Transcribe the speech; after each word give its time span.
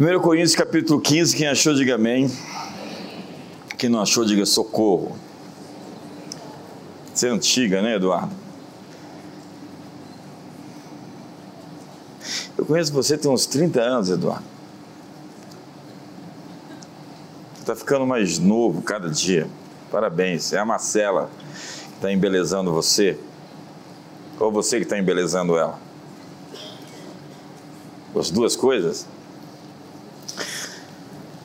1 0.00 0.18
Coríntios 0.20 0.54
capítulo 0.54 0.98
15, 0.98 1.36
quem 1.36 1.46
achou, 1.46 1.74
diga 1.74 1.96
amém. 1.96 2.26
Quem 3.76 3.90
não 3.90 4.00
achou, 4.00 4.24
diga 4.24 4.46
socorro. 4.46 5.14
Você 7.12 7.28
é 7.28 7.30
antiga, 7.30 7.82
né, 7.82 7.96
Eduardo? 7.96 8.34
Eu 12.56 12.64
conheço 12.64 12.90
você 12.94 13.18
tem 13.18 13.30
uns 13.30 13.44
30 13.44 13.78
anos, 13.82 14.08
Eduardo. 14.08 14.42
Você 17.52 17.60
está 17.60 17.76
ficando 17.76 18.06
mais 18.06 18.38
novo 18.38 18.80
cada 18.80 19.10
dia. 19.10 19.46
Parabéns. 19.90 20.54
É 20.54 20.58
a 20.58 20.64
Marcela 20.64 21.28
que 21.90 21.96
está 21.96 22.10
embelezando 22.10 22.72
você. 22.72 23.18
Ou 24.38 24.50
você 24.50 24.78
que 24.78 24.84
está 24.84 24.98
embelezando 24.98 25.58
ela? 25.58 25.78
As 28.16 28.30
duas 28.30 28.56
coisas? 28.56 29.06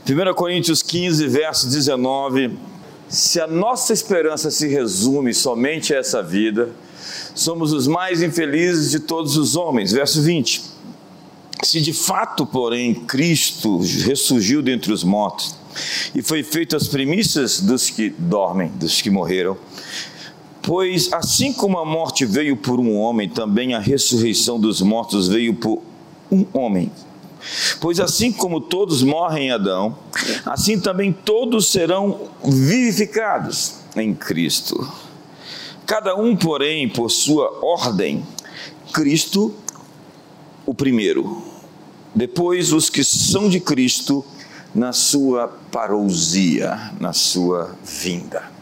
1 0.08 0.36
Coríntios 0.36 0.84
15, 0.84 1.28
verso 1.28 1.68
19. 1.68 2.52
Se 3.10 3.42
a 3.42 3.48
nossa 3.48 3.92
esperança 3.92 4.52
se 4.52 4.68
resume 4.68 5.34
somente 5.34 5.96
a 5.96 5.98
essa 5.98 6.22
vida, 6.22 6.70
somos 7.34 7.74
os 7.74 7.88
mais 7.88 8.22
infelizes 8.22 8.92
de 8.92 9.00
todos 9.00 9.36
os 9.36 9.56
homens. 9.56 9.92
Verso 9.92 10.22
20. 10.22 10.62
Se 11.64 11.82
de 11.82 11.92
fato, 11.92 12.46
porém, 12.46 12.94
Cristo 12.94 13.80
ressurgiu 13.80 14.62
dentre 14.62 14.94
os 14.94 15.04
mortos 15.04 15.56
e 16.14 16.22
foi 16.22 16.44
feito 16.44 16.76
as 16.76 16.88
primícias 16.88 17.60
dos 17.60 17.90
que 17.90 18.10
dormem, 18.10 18.68
dos 18.76 19.02
que 19.02 19.10
morreram, 19.10 19.58
pois 20.62 21.12
assim 21.12 21.52
como 21.52 21.80
a 21.80 21.86
morte 21.86 22.26
veio 22.26 22.56
por 22.56 22.80
um 22.80 22.96
homem, 22.96 23.28
também 23.28 23.74
a 23.74 23.80
ressurreição 23.80 24.60
dos 24.60 24.82
mortos 24.82 25.28
veio 25.28 25.56
por 25.56 25.82
um 26.32 26.46
homem. 26.54 26.92
Pois 27.80 28.00
assim 28.00 28.32
como 28.32 28.60
todos 28.62 29.04
morrem 29.04 29.48
em 29.48 29.52
Adão, 29.52 29.98
assim 30.46 30.80
também 30.80 31.12
todos 31.14 31.72
serão 31.72 32.30
vivificados 32.44 33.76
em 33.96 34.14
Cristo. 34.14 34.88
Cada 35.86 36.16
um, 36.16 36.36
porém, 36.36 36.90
por 36.90 37.12
sua 37.12 37.60
ordem. 37.64 38.26
Cristo, 38.92 39.54
o 40.66 40.74
primeiro. 40.74 41.44
Depois, 42.14 42.74
os 42.74 42.90
que 42.90 43.04
são 43.04 43.48
de 43.50 43.60
Cristo, 43.60 44.26
na 44.74 44.92
sua 44.92 45.48
parousia, 45.72 46.92
na 47.00 47.14
sua 47.14 47.76
vinda. 47.84 48.56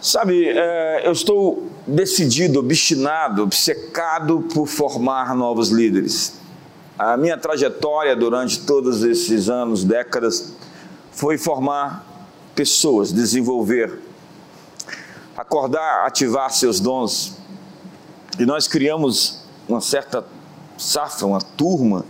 Sabe, 0.00 0.48
é, 0.48 1.06
eu 1.06 1.12
estou 1.12 1.70
decidido, 1.86 2.58
obstinado, 2.58 3.42
obcecado 3.42 4.46
por 4.52 4.66
formar 4.66 5.34
novos 5.34 5.70
líderes. 5.70 6.41
A 6.98 7.16
minha 7.16 7.38
trajetória 7.38 8.14
durante 8.14 8.60
todos 8.60 9.02
esses 9.02 9.48
anos, 9.48 9.82
décadas, 9.82 10.52
foi 11.10 11.38
formar 11.38 12.06
pessoas, 12.54 13.12
desenvolver, 13.12 13.98
acordar, 15.36 16.06
ativar 16.06 16.50
seus 16.50 16.80
dons. 16.80 17.38
E 18.38 18.44
nós 18.44 18.66
criamos 18.66 19.42
uma 19.68 19.80
certa 19.80 20.24
safra, 20.76 21.26
uma 21.26 21.40
turma 21.40 22.04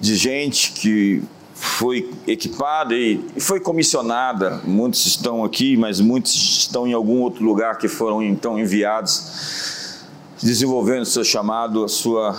de 0.00 0.16
gente 0.16 0.72
que 0.72 1.22
foi 1.54 2.10
equipada 2.26 2.94
e 2.94 3.20
foi 3.38 3.60
comissionada. 3.60 4.60
Muitos 4.64 5.04
estão 5.06 5.44
aqui, 5.44 5.76
mas 5.76 6.00
muitos 6.00 6.34
estão 6.34 6.86
em 6.86 6.92
algum 6.92 7.20
outro 7.20 7.44
lugar 7.44 7.76
que 7.76 7.88
foram 7.88 8.22
então 8.22 8.58
enviados, 8.58 9.98
desenvolvendo 10.40 11.02
o 11.02 11.06
seu 11.06 11.22
chamado, 11.22 11.84
a 11.84 11.88
sua 11.88 12.36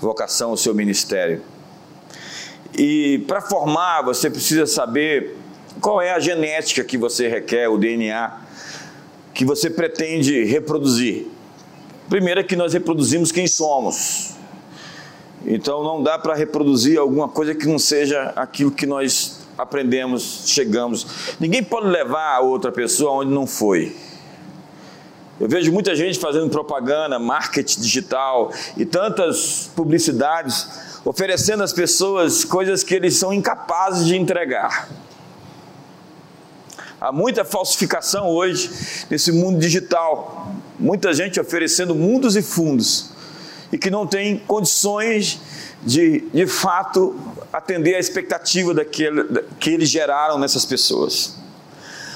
vocação, 0.00 0.52
o 0.52 0.56
seu 0.56 0.74
ministério. 0.74 1.42
E 2.76 3.24
para 3.26 3.40
formar, 3.40 4.02
você 4.02 4.30
precisa 4.30 4.66
saber 4.66 5.36
qual 5.80 6.00
é 6.00 6.12
a 6.12 6.20
genética 6.20 6.84
que 6.84 6.96
você 6.96 7.28
requer, 7.28 7.68
o 7.68 7.78
DNA 7.78 8.40
que 9.34 9.44
você 9.44 9.70
pretende 9.70 10.44
reproduzir. 10.44 11.26
Primeiro 12.08 12.40
é 12.40 12.42
que 12.42 12.56
nós 12.56 12.72
reproduzimos 12.72 13.32
quem 13.32 13.46
somos. 13.46 14.34
Então 15.44 15.82
não 15.82 16.02
dá 16.02 16.18
para 16.18 16.34
reproduzir 16.34 16.98
alguma 16.98 17.28
coisa 17.28 17.54
que 17.54 17.66
não 17.66 17.78
seja 17.78 18.32
aquilo 18.36 18.70
que 18.70 18.86
nós 18.86 19.40
aprendemos, 19.56 20.44
chegamos. 20.46 21.36
Ninguém 21.40 21.62
pode 21.62 21.88
levar 21.88 22.36
a 22.36 22.40
outra 22.40 22.70
pessoa 22.70 23.12
onde 23.12 23.32
não 23.32 23.46
foi. 23.46 23.96
Eu 25.42 25.48
vejo 25.48 25.72
muita 25.72 25.96
gente 25.96 26.20
fazendo 26.20 26.48
propaganda, 26.48 27.18
marketing 27.18 27.80
digital 27.80 28.52
e 28.76 28.86
tantas 28.86 29.68
publicidades 29.74 30.68
oferecendo 31.04 31.64
às 31.64 31.72
pessoas 31.72 32.44
coisas 32.44 32.84
que 32.84 32.94
eles 32.94 33.16
são 33.16 33.32
incapazes 33.32 34.06
de 34.06 34.14
entregar. 34.16 34.88
Há 37.00 37.10
muita 37.10 37.44
falsificação 37.44 38.28
hoje 38.28 38.70
nesse 39.10 39.32
mundo 39.32 39.58
digital. 39.58 40.54
Muita 40.78 41.12
gente 41.12 41.40
oferecendo 41.40 41.92
mundos 41.92 42.36
e 42.36 42.42
fundos 42.42 43.10
e 43.72 43.76
que 43.76 43.90
não 43.90 44.06
tem 44.06 44.38
condições 44.38 45.40
de, 45.82 46.20
de 46.32 46.46
fato, 46.46 47.18
atender 47.52 47.96
à 47.96 47.98
expectativa 47.98 48.72
daquele, 48.72 49.42
que 49.58 49.70
eles 49.70 49.88
geraram 49.88 50.38
nessas 50.38 50.64
pessoas. 50.64 51.41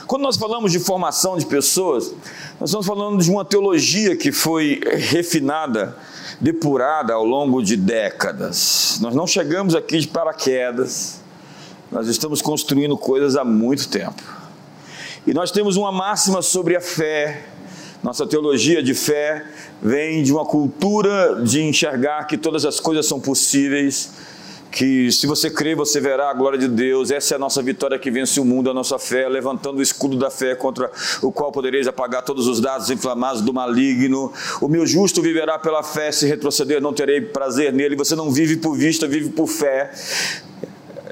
Quando 0.07 0.23
nós 0.23 0.37
falamos 0.37 0.71
de 0.71 0.79
formação 0.79 1.37
de 1.37 1.45
pessoas, 1.45 2.15
nós 2.61 2.71
estamos 2.71 2.87
falando 2.87 3.21
de 3.21 3.29
uma 3.29 3.45
teologia 3.45 4.17
que 4.17 4.31
foi 4.31 4.81
refinada, 4.85 5.97
depurada 6.41 7.13
ao 7.13 7.25
longo 7.25 7.61
de 7.61 7.77
décadas. 7.77 8.99
Nós 9.01 9.17
não 9.17 9.27
chegamos 9.27 9.75
aqui 9.75 9.99
de 9.99 10.07
paraquedas, 10.07 11.21
nós 11.91 12.07
estamos 12.07 12.41
construindo 12.41 12.97
coisas 12.97 13.35
há 13.35 13.45
muito 13.45 13.89
tempo. 13.89 14.23
E 15.27 15.35
nós 15.35 15.51
temos 15.51 15.77
uma 15.77 15.91
máxima 15.91 16.41
sobre 16.41 16.77
a 16.77 16.81
fé. 16.81 17.43
Nossa 18.01 18.25
teologia 18.25 18.81
de 18.81 18.95
fé 18.95 19.45
vem 19.83 20.23
de 20.23 20.33
uma 20.33 20.45
cultura 20.45 21.43
de 21.43 21.63
enxergar 21.63 22.25
que 22.29 22.39
todas 22.39 22.65
as 22.65 22.79
coisas 22.79 23.07
são 23.07 23.19
possíveis 23.19 24.11
que 24.77 25.11
se 25.11 25.27
você 25.27 25.49
crer, 25.49 25.75
você 25.75 25.99
verá 25.99 26.29
a 26.29 26.35
glória 26.35 26.59
de 26.59 26.69
Deus. 26.69 27.11
Essa 27.11 27.35
é 27.35 27.37
a 27.37 27.39
nossa 27.39 27.63
vitória 27.63 27.99
que 27.99 28.11
vence 28.11 28.39
o 28.39 28.45
mundo, 28.45 28.71
a 28.71 28.75
nossa 28.75 28.99
fé, 28.99 29.27
levantando 29.27 29.79
o 29.79 29.83
escudo 29.83 30.19
da 30.19 30.31
fé 30.31 30.55
contra 30.55 30.91
o 31.23 31.33
qual 31.33 31.51
podereis 31.51 31.89
apagar 31.89 32.23
todos 32.23 32.47
os 32.47 32.61
dados 32.61 32.91
inflamados 32.91 33.41
do 33.41 33.55
maligno. 33.55 34.31
O 34.61 34.69
meu 34.69 34.87
justo 34.87 35.23
viverá 35.23 35.59
pela 35.59 35.83
fé, 35.83 36.13
se 36.13 36.27
retroceder, 36.27 36.79
não 36.83 36.93
terei 36.93 37.23
prazer 37.23 37.73
nele. 37.73 37.97
Você 37.97 38.15
não 38.15 38.31
vive 38.31 38.59
por 38.59 38.77
vista, 38.77 39.09
vive 39.09 39.31
por 39.31 39.47
fé. 39.47 39.93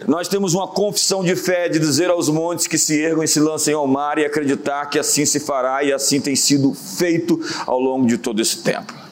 Nós 0.06 0.28
temos 0.28 0.52
uma 0.52 0.68
confissão 0.68 1.24
de 1.24 1.34
fé 1.34 1.66
de 1.66 1.78
dizer 1.78 2.10
aos 2.10 2.28
montes 2.28 2.66
que 2.66 2.76
se 2.76 3.00
ergam 3.00 3.24
e 3.24 3.28
se 3.28 3.40
lancem 3.40 3.72
ao 3.72 3.86
mar 3.86 4.18
e 4.18 4.26
acreditar 4.26 4.84
que 4.90 4.98
assim 4.98 5.24
se 5.24 5.40
fará 5.40 5.82
e 5.82 5.90
assim 5.90 6.20
tem 6.20 6.36
sido 6.36 6.74
feito 6.74 7.40
ao 7.66 7.80
longo 7.80 8.06
de 8.06 8.18
todo 8.18 8.42
esse 8.42 8.58
tempo. 8.58 9.03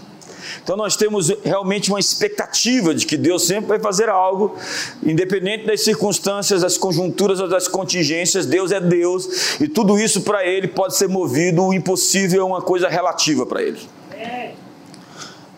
Então 0.62 0.76
nós 0.76 0.96
temos 0.96 1.32
realmente 1.44 1.90
uma 1.90 2.00
expectativa 2.00 2.94
de 2.94 3.06
que 3.06 3.16
Deus 3.16 3.46
sempre 3.46 3.68
vai 3.68 3.78
fazer 3.78 4.08
algo, 4.08 4.56
independente 5.02 5.66
das 5.66 5.82
circunstâncias, 5.82 6.62
das 6.62 6.76
conjunturas 6.76 7.40
ou 7.40 7.48
das 7.48 7.68
contingências, 7.68 8.46
Deus 8.46 8.72
é 8.72 8.80
Deus 8.80 9.60
e 9.60 9.68
tudo 9.68 9.98
isso 9.98 10.22
para 10.22 10.46
Ele 10.46 10.68
pode 10.68 10.96
ser 10.96 11.08
movido, 11.08 11.64
o 11.64 11.74
impossível 11.74 12.42
é 12.42 12.44
uma 12.44 12.62
coisa 12.62 12.88
relativa 12.88 13.46
para 13.46 13.62
Ele. 13.62 13.78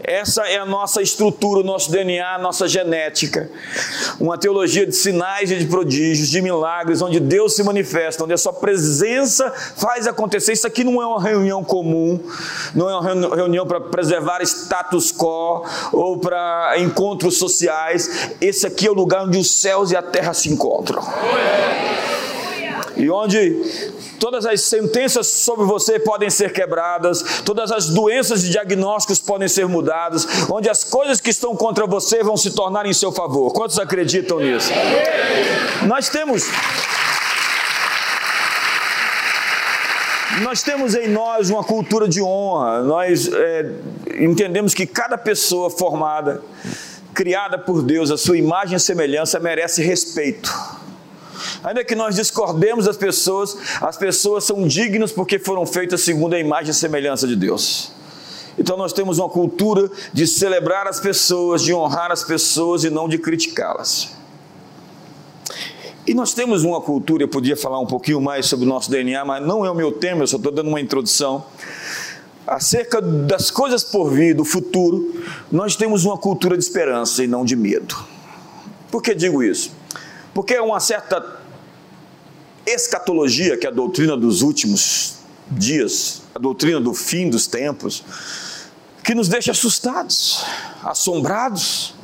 Essa 0.07 0.43
é 0.43 0.59
a 0.59 0.67
nossa 0.67 1.01
estrutura, 1.01 1.61
o 1.61 1.63
nosso 1.63 1.91
DNA, 1.91 2.35
a 2.35 2.39
nossa 2.39 2.69
genética. 2.69 3.51
Uma 4.21 4.37
teologia 4.37 4.87
de 4.87 4.95
sinais 4.95 5.51
e 5.51 5.57
de 5.57 5.65
prodígios, 5.65 6.29
de 6.29 6.43
milagres, 6.43 7.01
onde 7.01 7.19
Deus 7.19 7.57
se 7.57 7.63
manifesta, 7.63 8.23
onde 8.23 8.35
a 8.35 8.39
sua 8.39 8.53
presença 8.53 9.51
faz 9.51 10.07
acontecer. 10.07 10.53
Isso 10.53 10.67
aqui 10.67 10.85
não 10.85 11.01
é 11.01 11.07
uma 11.07 11.23
reunião 11.23 11.65
comum, 11.65 12.21
não 12.75 12.91
é 12.91 12.95
uma 12.95 13.35
reunião 13.35 13.67
para 13.67 13.81
preservar 13.81 14.43
status 14.43 15.11
quo 15.11 15.65
ou 15.91 16.19
para 16.19 16.75
encontros 16.79 17.39
sociais. 17.39 18.35
Esse 18.43 18.67
aqui 18.67 18.87
é 18.87 18.91
o 18.91 18.95
lugar 18.95 19.25
onde 19.25 19.39
os 19.39 19.51
céus 19.51 19.91
e 19.91 19.97
a 19.97 20.03
terra 20.03 20.35
se 20.35 20.51
encontram. 20.51 21.03
E 22.97 23.11
onde 23.11 23.61
todas 24.19 24.47
as 24.47 24.63
sentenças 24.63 25.27
sobre 25.27 25.65
você 25.65 25.99
podem 25.99 26.31
ser 26.31 26.53
quebradas, 26.53 27.43
todas 27.45 27.73
as 27.73 27.89
doenças 27.89 28.45
e 28.45 28.51
diagnósticos 28.51 29.19
podem 29.19 29.49
ser 29.49 29.67
mudadas, 29.67 30.27
onde 30.51 30.69
as 30.69 30.85
coisas 30.85 31.21
que 31.21 31.31
estão 31.31 31.57
contra 31.57 31.87
você 31.87 32.23
vão 32.23 32.37
se 32.37 32.51
tornar 32.51 32.87
em 32.87 32.93
seu 32.93 33.13
favor. 33.13 33.53
Quantos 33.53 33.79
acreditam 33.79 34.39
nisso? 34.41 34.71
Nós 35.87 36.09
temos. 36.09 36.45
Nós 40.43 40.63
temos 40.63 40.95
em 40.97 41.09
nós 41.09 41.49
uma 41.49 41.63
cultura 41.63 42.09
de 42.09 42.21
honra, 42.21 42.83
nós 42.83 43.31
é, 43.33 43.71
entendemos 44.19 44.75
que 44.75 44.85
cada 44.85 45.17
pessoa 45.17 45.71
formada, 45.71 46.43
criada 47.13 47.57
por 47.57 47.83
Deus, 47.83 48.11
a 48.11 48.17
sua 48.17 48.37
imagem 48.37 48.77
e 48.77 48.81
semelhança, 48.81 49.39
merece 49.39 49.81
respeito. 49.81 50.53
Ainda 51.65 51.83
que 51.83 51.95
nós 51.95 52.15
discordemos 52.15 52.85
das 52.85 52.99
pessoas, 52.99 53.57
as 53.81 53.97
pessoas 53.97 54.45
são 54.45 54.69
dignas 54.69 55.11
porque 55.11 55.39
foram 55.39 55.65
feitas 55.65 56.03
segundo 56.03 56.35
a 56.35 56.39
imagem 56.39 56.73
e 56.73 56.75
semelhança 56.75 57.27
de 57.27 57.35
Deus. 57.35 57.91
Então 58.59 58.77
nós 58.77 58.93
temos 58.93 59.19
uma 59.19 59.31
cultura 59.31 59.91
de 60.13 60.27
celebrar 60.27 60.87
as 60.87 61.01
pessoas, 61.01 61.63
de 61.63 61.73
honrar 61.73 62.13
as 62.13 62.23
pessoas 62.23 62.85
e 62.85 62.91
não 62.91 63.09
de 63.09 63.17
criticá-las. 63.17 64.11
E 66.07 66.13
nós 66.13 66.35
temos 66.35 66.65
uma 66.65 66.83
cultura, 66.83 67.23
eu 67.23 67.29
podia 67.29 67.57
falar 67.57 67.81
um 67.81 67.87
pouquinho 67.87 68.21
mais 68.21 68.45
sobre 68.45 68.67
o 68.67 68.69
nosso 68.69 68.91
DNA, 68.91 69.25
mas 69.25 69.45
não 69.45 69.65
é 69.65 69.71
o 69.71 69.75
meu 69.75 69.91
tema, 69.91 70.23
eu 70.23 70.27
só 70.27 70.37
estou 70.37 70.53
dando 70.53 70.69
uma 70.69 70.83
introdução. 70.83 71.47
Acerca 72.47 73.01
das 73.01 73.51
coisas 73.51 73.83
por 73.83 74.11
vir, 74.11 74.35
do 74.35 74.45
futuro, 74.45 75.19
nós 75.51 75.77
temos 75.77 76.05
uma 76.05 76.19
cultura 76.19 76.59
de 76.59 76.63
esperança 76.63 77.25
e 77.25 77.27
não 77.27 77.43
de 77.43 77.57
medo. 77.57 77.97
Por 78.91 79.03
que 79.03 79.15
digo 79.15 79.43
isso? 79.43 79.73
Porque 80.35 80.59
uma 80.59 80.79
certa 80.79 81.43
escatologia, 82.67 83.57
que 83.57 83.67
é 83.67 83.71
a 83.71 83.73
doutrina 83.73 84.17
dos 84.17 84.43
últimos 84.43 85.17
dias, 85.51 86.23
a 86.35 86.39
doutrina 86.39 86.81
do 86.81 86.95
fim 86.95 87.29
dos 87.29 87.47
tempos, 87.47 88.03
que 89.03 89.15
nos 89.15 89.29
deixa 89.29 89.53
assustados, 89.53 90.45
assombrados, 90.83 91.95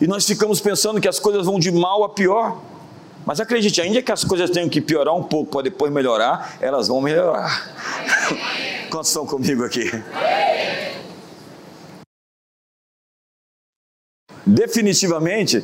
e 0.00 0.06
nós 0.06 0.24
ficamos 0.24 0.60
pensando 0.60 1.00
que 1.00 1.08
as 1.08 1.18
coisas 1.18 1.44
vão 1.44 1.58
de 1.58 1.72
mal 1.72 2.04
a 2.04 2.08
pior. 2.08 2.62
Mas 3.26 3.40
acredite, 3.40 3.80
ainda 3.80 4.00
que 4.00 4.12
as 4.12 4.24
coisas 4.24 4.48
tenham 4.48 4.68
que 4.68 4.80
piorar 4.80 5.14
um 5.14 5.22
pouco 5.22 5.50
para 5.50 5.62
depois 5.62 5.92
melhorar, 5.92 6.56
elas 6.60 6.88
vão 6.88 7.00
melhorar. 7.00 7.68
Quantos 8.88 9.08
estão 9.08 9.26
comigo 9.26 9.64
aqui? 9.64 9.90
Definitivamente, 14.46 15.62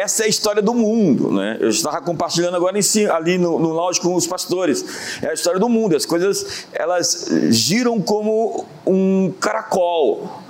essa 0.00 0.22
é 0.22 0.26
a 0.26 0.28
história 0.28 0.62
do 0.62 0.74
mundo, 0.74 1.30
né? 1.30 1.58
Eu 1.60 1.68
estava 1.68 2.00
compartilhando 2.00 2.56
agora 2.56 2.80
si, 2.82 3.06
ali 3.06 3.38
no, 3.38 3.58
no 3.58 3.70
lounge 3.70 4.00
com 4.00 4.14
os 4.14 4.26
pastores. 4.26 5.20
É 5.22 5.28
a 5.28 5.32
história 5.34 5.58
do 5.58 5.68
mundo. 5.68 5.96
As 5.96 6.06
coisas 6.06 6.66
elas 6.72 7.28
giram 7.50 8.00
como 8.00 8.66
um 8.86 9.32
caracol 9.40 10.44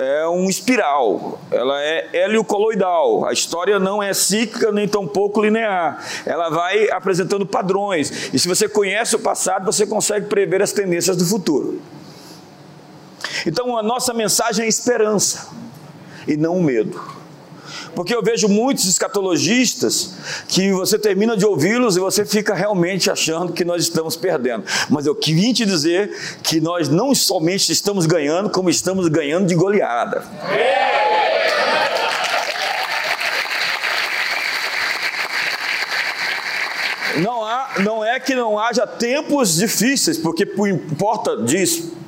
é 0.00 0.26
um 0.26 0.48
espiral, 0.48 1.38
ela 1.50 1.78
é 1.82 2.08
heliocoloidal. 2.14 3.26
A 3.26 3.32
história 3.34 3.78
não 3.78 4.02
é 4.02 4.14
cíclica 4.14 4.72
nem 4.72 4.88
tampouco 4.88 5.42
linear. 5.42 6.02
Ela 6.24 6.48
vai 6.48 6.88
apresentando 6.90 7.44
padrões. 7.44 8.32
E 8.32 8.38
se 8.38 8.48
você 8.48 8.66
conhece 8.66 9.14
o 9.14 9.18
passado, 9.18 9.66
você 9.66 9.86
consegue 9.86 10.26
prever 10.26 10.62
as 10.62 10.72
tendências 10.72 11.18
do 11.18 11.26
futuro. 11.26 11.82
Então 13.46 13.76
a 13.76 13.82
nossa 13.82 14.14
mensagem 14.14 14.64
é 14.64 14.68
esperança 14.68 15.48
e 16.26 16.34
não 16.34 16.56
o 16.56 16.62
medo. 16.62 17.19
Porque 17.94 18.14
eu 18.14 18.22
vejo 18.22 18.48
muitos 18.48 18.84
escatologistas 18.86 20.14
que 20.48 20.72
você 20.72 20.98
termina 20.98 21.36
de 21.36 21.44
ouvi-los 21.44 21.96
e 21.96 22.00
você 22.00 22.24
fica 22.24 22.54
realmente 22.54 23.10
achando 23.10 23.52
que 23.52 23.64
nós 23.64 23.82
estamos 23.82 24.16
perdendo. 24.16 24.64
Mas 24.88 25.06
eu 25.06 25.14
queria 25.14 25.52
te 25.52 25.66
dizer 25.66 26.16
que 26.42 26.60
nós 26.60 26.88
não 26.88 27.14
somente 27.14 27.72
estamos 27.72 28.06
ganhando, 28.06 28.50
como 28.50 28.70
estamos 28.70 29.08
ganhando 29.08 29.46
de 29.46 29.54
goleada. 29.54 30.24
Não, 37.16 37.44
há, 37.44 37.74
não 37.80 38.04
é 38.04 38.20
que 38.20 38.34
não 38.34 38.58
haja 38.58 38.86
tempos 38.86 39.56
difíceis, 39.56 40.16
porque 40.16 40.46
por 40.46 40.68
importa 40.68 41.36
disso, 41.42 41.99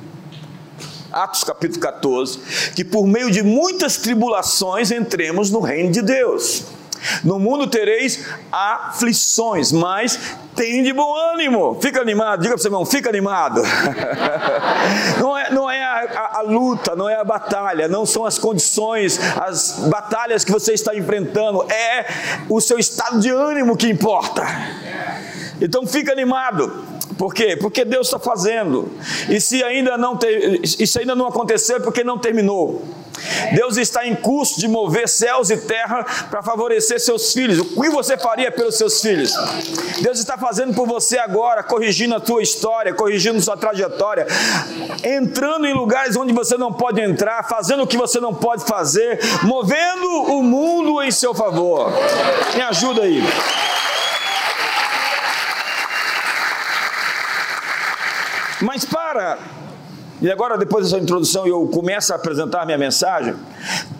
Atos 1.13 1.43
capítulo 1.43 1.79
14, 1.79 2.71
que 2.75 2.83
por 2.83 3.05
meio 3.05 3.29
de 3.29 3.43
muitas 3.43 3.97
tribulações 3.97 4.91
entremos 4.91 5.51
no 5.51 5.59
reino 5.59 5.91
de 5.91 6.01
Deus. 6.01 6.65
No 7.23 7.37
mundo 7.37 7.67
tereis 7.67 8.25
aflições, 8.51 9.71
mas 9.71 10.17
tem 10.55 10.83
de 10.83 10.93
bom 10.93 11.13
ânimo. 11.33 11.77
Fica 11.81 12.01
animado, 12.01 12.41
diga 12.41 12.53
para 12.53 12.61
você, 12.61 12.67
irmão, 12.67 12.85
fica 12.85 13.09
animado. 13.09 13.61
não 15.19 15.37
é, 15.37 15.51
não 15.51 15.69
é 15.69 15.83
a, 15.83 15.97
a, 16.15 16.39
a, 16.39 16.41
luta, 16.41 16.95
não 16.95 17.09
é 17.09 17.15
a 17.15 17.23
batalha, 17.23 17.87
não 17.87 18.05
são 18.05 18.25
as 18.25 18.39
condições, 18.39 19.19
as 19.37 19.79
batalhas 19.89 20.45
que 20.45 20.51
você 20.51 20.73
está 20.73 20.95
enfrentando, 20.95 21.65
é 21.69 22.07
o 22.49 22.61
seu 22.61 22.79
estado 22.79 23.19
de 23.19 23.29
ânimo 23.29 23.75
que 23.75 23.89
importa. 23.89 24.43
Então 25.61 25.85
fica 25.85 26.11
animado. 26.11 26.92
Por 27.17 27.33
quê? 27.33 27.57
Porque 27.57 27.85
Deus 27.85 28.07
está 28.07 28.19
fazendo. 28.19 28.91
E 29.29 29.39
se 29.39 29.63
ainda 29.63 29.97
não 29.97 30.17
ter, 30.17 30.61
isso 30.63 30.99
ainda 30.99 31.15
não 31.15 31.27
aconteceu, 31.27 31.77
é 31.77 31.79
porque 31.79 32.03
não 32.03 32.17
terminou. 32.17 32.83
Deus 33.53 33.77
está 33.77 34.05
em 34.05 34.15
curso 34.15 34.59
de 34.59 34.67
mover 34.67 35.07
céus 35.07 35.49
e 35.49 35.57
terra 35.57 36.03
para 36.29 36.41
favorecer 36.41 36.99
seus 36.99 37.31
filhos. 37.31 37.59
O 37.59 37.81
que 37.81 37.89
você 37.89 38.17
faria 38.17 38.51
pelos 38.51 38.75
seus 38.75 39.01
filhos? 39.01 39.33
Deus 40.01 40.19
está 40.19 40.37
fazendo 40.37 40.73
por 40.73 40.87
você 40.87 41.17
agora, 41.17 41.63
corrigindo 41.63 42.15
a 42.15 42.19
tua 42.19 42.41
história, 42.41 42.93
corrigindo 42.93 43.39
sua 43.41 43.55
trajetória, 43.55 44.27
entrando 45.03 45.67
em 45.67 45.73
lugares 45.73 46.15
onde 46.15 46.33
você 46.33 46.57
não 46.57 46.73
pode 46.73 47.01
entrar, 47.01 47.47
fazendo 47.47 47.83
o 47.83 47.87
que 47.87 47.97
você 47.97 48.19
não 48.19 48.33
pode 48.33 48.65
fazer, 48.65 49.19
movendo 49.43 50.07
o 50.33 50.43
mundo 50.43 51.01
em 51.01 51.11
seu 51.11 51.33
favor. 51.33 51.91
Me 52.55 52.61
ajuda 52.61 53.03
aí. 53.03 53.21
Mas 58.63 58.85
para, 58.85 59.39
e 60.21 60.31
agora 60.31 60.57
depois 60.57 60.85
dessa 60.89 61.03
introdução 61.03 61.45
eu 61.45 61.67
começo 61.67 62.13
a 62.13 62.15
apresentar 62.15 62.65
minha 62.65 62.77
mensagem, 62.77 63.35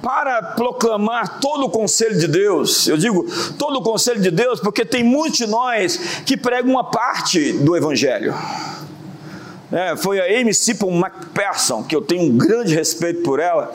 para 0.01 0.41
proclamar 0.41 1.41
todo 1.41 1.65
o 1.65 1.69
conselho 1.69 2.17
de 2.17 2.27
Deus, 2.27 2.87
eu 2.87 2.95
digo 2.95 3.25
todo 3.59 3.79
o 3.79 3.81
conselho 3.81 4.21
de 4.21 4.31
Deus 4.31 4.61
porque 4.61 4.85
tem 4.85 5.03
muitos 5.03 5.37
de 5.39 5.47
nós 5.47 5.97
que 6.25 6.37
pregam 6.37 6.71
uma 6.71 6.85
parte 6.85 7.51
do 7.51 7.75
Evangelho. 7.75 8.33
É, 9.69 9.97
foi 9.97 10.21
a 10.21 10.39
Amy 10.39 10.53
Sippel 10.53 10.89
McPherson, 10.91 11.83
que 11.83 11.93
eu 11.93 12.01
tenho 12.01 12.23
um 12.23 12.37
grande 12.37 12.73
respeito 12.73 13.21
por 13.21 13.41
ela, 13.41 13.73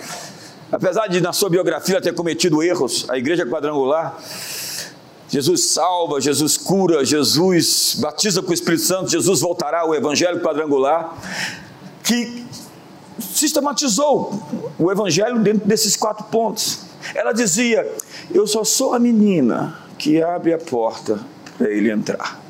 apesar 0.73 1.07
de 1.09 1.21
na 1.21 1.35
sua 1.35 1.51
biografia 1.51 2.01
ter 2.01 2.15
cometido 2.15 2.63
erros, 2.63 3.05
a 3.11 3.19
igreja 3.19 3.45
quadrangular, 3.45 4.17
Jesus 5.29 5.71
salva, 5.71 6.21
Jesus 6.21 6.57
cura, 6.57 7.05
Jesus 7.05 7.97
batiza 7.99 8.43
com 8.43 8.51
o 8.51 8.55
Espírito 8.55 8.83
Santo, 8.83 9.11
Jesus 9.11 9.41
voltará 9.41 9.81
ao 9.81 9.95
Evangelho 9.95 10.41
quadrangular, 10.41 11.17
que 12.03 12.47
sistematizou 13.21 14.43
o 14.79 14.91
Evangelho 14.91 15.39
dentro 15.41 15.69
desses 15.69 15.97
quatro 15.97 16.25
pontos. 16.25 16.81
Ela 17.15 17.33
dizia: 17.33 17.91
Eu 18.33 18.47
só 18.47 18.65
sou 18.65 18.95
a 18.95 18.99
menina 18.99 19.79
que 19.99 20.23
abre 20.23 20.53
a 20.53 20.59
porta 20.59 21.21
para 21.59 21.71
ele 21.71 21.91
entrar. 21.91 22.41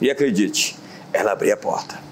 E 0.00 0.10
acredite, 0.10 0.76
ela 1.12 1.32
abriu 1.32 1.52
a 1.52 1.56
porta. 1.56 2.07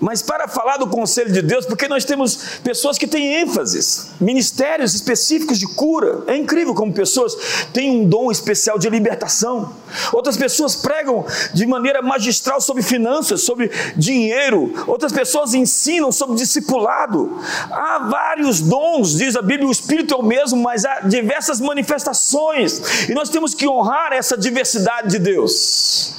Mas 0.00 0.22
para 0.22 0.46
falar 0.46 0.76
do 0.76 0.86
conselho 0.86 1.32
de 1.32 1.42
Deus, 1.42 1.66
porque 1.66 1.88
nós 1.88 2.04
temos 2.04 2.60
pessoas 2.62 2.96
que 2.96 3.06
têm 3.06 3.40
ênfases, 3.40 4.10
ministérios 4.20 4.94
específicos 4.94 5.58
de 5.58 5.66
cura. 5.66 6.22
É 6.26 6.36
incrível 6.36 6.74
como 6.74 6.92
pessoas 6.92 7.36
têm 7.72 7.90
um 7.90 8.08
dom 8.08 8.30
especial 8.30 8.78
de 8.78 8.88
libertação. 8.88 9.74
Outras 10.12 10.36
pessoas 10.36 10.76
pregam 10.76 11.24
de 11.52 11.66
maneira 11.66 12.00
magistral 12.00 12.60
sobre 12.60 12.82
finanças, 12.82 13.42
sobre 13.42 13.70
dinheiro. 13.96 14.72
Outras 14.86 15.12
pessoas 15.12 15.54
ensinam 15.54 16.12
sobre 16.12 16.36
discipulado. 16.36 17.36
Há 17.70 18.08
vários 18.08 18.60
dons, 18.60 19.16
diz 19.16 19.34
a 19.36 19.42
Bíblia, 19.42 19.68
o 19.68 19.72
Espírito 19.72 20.14
é 20.14 20.16
o 20.16 20.22
mesmo, 20.22 20.62
mas 20.62 20.84
há 20.84 21.00
diversas 21.00 21.60
manifestações. 21.60 23.08
E 23.08 23.14
nós 23.14 23.28
temos 23.28 23.54
que 23.54 23.66
honrar 23.66 24.12
essa 24.12 24.36
diversidade 24.36 25.10
de 25.10 25.18
Deus. 25.18 26.18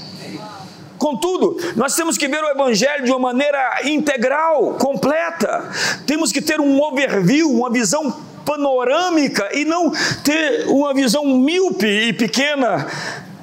Contudo, 1.00 1.58
nós 1.78 1.96
temos 1.96 2.18
que 2.18 2.28
ver 2.28 2.44
o 2.44 2.50
Evangelho 2.50 3.06
de 3.06 3.12
uma 3.12 3.20
maneira 3.20 3.80
integral, 3.86 4.74
completa. 4.74 5.72
Temos 6.06 6.32
que 6.32 6.42
ter 6.42 6.60
um 6.60 6.80
overview, 6.82 7.50
uma 7.50 7.72
visão 7.72 8.14
panorâmica 8.46 9.50
e 9.54 9.64
não 9.64 9.92
ter 10.24 10.68
uma 10.68 10.94
visão 10.94 11.24
míope 11.26 11.88
e 11.88 12.14
pequena 12.14 12.86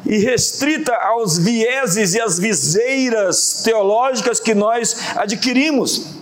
e 0.04 0.18
restrita 0.18 0.94
aos 0.94 1.38
vieses 1.38 2.14
e 2.14 2.20
às 2.20 2.38
viseiras 2.38 3.62
teológicas 3.64 4.38
que 4.38 4.54
nós 4.54 4.96
adquirimos. 5.16 6.15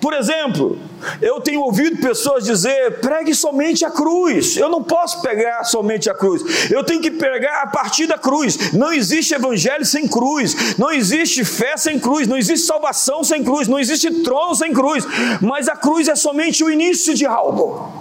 Por 0.00 0.14
exemplo, 0.14 0.78
eu 1.20 1.40
tenho 1.40 1.60
ouvido 1.60 2.00
pessoas 2.00 2.44
dizer: 2.44 3.00
pregue 3.00 3.34
somente 3.34 3.84
a 3.84 3.90
cruz. 3.90 4.56
Eu 4.56 4.68
não 4.68 4.82
posso 4.82 5.20
pegar 5.22 5.64
somente 5.64 6.08
a 6.08 6.14
cruz. 6.14 6.70
Eu 6.70 6.84
tenho 6.84 7.00
que 7.00 7.10
pregar 7.10 7.64
a 7.64 7.66
partir 7.66 8.06
da 8.06 8.16
cruz. 8.16 8.72
Não 8.72 8.92
existe 8.92 9.34
evangelho 9.34 9.84
sem 9.84 10.06
cruz. 10.06 10.78
Não 10.78 10.92
existe 10.92 11.44
fé 11.44 11.76
sem 11.76 11.98
cruz. 11.98 12.28
Não 12.28 12.36
existe 12.36 12.66
salvação 12.66 13.24
sem 13.24 13.42
cruz. 13.42 13.66
Não 13.66 13.78
existe 13.78 14.22
trono 14.22 14.54
sem 14.54 14.72
cruz. 14.72 15.04
Mas 15.40 15.68
a 15.68 15.74
cruz 15.74 16.06
é 16.06 16.14
somente 16.14 16.62
o 16.62 16.70
início 16.70 17.14
de 17.14 17.26
algo. 17.26 17.97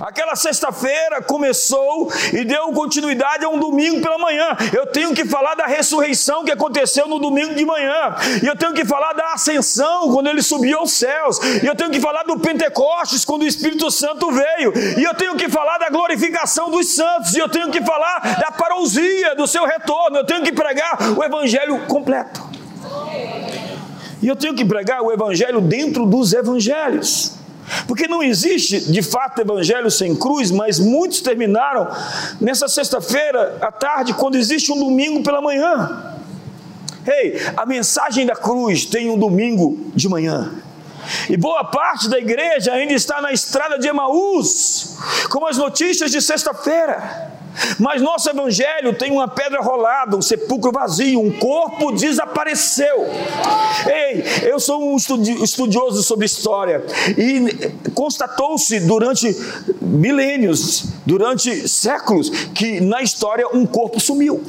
Aquela 0.00 0.36
sexta-feira 0.36 1.22
começou 1.22 2.12
e 2.32 2.44
deu 2.44 2.72
continuidade 2.72 3.44
a 3.44 3.48
um 3.48 3.58
domingo 3.58 4.00
pela 4.00 4.18
manhã. 4.18 4.56
Eu 4.72 4.86
tenho 4.86 5.14
que 5.14 5.24
falar 5.24 5.54
da 5.54 5.66
ressurreição 5.66 6.44
que 6.44 6.52
aconteceu 6.52 7.06
no 7.08 7.18
domingo 7.18 7.54
de 7.54 7.64
manhã. 7.64 8.14
E 8.42 8.46
eu 8.46 8.56
tenho 8.56 8.72
que 8.72 8.84
falar 8.84 9.12
da 9.12 9.32
ascensão 9.32 10.12
quando 10.12 10.28
ele 10.28 10.42
subiu 10.42 10.78
aos 10.80 10.92
céus. 10.92 11.38
E 11.62 11.66
eu 11.66 11.74
tenho 11.74 11.90
que 11.90 12.00
falar 12.00 12.22
do 12.24 12.38
Pentecostes 12.38 13.24
quando 13.24 13.42
o 13.42 13.46
Espírito 13.46 13.90
Santo 13.90 14.30
veio. 14.30 14.72
E 14.98 15.04
eu 15.04 15.14
tenho 15.14 15.36
que 15.36 15.48
falar 15.48 15.78
da 15.78 15.88
glorificação 15.88 16.70
dos 16.70 16.94
santos. 16.94 17.34
E 17.34 17.38
eu 17.38 17.48
tenho 17.48 17.70
que 17.70 17.82
falar 17.82 18.20
da 18.38 18.50
parousia 18.50 19.34
do 19.34 19.46
seu 19.46 19.64
retorno. 19.64 20.18
Eu 20.18 20.26
tenho 20.26 20.42
que 20.42 20.52
pregar 20.52 20.98
o 21.16 21.24
evangelho 21.24 21.86
completo. 21.86 22.42
E 24.20 24.26
eu 24.26 24.34
tenho 24.34 24.54
que 24.54 24.64
pregar 24.64 25.00
o 25.02 25.12
evangelho 25.12 25.60
dentro 25.60 26.04
dos 26.04 26.32
evangelhos. 26.32 27.37
Porque 27.86 28.08
não 28.08 28.22
existe 28.22 28.80
de 28.90 29.02
fato 29.02 29.40
evangelho 29.40 29.90
sem 29.90 30.14
cruz, 30.14 30.50
mas 30.50 30.78
muitos 30.78 31.20
terminaram 31.20 31.88
nessa 32.40 32.68
sexta-feira 32.68 33.58
à 33.60 33.70
tarde, 33.70 34.14
quando 34.14 34.36
existe 34.36 34.72
um 34.72 34.78
domingo 34.78 35.22
pela 35.22 35.40
manhã. 35.40 36.16
Ei, 37.06 37.40
a 37.56 37.64
mensagem 37.64 38.26
da 38.26 38.36
cruz 38.36 38.84
tem 38.84 39.08
um 39.08 39.18
domingo 39.18 39.90
de 39.94 40.08
manhã. 40.08 40.52
E 41.28 41.36
boa 41.36 41.64
parte 41.64 42.08
da 42.08 42.18
igreja 42.18 42.72
ainda 42.72 42.92
está 42.92 43.20
na 43.22 43.32
estrada 43.32 43.78
de 43.78 43.88
Emaús, 43.88 44.98
com 45.30 45.46
as 45.46 45.56
notícias 45.56 46.10
de 46.10 46.20
sexta-feira. 46.20 47.37
Mas 47.78 48.00
nosso 48.02 48.28
evangelho 48.30 48.94
tem 48.94 49.10
uma 49.10 49.28
pedra 49.28 49.60
rolada, 49.60 50.16
um 50.16 50.22
sepulcro 50.22 50.72
vazio, 50.72 51.20
um 51.20 51.30
corpo 51.30 51.92
desapareceu. 51.92 53.06
Ei, 53.86 54.24
eu 54.48 54.60
sou 54.60 54.92
um 54.92 54.96
estudioso 54.96 56.02
sobre 56.02 56.26
história 56.26 56.84
e 57.16 57.90
constatou-se 57.94 58.80
durante 58.80 59.34
milênios, 59.80 60.84
durante 61.04 61.68
séculos, 61.68 62.30
que 62.54 62.80
na 62.80 63.02
história 63.02 63.46
um 63.52 63.66
corpo 63.66 64.00
sumiu. 64.00 64.42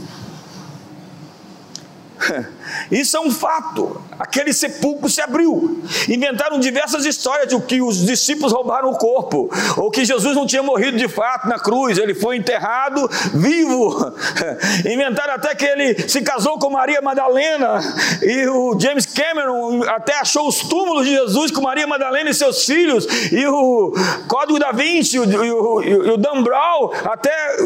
Isso 2.91 3.17
é 3.17 3.19
um 3.19 3.31
fato. 3.31 4.01
Aquele 4.17 4.53
sepulcro 4.53 5.09
se 5.09 5.21
abriu. 5.21 5.81
Inventaram 6.07 6.59
diversas 6.59 7.05
histórias 7.05 7.47
de 7.47 7.59
que 7.61 7.81
os 7.81 8.05
discípulos 8.05 8.51
roubaram 8.51 8.89
o 8.89 8.97
corpo, 8.97 9.49
ou 9.77 9.89
que 9.89 10.05
Jesus 10.05 10.35
não 10.35 10.45
tinha 10.45 10.63
morrido 10.63 10.97
de 10.97 11.07
fato 11.07 11.47
na 11.47 11.59
cruz, 11.59 11.97
ele 11.97 12.13
foi 12.13 12.38
enterrado 12.38 13.07
vivo. 13.33 14.13
Inventaram 14.85 15.33
até 15.33 15.55
que 15.55 15.65
ele 15.65 16.07
se 16.07 16.21
casou 16.21 16.57
com 16.59 16.69
Maria 16.69 17.01
Madalena, 17.01 17.79
e 18.21 18.47
o 18.47 18.79
James 18.79 19.05
Cameron 19.05 19.83
até 19.83 20.15
achou 20.19 20.47
os 20.47 20.59
túmulos 20.59 21.05
de 21.05 21.11
Jesus 21.11 21.51
com 21.51 21.61
Maria 21.61 21.88
Madalena 21.88 22.29
e 22.29 22.33
seus 22.33 22.65
filhos, 22.65 23.07
e 23.31 23.45
o 23.47 23.93
Código 24.27 24.59
da 24.59 24.71
Vinci, 24.71 25.17
e 25.17 25.19
o, 25.19 25.81
e 25.81 25.93
o 25.93 26.17
Dan 26.17 26.43
Brown 26.43 26.91
até 27.05 27.57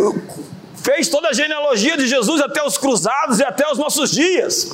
fez 0.84 1.08
toda 1.08 1.30
a 1.30 1.34
genealogia 1.34 1.98
de 1.98 2.06
Jesus 2.06 2.42
até 2.42 2.62
os 2.62 2.78
cruzados 2.78 3.40
e 3.40 3.44
até 3.44 3.72
os 3.72 3.78
nossos 3.78 4.12
dias. 4.12 4.70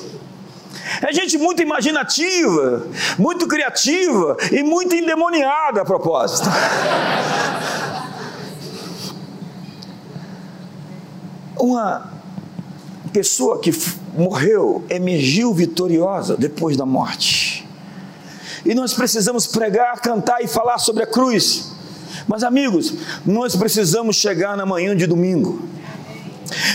É 1.07 1.13
gente 1.13 1.37
muito 1.37 1.61
imaginativa, 1.61 2.87
muito 3.17 3.47
criativa 3.47 4.35
e 4.51 4.63
muito 4.63 4.95
endemoniada 4.95 5.81
a 5.81 5.85
propósito. 5.85 6.49
Uma 11.59 12.11
pessoa 13.13 13.59
que 13.59 13.71
morreu 14.17 14.83
emergiu 14.89 15.53
vitoriosa 15.53 16.35
depois 16.35 16.75
da 16.75 16.87
morte. 16.87 17.67
E 18.65 18.73
nós 18.73 18.95
precisamos 18.95 19.45
pregar, 19.45 20.01
cantar 20.01 20.41
e 20.41 20.47
falar 20.47 20.79
sobre 20.79 21.03
a 21.03 21.07
cruz. 21.07 21.71
Mas, 22.27 22.43
amigos, 22.43 22.93
nós 23.25 23.55
precisamos 23.55 24.15
chegar 24.15 24.57
na 24.57 24.65
manhã 24.65 24.95
de 24.95 25.05
domingo 25.05 25.69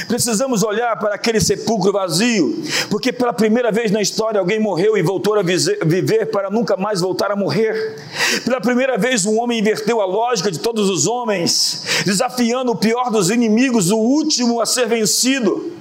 Precisamos 0.07 0.63
olhar 0.63 0.97
para 0.99 1.15
aquele 1.15 1.41
sepulcro 1.41 1.93
vazio, 1.93 2.63
porque 2.91 3.13
pela 3.13 3.33
primeira 3.33 3.71
vez 3.71 3.91
na 3.91 4.01
história 4.01 4.39
alguém 4.39 4.61
morreu 4.61 4.97
e 4.97 5.03
voltou 5.03 5.39
a 5.39 5.43
viver 5.43 6.27
para 6.27 6.51
nunca 6.51 6.77
mais 6.77 7.01
voltar 7.01 7.31
a 7.31 7.37
morrer. 7.37 7.97
Pela 8.45 8.61
primeira 8.61 8.97
vez 8.97 9.25
um 9.27 9.39
homem 9.39 9.59
inverteu 9.59 10.01
a 10.01 10.07
lógica 10.07 10.51
de 10.51 10.59
todos 10.59 10.89
os 10.89 11.07
homens, 11.07 12.03
desafiando 12.05 12.73
o 12.73 12.77
pior 12.77 13.11
dos 13.11 13.31
inimigos, 13.31 13.91
o 13.91 13.99
último 13.99 14.61
a 14.61 14.67
ser 14.67 14.87
vencido. 14.87 15.73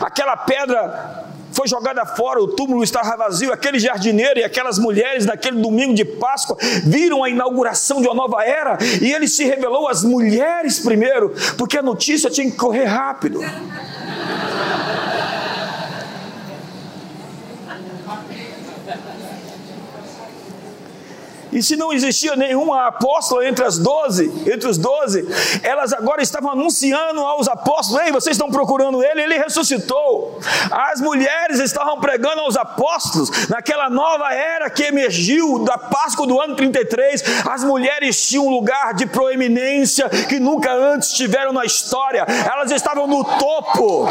Aquela 0.00 0.36
pedra 0.36 1.31
foi 1.52 1.68
jogada 1.68 2.04
fora, 2.04 2.40
o 2.40 2.48
túmulo 2.48 2.82
estava 2.82 3.16
vazio. 3.16 3.52
Aquele 3.52 3.78
jardineiro 3.78 4.40
e 4.40 4.44
aquelas 4.44 4.78
mulheres, 4.78 5.26
naquele 5.26 5.60
domingo 5.60 5.94
de 5.94 6.04
Páscoa, 6.04 6.56
viram 6.84 7.22
a 7.22 7.30
inauguração 7.30 8.00
de 8.00 8.08
uma 8.08 8.14
nova 8.14 8.44
era 8.44 8.78
e 9.00 9.12
ele 9.12 9.28
se 9.28 9.44
revelou 9.44 9.88
às 9.88 10.02
mulheres 10.02 10.78
primeiro, 10.78 11.34
porque 11.56 11.78
a 11.78 11.82
notícia 11.82 12.30
tinha 12.30 12.50
que 12.50 12.56
correr 12.56 12.84
rápido. 12.84 13.40
E 21.52 21.62
se 21.62 21.76
não 21.76 21.92
existia 21.92 22.34
nenhuma 22.34 22.86
apóstola 22.86 23.46
entre 23.46 23.64
as 23.64 23.78
doze, 23.78 24.32
entre 24.50 24.68
os 24.68 24.78
doze, 24.78 25.28
elas 25.62 25.92
agora 25.92 26.22
estavam 26.22 26.50
anunciando 26.50 27.20
aos 27.20 27.46
apóstolos: 27.46 28.02
Ei, 28.02 28.10
vocês 28.10 28.34
estão 28.34 28.50
procurando 28.50 29.02
ele, 29.02 29.22
ele 29.22 29.38
ressuscitou. 29.38 30.40
As 30.70 31.00
mulheres 31.00 31.60
estavam 31.60 32.00
pregando 32.00 32.40
aos 32.40 32.56
apóstolos 32.56 33.48
naquela 33.48 33.90
nova 33.90 34.32
era 34.32 34.70
que 34.70 34.84
emergiu 34.84 35.58
da 35.60 35.76
Páscoa 35.76 36.26
do 36.26 36.40
ano 36.40 36.56
33. 36.56 37.22
As 37.48 37.62
mulheres 37.62 38.26
tinham 38.26 38.46
um 38.46 38.50
lugar 38.50 38.94
de 38.94 39.06
proeminência 39.06 40.08
que 40.08 40.40
nunca 40.40 40.72
antes 40.72 41.12
tiveram 41.12 41.52
na 41.52 41.64
história, 41.64 42.24
elas 42.50 42.70
estavam 42.70 43.06
no 43.06 43.24
topo. 43.24 44.08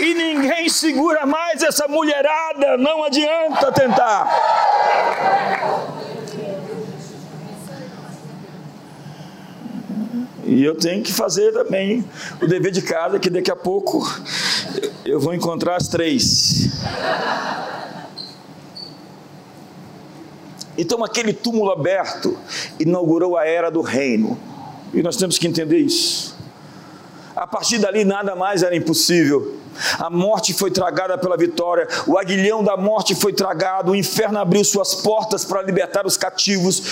E 0.00 0.14
ninguém 0.14 0.68
segura 0.68 1.24
mais 1.24 1.62
essa 1.62 1.88
mulherada, 1.88 2.76
não 2.76 3.02
adianta 3.04 3.72
tentar. 3.72 4.28
E 10.44 10.62
eu 10.62 10.76
tenho 10.76 11.02
que 11.02 11.12
fazer 11.12 11.52
também 11.52 12.04
o 12.40 12.46
dever 12.46 12.70
de 12.70 12.80
casa, 12.80 13.18
que 13.18 13.28
daqui 13.28 13.50
a 13.50 13.56
pouco 13.56 14.00
eu 15.04 15.18
vou 15.18 15.34
encontrar 15.34 15.76
as 15.76 15.88
três. 15.88 16.70
Então, 20.78 21.02
aquele 21.02 21.32
túmulo 21.32 21.70
aberto 21.72 22.38
inaugurou 22.78 23.36
a 23.36 23.46
era 23.46 23.70
do 23.70 23.80
reino. 23.80 24.38
E 24.92 25.02
nós 25.02 25.16
temos 25.16 25.38
que 25.38 25.48
entender 25.48 25.78
isso. 25.78 26.36
A 27.34 27.46
partir 27.46 27.78
dali, 27.78 28.04
nada 28.04 28.36
mais 28.36 28.62
era 28.62 28.76
impossível. 28.76 29.56
A 29.98 30.10
morte 30.10 30.52
foi 30.52 30.70
tragada 30.70 31.16
pela 31.18 31.36
vitória, 31.36 31.86
o 32.06 32.18
aguilhão 32.18 32.62
da 32.62 32.76
morte 32.76 33.14
foi 33.14 33.32
tragado, 33.32 33.92
o 33.92 33.96
inferno 33.96 34.38
abriu 34.38 34.64
suas 34.64 34.94
portas 34.94 35.44
para 35.44 35.62
libertar 35.62 36.06
os 36.06 36.16
cativos. 36.16 36.82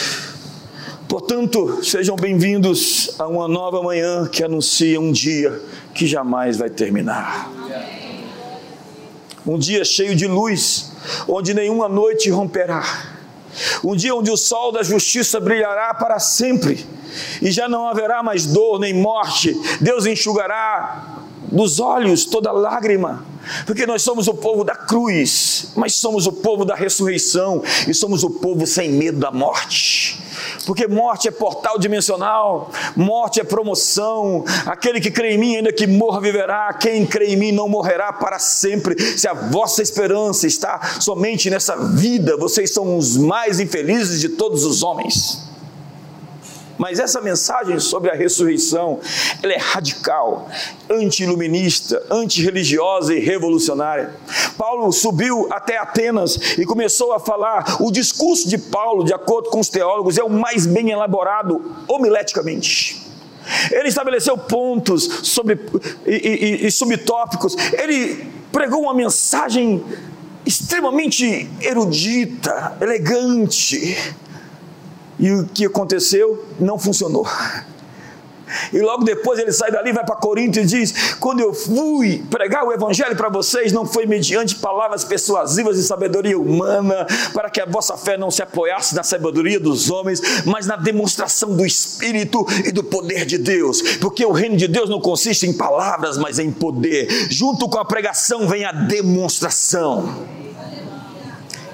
Portanto, 1.08 1.84
sejam 1.84 2.16
bem-vindos 2.16 3.14
a 3.18 3.26
uma 3.26 3.46
nova 3.46 3.82
manhã 3.82 4.26
que 4.26 4.42
anuncia 4.42 5.00
um 5.00 5.12
dia 5.12 5.60
que 5.94 6.06
jamais 6.06 6.56
vai 6.56 6.70
terminar. 6.70 7.50
Um 9.46 9.58
dia 9.58 9.84
cheio 9.84 10.16
de 10.16 10.26
luz, 10.26 10.92
onde 11.28 11.52
nenhuma 11.52 11.88
noite 11.88 12.30
romperá. 12.30 12.82
Um 13.84 13.94
dia 13.94 14.14
onde 14.14 14.30
o 14.30 14.36
sol 14.36 14.72
da 14.72 14.82
justiça 14.82 15.38
brilhará 15.38 15.92
para 15.94 16.18
sempre 16.18 16.84
e 17.40 17.50
já 17.50 17.68
não 17.68 17.86
haverá 17.86 18.22
mais 18.22 18.46
dor 18.46 18.80
nem 18.80 18.94
morte. 18.94 19.54
Deus 19.80 20.06
enxugará 20.06 21.23
dos 21.54 21.80
olhos 21.80 22.24
toda 22.24 22.52
lágrima, 22.52 23.24
porque 23.66 23.86
nós 23.86 24.02
somos 24.02 24.26
o 24.26 24.34
povo 24.34 24.64
da 24.64 24.74
cruz, 24.74 25.72
mas 25.76 25.94
somos 25.94 26.26
o 26.26 26.32
povo 26.32 26.64
da 26.64 26.74
ressurreição 26.74 27.62
e 27.86 27.94
somos 27.94 28.24
o 28.24 28.30
povo 28.30 28.66
sem 28.66 28.90
medo 28.90 29.18
da 29.18 29.30
morte. 29.30 30.22
Porque 30.66 30.86
morte 30.86 31.28
é 31.28 31.30
portal 31.30 31.78
dimensional, 31.78 32.70
morte 32.96 33.40
é 33.40 33.44
promoção. 33.44 34.44
Aquele 34.66 35.00
que 35.00 35.10
crê 35.10 35.34
em 35.34 35.38
mim, 35.38 35.56
ainda 35.56 35.72
que 35.72 35.86
morra, 35.86 36.20
viverá. 36.20 36.72
Quem 36.74 37.06
crê 37.06 37.34
em 37.34 37.36
mim 37.36 37.52
não 37.52 37.68
morrerá 37.68 38.12
para 38.12 38.38
sempre. 38.38 38.98
Se 39.16 39.28
a 39.28 39.34
vossa 39.34 39.82
esperança 39.82 40.46
está 40.46 40.98
somente 41.00 41.50
nessa 41.50 41.76
vida, 41.76 42.36
vocês 42.36 42.72
são 42.72 42.96
os 42.96 43.16
mais 43.16 43.60
infelizes 43.60 44.20
de 44.20 44.30
todos 44.30 44.64
os 44.64 44.82
homens. 44.82 45.53
Mas 46.78 46.98
essa 46.98 47.20
mensagem 47.20 47.78
sobre 47.78 48.10
a 48.10 48.14
ressurreição, 48.14 48.98
ela 49.42 49.52
é 49.52 49.58
radical, 49.58 50.48
anti-iluminista, 50.90 52.04
anti-religiosa 52.10 53.14
e 53.14 53.20
revolucionária. 53.20 54.14
Paulo 54.58 54.90
subiu 54.92 55.48
até 55.52 55.76
Atenas 55.76 56.36
e 56.58 56.64
começou 56.64 57.12
a 57.12 57.20
falar. 57.20 57.76
O 57.80 57.92
discurso 57.92 58.48
de 58.48 58.58
Paulo, 58.58 59.04
de 59.04 59.14
acordo 59.14 59.50
com 59.50 59.60
os 59.60 59.68
teólogos, 59.68 60.18
é 60.18 60.24
o 60.24 60.30
mais 60.30 60.66
bem 60.66 60.90
elaborado 60.90 61.76
homileticamente. 61.86 63.02
Ele 63.70 63.88
estabeleceu 63.88 64.36
pontos 64.38 65.04
sobre, 65.22 65.60
e, 66.06 66.12
e, 66.12 66.66
e 66.66 66.70
subtópicos. 66.70 67.54
Ele 67.74 68.26
pregou 68.50 68.82
uma 68.82 68.94
mensagem 68.94 69.84
extremamente 70.46 71.48
erudita, 71.60 72.76
elegante 72.80 73.96
e 75.24 75.32
o 75.32 75.46
que 75.46 75.64
aconteceu 75.64 76.44
não 76.60 76.78
funcionou. 76.78 77.26
E 78.74 78.78
logo 78.78 79.04
depois 79.04 79.38
ele 79.38 79.52
sai 79.52 79.70
dali, 79.70 79.90
vai 79.90 80.04
para 80.04 80.16
Corinto 80.16 80.58
e 80.58 80.66
diz: 80.66 81.16
Quando 81.18 81.40
eu 81.40 81.54
fui 81.54 82.22
pregar 82.30 82.62
o 82.62 82.72
evangelho 82.72 83.16
para 83.16 83.30
vocês, 83.30 83.72
não 83.72 83.86
foi 83.86 84.04
mediante 84.04 84.56
palavras 84.56 85.02
persuasivas 85.02 85.78
e 85.78 85.82
sabedoria 85.82 86.38
humana, 86.38 87.06
para 87.32 87.48
que 87.48 87.58
a 87.58 87.64
vossa 87.64 87.96
fé 87.96 88.18
não 88.18 88.30
se 88.30 88.42
apoiasse 88.42 88.94
na 88.94 89.02
sabedoria 89.02 89.58
dos 89.58 89.90
homens, 89.90 90.20
mas 90.44 90.66
na 90.66 90.76
demonstração 90.76 91.56
do 91.56 91.64
Espírito 91.64 92.46
e 92.66 92.70
do 92.70 92.84
poder 92.84 93.24
de 93.24 93.38
Deus. 93.38 93.80
Porque 93.98 94.26
o 94.26 94.32
reino 94.32 94.58
de 94.58 94.68
Deus 94.68 94.90
não 94.90 95.00
consiste 95.00 95.46
em 95.46 95.54
palavras, 95.54 96.18
mas 96.18 96.38
em 96.38 96.52
poder. 96.52 97.08
Junto 97.30 97.66
com 97.66 97.78
a 97.78 97.84
pregação 97.84 98.46
vem 98.46 98.66
a 98.66 98.72
demonstração. 98.72 100.44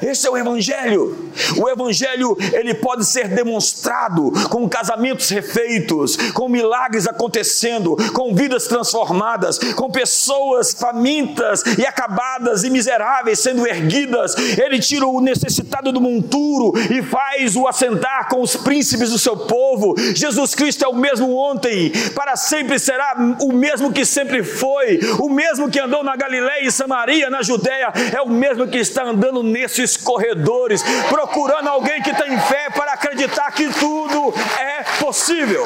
Esse 0.03 0.27
é 0.27 0.31
o 0.31 0.37
evangelho. 0.37 1.31
O 1.57 1.69
evangelho, 1.69 2.37
ele 2.53 2.75
pode 2.75 3.05
ser 3.05 3.29
demonstrado 3.29 4.33
com 4.49 4.69
casamentos 4.69 5.29
refeitos, 5.29 6.17
com 6.33 6.49
milagres 6.49 7.07
acontecendo, 7.07 7.97
com 8.13 8.35
vidas 8.35 8.67
transformadas, 8.67 9.59
com 9.75 9.91
pessoas 9.91 10.73
famintas 10.73 11.63
e 11.79 11.87
acabadas 11.87 12.65
e 12.65 12.71
miseráveis 12.71 13.41
sendo 13.41 13.67
erguidas. 13.67 14.35
Ele 14.37 14.79
tira 14.79 15.07
o 15.07 15.21
necessitado 15.21 15.93
do 15.93 16.01
monturo 16.01 16.73
e 16.91 17.03
faz 17.03 17.57
o 17.57 17.67
assentar 17.67 18.29
com 18.29 18.41
os 18.41 18.57
príncipes 18.57 19.11
do 19.11 19.19
seu 19.19 19.37
povo. 19.37 19.95
Jesus 20.15 20.55
Cristo 20.55 20.85
é 20.85 20.89
o 20.89 20.95
mesmo 20.95 21.37
ontem, 21.37 21.93
para 22.15 22.37
sempre 22.37 22.79
será 22.79 23.37
o 23.41 23.53
mesmo 23.53 23.93
que 23.93 24.05
sempre 24.05 24.43
foi, 24.43 25.01
o 25.19 25.29
mesmo 25.29 25.71
que 25.71 25.79
andou 25.79 26.03
na 26.03 26.17
Galiléia 26.17 26.67
e 26.67 26.73
Samaria, 26.73 27.31
na 27.31 27.43
Judéia, 27.43 27.93
é 28.15 28.21
o 28.21 28.29
mesmo 28.29 28.67
que 28.67 28.79
está 28.79 29.05
andando 29.05 29.43
nesses 29.43 29.90
corredores, 29.97 30.83
procurando 31.09 31.69
alguém 31.69 32.03
que 32.03 32.15
tem 32.15 32.39
fé 32.39 32.71
para 32.71 32.93
acreditar 32.93 33.51
que 33.53 33.69
tudo 33.69 34.35
é 34.59 34.83
possível. 34.99 35.65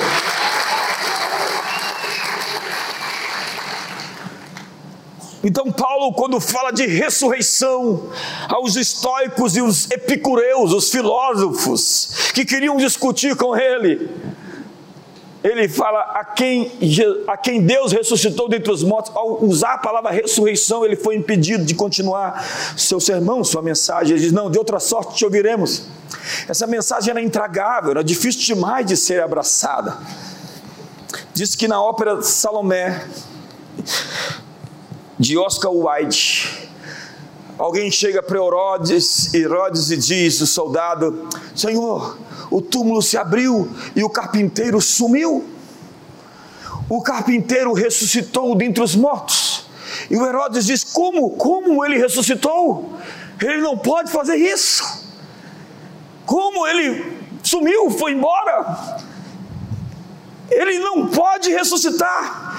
Então, 5.44 5.70
Paulo, 5.70 6.14
quando 6.14 6.40
fala 6.40 6.72
de 6.72 6.86
ressurreição, 6.86 8.08
aos 8.48 8.76
estoicos 8.76 9.56
e 9.56 9.60
os 9.60 9.90
epicureus, 9.90 10.72
os 10.72 10.90
filósofos, 10.90 12.30
que 12.32 12.46
queriam 12.46 12.78
discutir 12.78 13.36
com 13.36 13.54
ele, 13.54 14.10
ele 15.44 15.68
fala 15.68 16.00
a 16.00 16.24
quem, 16.24 16.72
a 17.28 17.36
quem 17.36 17.60
Deus 17.60 17.92
ressuscitou 17.92 18.48
dentre 18.48 18.72
os 18.72 18.82
mortos. 18.82 19.14
Ao 19.14 19.44
usar 19.44 19.74
a 19.74 19.78
palavra 19.78 20.10
ressurreição, 20.10 20.86
ele 20.86 20.96
foi 20.96 21.16
impedido 21.16 21.66
de 21.66 21.74
continuar 21.74 22.42
seu 22.78 22.98
sermão, 22.98 23.44
sua 23.44 23.60
mensagem. 23.60 24.14
Ele 24.14 24.22
diz: 24.22 24.32
Não, 24.32 24.50
de 24.50 24.56
outra 24.56 24.80
sorte 24.80 25.16
te 25.16 25.24
ouviremos. 25.24 25.82
Essa 26.48 26.66
mensagem 26.66 27.10
era 27.10 27.20
intragável, 27.20 27.90
era 27.90 28.02
difícil 28.02 28.54
demais 28.54 28.86
de 28.86 28.96
ser 28.96 29.22
abraçada. 29.22 29.98
Diz 31.34 31.54
que 31.54 31.68
na 31.68 31.82
ópera 31.82 32.22
Salomé, 32.22 33.06
de 35.18 35.36
Oscar 35.36 35.70
Wilde, 35.70 36.70
alguém 37.58 37.90
chega 37.90 38.22
para 38.22 38.38
Herodes, 38.38 39.34
Herodes 39.34 39.90
e 39.90 39.98
diz: 39.98 40.40
O 40.40 40.46
soldado, 40.46 41.28
Senhor, 41.54 42.16
o 42.54 42.62
túmulo 42.62 43.02
se 43.02 43.18
abriu 43.18 43.68
e 43.96 44.04
o 44.04 44.08
carpinteiro 44.08 44.80
sumiu. 44.80 45.44
O 46.88 47.02
carpinteiro 47.02 47.72
ressuscitou 47.72 48.54
dentre 48.54 48.80
os 48.80 48.94
mortos. 48.94 49.66
E 50.08 50.16
o 50.16 50.24
Herodes 50.24 50.66
diz: 50.66 50.84
Como? 50.84 51.30
Como 51.30 51.84
ele 51.84 51.98
ressuscitou? 51.98 52.96
Ele 53.42 53.60
não 53.60 53.76
pode 53.76 54.12
fazer 54.12 54.36
isso. 54.36 54.84
Como 56.24 56.64
ele 56.64 57.18
sumiu, 57.42 57.90
foi 57.90 58.12
embora? 58.12 59.00
Ele 60.48 60.78
não 60.78 61.08
pode 61.08 61.50
ressuscitar. 61.50 62.56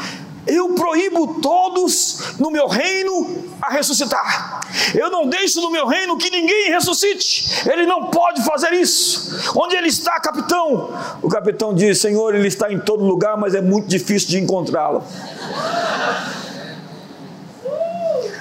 Eu 0.48 0.76
proíbo 0.76 1.40
todos 1.42 2.38
no 2.40 2.52
meu 2.52 2.68
reino 2.68 3.46
a 3.62 3.72
ressuscitar. 3.72 4.62
Eu 4.94 5.10
não 5.10 5.28
deixo 5.28 5.60
no 5.62 5.72
meu 5.72 5.88
reino 5.88 6.18
que 6.18 6.30
ninguém 6.30 6.70
ressuscite. 6.70 7.68
Ele 7.70 7.86
não 7.86 8.06
pode 8.12 8.44
fazer 8.44 8.74
isso. 8.74 9.54
Onde 9.56 9.76
ele 9.76 9.88
está, 9.88 10.20
capitão? 10.20 10.94
O 11.22 11.30
capitão 11.30 11.74
diz: 11.74 12.00
Senhor, 12.00 12.36
ele 12.36 12.48
está 12.48 12.72
em 12.72 12.80
todo 12.80 13.04
lugar, 13.04 13.38
mas 13.38 13.56
é 13.56 13.62
muito 13.62 13.88
difícil 13.88 14.30
de 14.30 14.40
encontrá-lo. 14.40 15.04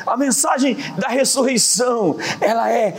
A 0.06 0.16
mensagem 0.16 0.76
da 0.98 1.08
ressurreição, 1.08 2.18
ela 2.40 2.70
é 2.70 2.94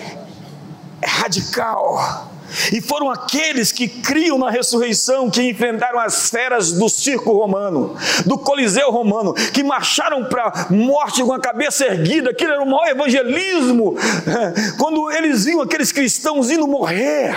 radical 1.03 2.34
e 2.71 2.81
foram 2.81 3.09
aqueles 3.09 3.71
que 3.71 3.87
criam 3.87 4.37
na 4.37 4.49
ressurreição, 4.49 5.29
que 5.29 5.41
enfrentaram 5.41 5.99
as 5.99 6.29
feras 6.29 6.71
do 6.71 6.89
circo 6.89 7.31
romano, 7.31 7.95
do 8.25 8.37
coliseu 8.37 8.91
romano, 8.91 9.33
que 9.33 9.63
marcharam 9.63 10.25
para 10.25 10.67
a 10.69 10.73
morte 10.73 11.23
com 11.23 11.33
a 11.33 11.39
cabeça 11.39 11.85
erguida. 11.85 12.31
Aquilo 12.31 12.53
era 12.53 12.63
o 12.63 12.65
maior 12.65 12.87
evangelismo. 12.87 13.95
Quando 14.77 15.11
eles 15.11 15.45
viam 15.45 15.61
aqueles 15.61 15.91
cristãos 15.91 16.49
indo 16.49 16.67
morrer, 16.67 17.33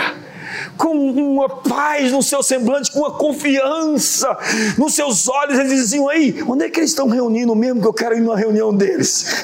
com 0.77 0.93
uma 0.93 1.49
paz 1.49 2.11
no 2.11 2.23
seu 2.23 2.41
semblante, 2.41 2.91
com 2.91 2.99
uma 2.99 3.11
confiança 3.11 4.37
nos 4.77 4.95
seus 4.95 5.27
olhos, 5.27 5.59
eles 5.59 5.73
diziam: 5.73 6.09
aí, 6.09 6.41
onde 6.47 6.65
é 6.65 6.69
que 6.69 6.79
eles 6.79 6.91
estão 6.91 7.07
reunindo 7.07 7.55
mesmo 7.55 7.81
que 7.81 7.87
eu 7.87 7.93
quero 7.93 8.15
ir 8.15 8.21
numa 8.21 8.37
reunião 8.37 8.73
deles? 8.73 9.43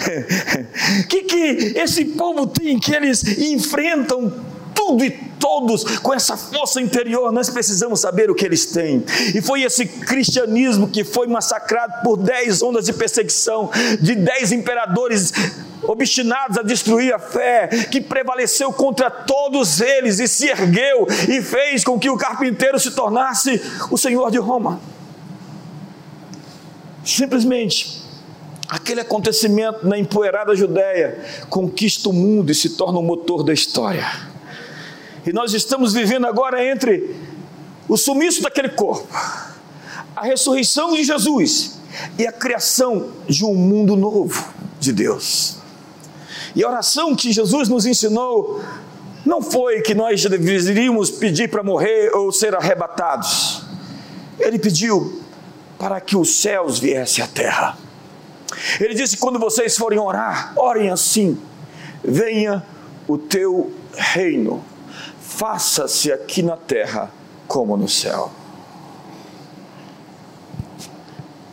O 1.03 1.07
que, 1.07 1.23
que 1.23 1.73
esse 1.77 2.05
povo 2.05 2.47
tem 2.47 2.79
que 2.79 2.93
eles 2.93 3.23
enfrentam 3.37 4.54
tudo 4.85 5.03
e 5.03 5.11
todos 5.39 5.83
com 5.99 6.13
essa 6.13 6.37
força 6.37 6.79
interior, 6.79 7.31
nós 7.31 7.49
precisamos 7.49 7.99
saber 7.99 8.29
o 8.29 8.35
que 8.35 8.45
eles 8.45 8.67
têm. 8.67 9.03
E 9.33 9.41
foi 9.41 9.63
esse 9.63 9.85
cristianismo 9.85 10.87
que 10.87 11.03
foi 11.03 11.27
massacrado 11.27 12.03
por 12.03 12.17
dez 12.17 12.61
ondas 12.61 12.85
de 12.85 12.93
perseguição, 12.93 13.69
de 13.99 14.15
dez 14.15 14.51
imperadores 14.51 15.33
obstinados 15.83 16.57
a 16.57 16.61
destruir 16.61 17.13
a 17.13 17.19
fé, 17.19 17.67
que 17.91 18.01
prevaleceu 18.01 18.71
contra 18.71 19.09
todos 19.09 19.81
eles 19.81 20.19
e 20.19 20.27
se 20.27 20.47
ergueu 20.47 21.07
e 21.29 21.41
fez 21.41 21.83
com 21.83 21.99
que 21.99 22.09
o 22.09 22.17
carpinteiro 22.17 22.79
se 22.79 22.91
tornasse 22.91 23.61
o 23.91 23.97
senhor 23.97 24.31
de 24.31 24.37
Roma. 24.37 24.79
Simplesmente 27.03 28.03
aquele 28.67 29.01
acontecimento 29.01 29.87
na 29.87 29.97
empoeirada 29.97 30.55
Judéia 30.55 31.23
conquista 31.49 32.09
o 32.09 32.13
mundo 32.13 32.51
e 32.51 32.55
se 32.55 32.69
torna 32.69 32.97
o 32.97 33.03
motor 33.03 33.43
da 33.43 33.53
história. 33.53 34.34
E 35.25 35.33
nós 35.33 35.53
estamos 35.53 35.93
vivendo 35.93 36.27
agora 36.27 36.63
entre 36.63 37.15
o 37.87 37.97
sumiço 37.97 38.41
daquele 38.41 38.69
corpo, 38.69 39.07
a 40.15 40.23
ressurreição 40.23 40.93
de 40.93 41.03
Jesus 41.03 41.79
e 42.17 42.27
a 42.27 42.31
criação 42.31 43.11
de 43.27 43.43
um 43.43 43.55
mundo 43.55 43.95
novo 43.95 44.53
de 44.79 44.93
Deus. 44.93 45.57
E 46.55 46.63
a 46.63 46.69
oração 46.69 47.15
que 47.15 47.31
Jesus 47.31 47.67
nos 47.67 47.85
ensinou 47.85 48.61
não 49.25 49.41
foi 49.41 49.81
que 49.81 49.95
nós 49.95 50.23
deveríamos 50.23 51.09
pedir 51.09 51.49
para 51.49 51.63
morrer 51.63 52.15
ou 52.15 52.31
ser 52.31 52.55
arrebatados. 52.55 53.63
Ele 54.39 54.59
pediu 54.59 55.21
para 55.79 55.99
que 55.99 56.15
os 56.15 56.35
céus 56.35 56.77
viessem 56.77 57.23
à 57.23 57.27
terra. 57.27 57.77
Ele 58.79 58.93
disse: 58.93 59.17
quando 59.17 59.39
vocês 59.39 59.75
forem 59.75 59.97
orar, 59.97 60.53
orem 60.55 60.91
assim: 60.91 61.37
venha 62.03 62.63
o 63.07 63.17
teu 63.17 63.73
reino 63.93 64.63
faça-se 65.35 66.11
aqui 66.11 66.41
na 66.41 66.55
terra 66.55 67.11
como 67.47 67.75
no 67.75 67.89
céu. 67.89 68.31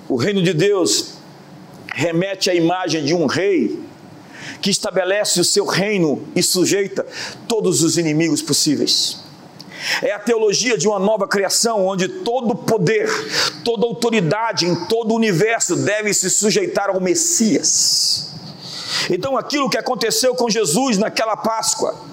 O 0.08 0.16
reino 0.16 0.42
de 0.42 0.52
Deus 0.52 1.14
remete 1.92 2.48
à 2.48 2.54
imagem 2.54 3.04
de 3.04 3.14
um 3.14 3.26
rei 3.26 3.82
que 4.60 4.70
estabelece 4.70 5.40
o 5.40 5.44
seu 5.44 5.66
reino 5.66 6.26
e 6.34 6.42
sujeita 6.42 7.06
todos 7.48 7.82
os 7.82 7.98
inimigos 7.98 8.40
possíveis. 8.40 9.20
É 10.00 10.12
a 10.12 10.18
teologia 10.18 10.78
de 10.78 10.86
uma 10.86 11.00
nova 11.00 11.26
criação, 11.26 11.84
onde 11.84 12.06
todo 12.08 12.54
poder, 12.54 13.08
toda 13.64 13.84
autoridade 13.84 14.64
em 14.64 14.76
todo 14.86 15.10
o 15.10 15.16
universo 15.16 15.74
deve 15.74 16.14
se 16.14 16.30
sujeitar 16.30 16.88
ao 16.88 17.00
Messias. 17.00 18.30
Então, 19.10 19.36
aquilo 19.36 19.68
que 19.68 19.76
aconteceu 19.76 20.36
com 20.36 20.48
Jesus 20.48 20.98
naquela 20.98 21.36
Páscoa, 21.36 22.11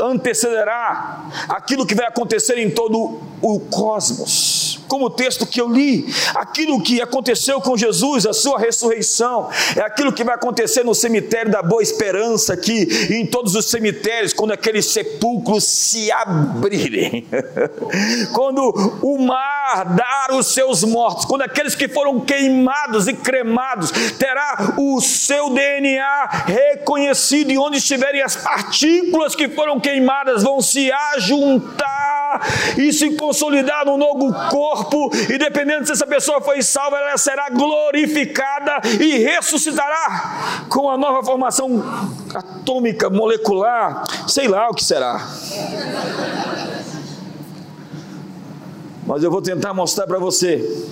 antecederá 0.00 1.26
aquilo 1.48 1.86
que 1.86 1.94
vai 1.94 2.06
acontecer 2.06 2.58
em 2.58 2.70
todo 2.70 3.20
o 3.40 3.60
cosmos 3.60 4.63
como 4.88 5.06
o 5.06 5.10
texto 5.10 5.46
que 5.46 5.60
eu 5.60 5.68
li, 5.68 6.06
aquilo 6.34 6.82
que 6.82 7.00
aconteceu 7.00 7.60
com 7.60 7.76
Jesus, 7.76 8.26
a 8.26 8.32
sua 8.32 8.58
ressurreição, 8.58 9.48
é 9.76 9.80
aquilo 9.80 10.12
que 10.12 10.24
vai 10.24 10.34
acontecer 10.34 10.84
no 10.84 10.94
cemitério 10.94 11.50
da 11.50 11.62
Boa 11.62 11.82
Esperança 11.82 12.54
aqui, 12.54 12.86
e 13.10 13.14
em 13.14 13.26
todos 13.26 13.54
os 13.54 13.66
cemitérios, 13.66 14.32
quando 14.32 14.52
aqueles 14.52 14.86
sepulcros 14.86 15.64
se 15.64 16.10
abrirem, 16.12 17.26
quando 18.32 18.60
o 19.02 19.18
mar 19.18 19.94
dar 19.94 20.28
os 20.32 20.52
seus 20.54 20.84
mortos, 20.84 21.24
quando 21.24 21.42
aqueles 21.42 21.74
que 21.74 21.88
foram 21.88 22.20
queimados 22.20 23.08
e 23.08 23.14
cremados 23.14 23.90
terá 24.18 24.74
o 24.78 25.00
seu 25.00 25.50
DNA 25.50 26.44
reconhecido, 26.46 27.50
e 27.50 27.58
onde 27.58 27.78
estiverem 27.78 28.22
as 28.22 28.36
partículas 28.36 29.34
que 29.34 29.48
foram 29.48 29.80
queimadas 29.80 30.42
vão 30.42 30.60
se 30.60 30.90
ajuntar 31.14 31.94
e 32.78 32.92
se 32.92 33.10
consolidar 33.16 33.84
no 33.84 33.96
novo 33.96 34.32
corpo, 34.50 34.73
e 35.28 35.38
dependendo 35.38 35.86
se 35.86 35.92
essa 35.92 36.06
pessoa 36.06 36.40
foi 36.40 36.62
salva, 36.62 36.96
ela 36.96 37.16
será 37.16 37.48
glorificada 37.50 38.80
e 39.00 39.18
ressuscitará 39.18 40.64
com 40.68 40.90
a 40.90 40.96
nova 40.96 41.24
formação 41.24 41.82
atômica, 42.34 43.08
molecular, 43.08 44.04
sei 44.28 44.48
lá 44.48 44.68
o 44.68 44.74
que 44.74 44.84
será. 44.84 45.26
Mas 49.06 49.22
eu 49.22 49.30
vou 49.30 49.42
tentar 49.42 49.74
mostrar 49.74 50.06
para 50.06 50.18
você. 50.18 50.88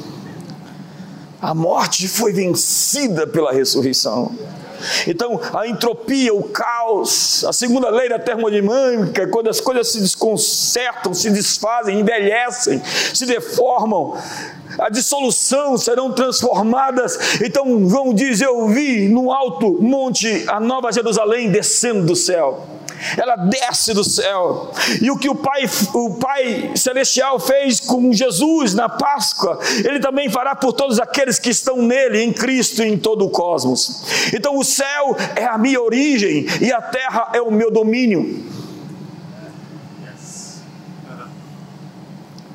A 1.41 1.55
morte 1.55 2.07
foi 2.07 2.33
vencida 2.33 3.27
pela 3.27 3.53
ressurreição. 3.53 4.33
Então, 5.07 5.41
a 5.53 5.67
entropia, 5.67 6.35
o 6.35 6.43
caos, 6.45 7.45
a 7.45 7.53
segunda 7.53 7.91
lei 7.91 8.09
da 8.09 8.19
termodinâmica, 8.19 9.27
quando 9.29 9.49
as 9.49 9.61
coisas 9.61 9.93
se 9.93 10.01
desconcertam, 10.01 11.15
se 11.15 11.31
desfazem, 11.31 12.01
envelhecem, 12.01 12.83
se 13.13 13.27
deformam, 13.27 14.17
a 14.79 14.89
dissolução 14.89 15.77
serão 15.77 16.13
transformadas. 16.13 17.41
Então, 17.43 17.89
João 17.89 18.15
diz: 18.15 18.41
Eu 18.41 18.69
vi 18.69 19.09
no 19.09 19.33
alto 19.33 19.77
monte 19.81 20.45
a 20.49 20.59
nova 20.59 20.93
Jerusalém 20.93 21.51
descendo 21.51 22.07
do 22.07 22.17
céu 22.17 22.67
ela 23.17 23.37
desce 23.37 23.93
do 23.93 24.05
céu. 24.05 24.73
E 25.01 25.11
o 25.11 25.17
que 25.17 25.29
o 25.29 25.35
Pai, 25.35 25.65
o 25.95 26.15
Pai 26.15 26.73
Celestial 26.75 27.39
fez 27.39 27.81
com 27.81 28.13
Jesus 28.13 28.75
na 28.75 28.89
Páscoa, 28.89 29.59
Ele 29.85 30.01
também 30.01 30.29
fará 30.31 30.55
por 30.55 30.73
todos 30.73 31.01
aqueles 31.01 31.39
que 31.39 31.51
estão 31.51 31.83
nele, 31.83 32.23
em 32.23 32.33
Cristo 32.33 32.83
e 32.83 32.89
em 32.89 32.99
todo 32.99 33.25
o 33.25 33.31
cosmos. 33.31 34.05
Então 34.33 34.59
o 34.59 34.65
céu 34.65 35.17
é 35.35 35.45
a 35.45 35.59
minha 35.59 35.81
origem 35.81 36.47
e 36.61 36.73
a 36.73 36.81
terra 36.81 37.31
é 37.33 37.41
o 37.41 37.51
meu 37.51 37.71
domínio. 37.71 38.45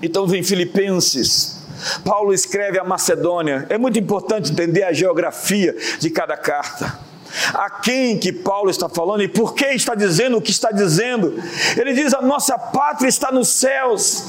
Então 0.02 0.28
vem 0.28 0.44
Filipenses. 0.44 1.58
Paulo 2.04 2.34
escreve 2.34 2.80
a 2.80 2.84
Macedônia. 2.84 3.66
É 3.70 3.78
muito 3.78 4.00
importante 4.00 4.52
entender 4.52 4.84
a 4.84 4.94
geografia 4.94 5.76
de 6.00 6.10
cada 6.10 6.38
carta 6.38 7.07
a 7.54 7.70
quem 7.70 8.18
que 8.18 8.32
Paulo 8.32 8.70
está 8.70 8.90
falando 8.90 9.24
e 9.24 9.28
por 9.28 9.54
que 9.54 9.66
está 9.68 9.96
dizendo 9.96 10.38
o 10.38 10.42
que 10.42 10.52
está 10.52 10.72
dizendo. 10.72 11.42
Ele 11.76 11.94
diz: 11.94 12.14
a 12.14 12.22
nossa 12.22 12.58
pátria 12.58 13.08
está 13.08 13.32
nos 13.32 13.50
céus. 13.50 14.24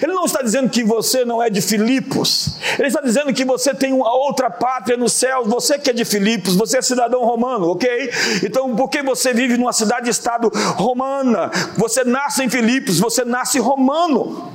Ele 0.00 0.12
não 0.12 0.24
está 0.24 0.42
dizendo 0.42 0.68
que 0.70 0.84
você 0.84 1.24
não 1.24 1.42
é 1.42 1.50
de 1.50 1.60
Filipos. 1.60 2.56
Ele 2.78 2.88
está 2.88 3.00
dizendo 3.00 3.32
que 3.32 3.44
você 3.44 3.74
tem 3.74 3.92
uma 3.92 4.14
outra 4.14 4.48
pátria 4.48 4.96
nos 4.96 5.12
céus. 5.12 5.48
Você 5.48 5.78
que 5.78 5.90
é 5.90 5.92
de 5.92 6.04
Filipos, 6.04 6.54
você 6.54 6.78
é 6.78 6.82
cidadão 6.82 7.24
romano, 7.24 7.68
ok? 7.70 8.10
Então, 8.44 8.76
porque 8.76 9.02
você 9.02 9.32
vive 9.32 9.56
numa 9.56 9.72
cidade-estado 9.72 10.50
romana, 10.76 11.50
você 11.76 12.04
nasce 12.04 12.44
em 12.44 12.48
Filipos, 12.48 13.00
você 13.00 13.24
nasce 13.24 13.58
romano. 13.58 14.52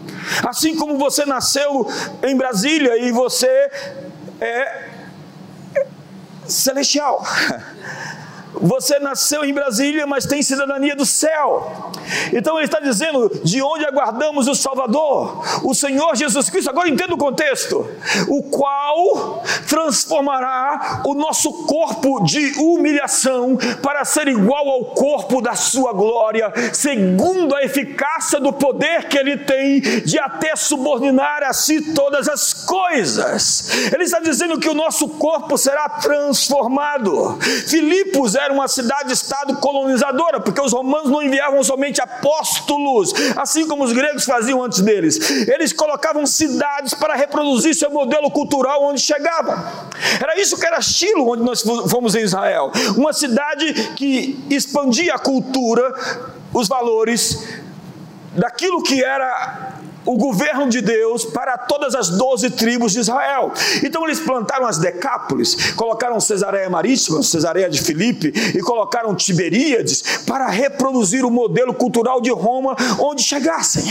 Assim 0.47 0.75
como 0.75 0.97
você 0.97 1.25
nasceu 1.25 1.87
em 2.23 2.35
Brasília 2.35 2.97
e 2.97 3.11
você 3.11 3.69
é 4.39 4.96
celestial. 6.47 7.25
Você 8.53 8.99
nasceu 8.99 9.43
em 9.43 9.53
Brasília, 9.53 10.07
mas 10.07 10.25
tem 10.25 10.41
cidadania 10.41 10.95
do 10.95 11.05
céu. 11.05 11.91
Então 12.33 12.57
ele 12.57 12.65
está 12.65 12.79
dizendo: 12.79 13.29
de 13.43 13.61
onde 13.61 13.85
aguardamos 13.85 14.47
o 14.47 14.55
Salvador, 14.55 15.43
o 15.63 15.73
Senhor 15.73 16.15
Jesus 16.15 16.49
Cristo. 16.49 16.69
Agora 16.69 16.89
entenda 16.89 17.13
o 17.13 17.17
contexto: 17.17 17.87
o 18.27 18.43
qual 18.43 19.43
transformará 19.67 21.01
o 21.05 21.13
nosso 21.13 21.65
corpo 21.65 22.23
de 22.23 22.53
humilhação 22.59 23.57
para 23.81 24.05
ser 24.05 24.27
igual 24.27 24.67
ao 24.69 24.85
corpo 24.85 25.41
da 25.41 25.55
sua 25.55 25.93
glória, 25.93 26.51
segundo 26.73 27.55
a 27.55 27.63
eficácia 27.63 28.39
do 28.39 28.53
poder 28.53 29.07
que 29.07 29.17
ele 29.17 29.37
tem 29.37 29.81
de 29.81 30.19
até 30.19 30.55
subordinar 30.55 31.43
a 31.43 31.53
si 31.53 31.93
todas 31.93 32.27
as 32.27 32.53
coisas. 32.53 33.69
Ele 33.93 34.03
está 34.03 34.19
dizendo 34.19 34.59
que 34.59 34.69
o 34.69 34.73
nosso 34.73 35.07
corpo 35.09 35.57
será 35.57 35.89
transformado. 35.89 37.37
Filipos 37.67 38.35
era 38.37 38.53
uma 38.53 38.67
cidade-estado 38.67 39.57
colonizadora, 39.57 40.39
porque 40.39 40.61
os 40.61 40.71
romanos 40.71 41.09
não 41.09 41.21
enviavam 41.21 41.63
somente 41.63 42.01
apóstolos, 42.01 43.13
assim 43.35 43.67
como 43.67 43.83
os 43.83 43.91
gregos 43.91 44.25
faziam 44.25 44.63
antes 44.63 44.79
deles. 44.79 45.47
Eles 45.47 45.73
colocavam 45.73 46.25
cidades 46.25 46.93
para 46.93 47.15
reproduzir 47.15 47.75
seu 47.75 47.89
modelo 47.89 48.29
cultural 48.31 48.83
onde 48.83 49.01
chegavam. 49.01 49.55
Era 50.21 50.39
isso 50.39 50.57
que 50.57 50.65
era 50.65 50.81
Chilo, 50.81 51.29
onde 51.31 51.43
nós 51.43 51.61
fomos 51.61 52.15
em 52.15 52.21
Israel. 52.21 52.71
Uma 52.95 53.13
cidade 53.13 53.73
que 53.95 54.39
expandia 54.49 55.15
a 55.15 55.19
cultura, 55.19 55.93
os 56.53 56.67
valores 56.67 57.43
daquilo 58.35 58.83
que 58.83 59.03
era 59.03 59.77
o 60.07 60.15
governo 60.15 60.69
de 60.69 60.81
Deus 60.81 61.25
para 61.25 61.57
todas 61.57 61.93
as 61.93 62.09
doze 62.09 62.49
tribos 62.49 62.93
de 62.93 62.99
Israel. 62.99 63.51
Então 63.83 64.05
eles 64.05 64.19
plantaram 64.19 64.65
as 64.65 64.77
Decápolis, 64.77 65.73
colocaram 65.73 66.19
Cesareia 66.19 66.69
Marítima, 66.69 67.21
Cesareia 67.21 67.69
de 67.69 67.81
Filipe 67.81 68.31
e 68.55 68.59
colocaram 68.59 69.13
Tiberíades 69.13 70.01
para 70.25 70.47
reproduzir 70.47 71.25
o 71.25 71.29
modelo 71.29 71.73
cultural 71.73 72.21
de 72.21 72.31
Roma 72.31 72.75
onde 72.99 73.21
chegassem. 73.21 73.83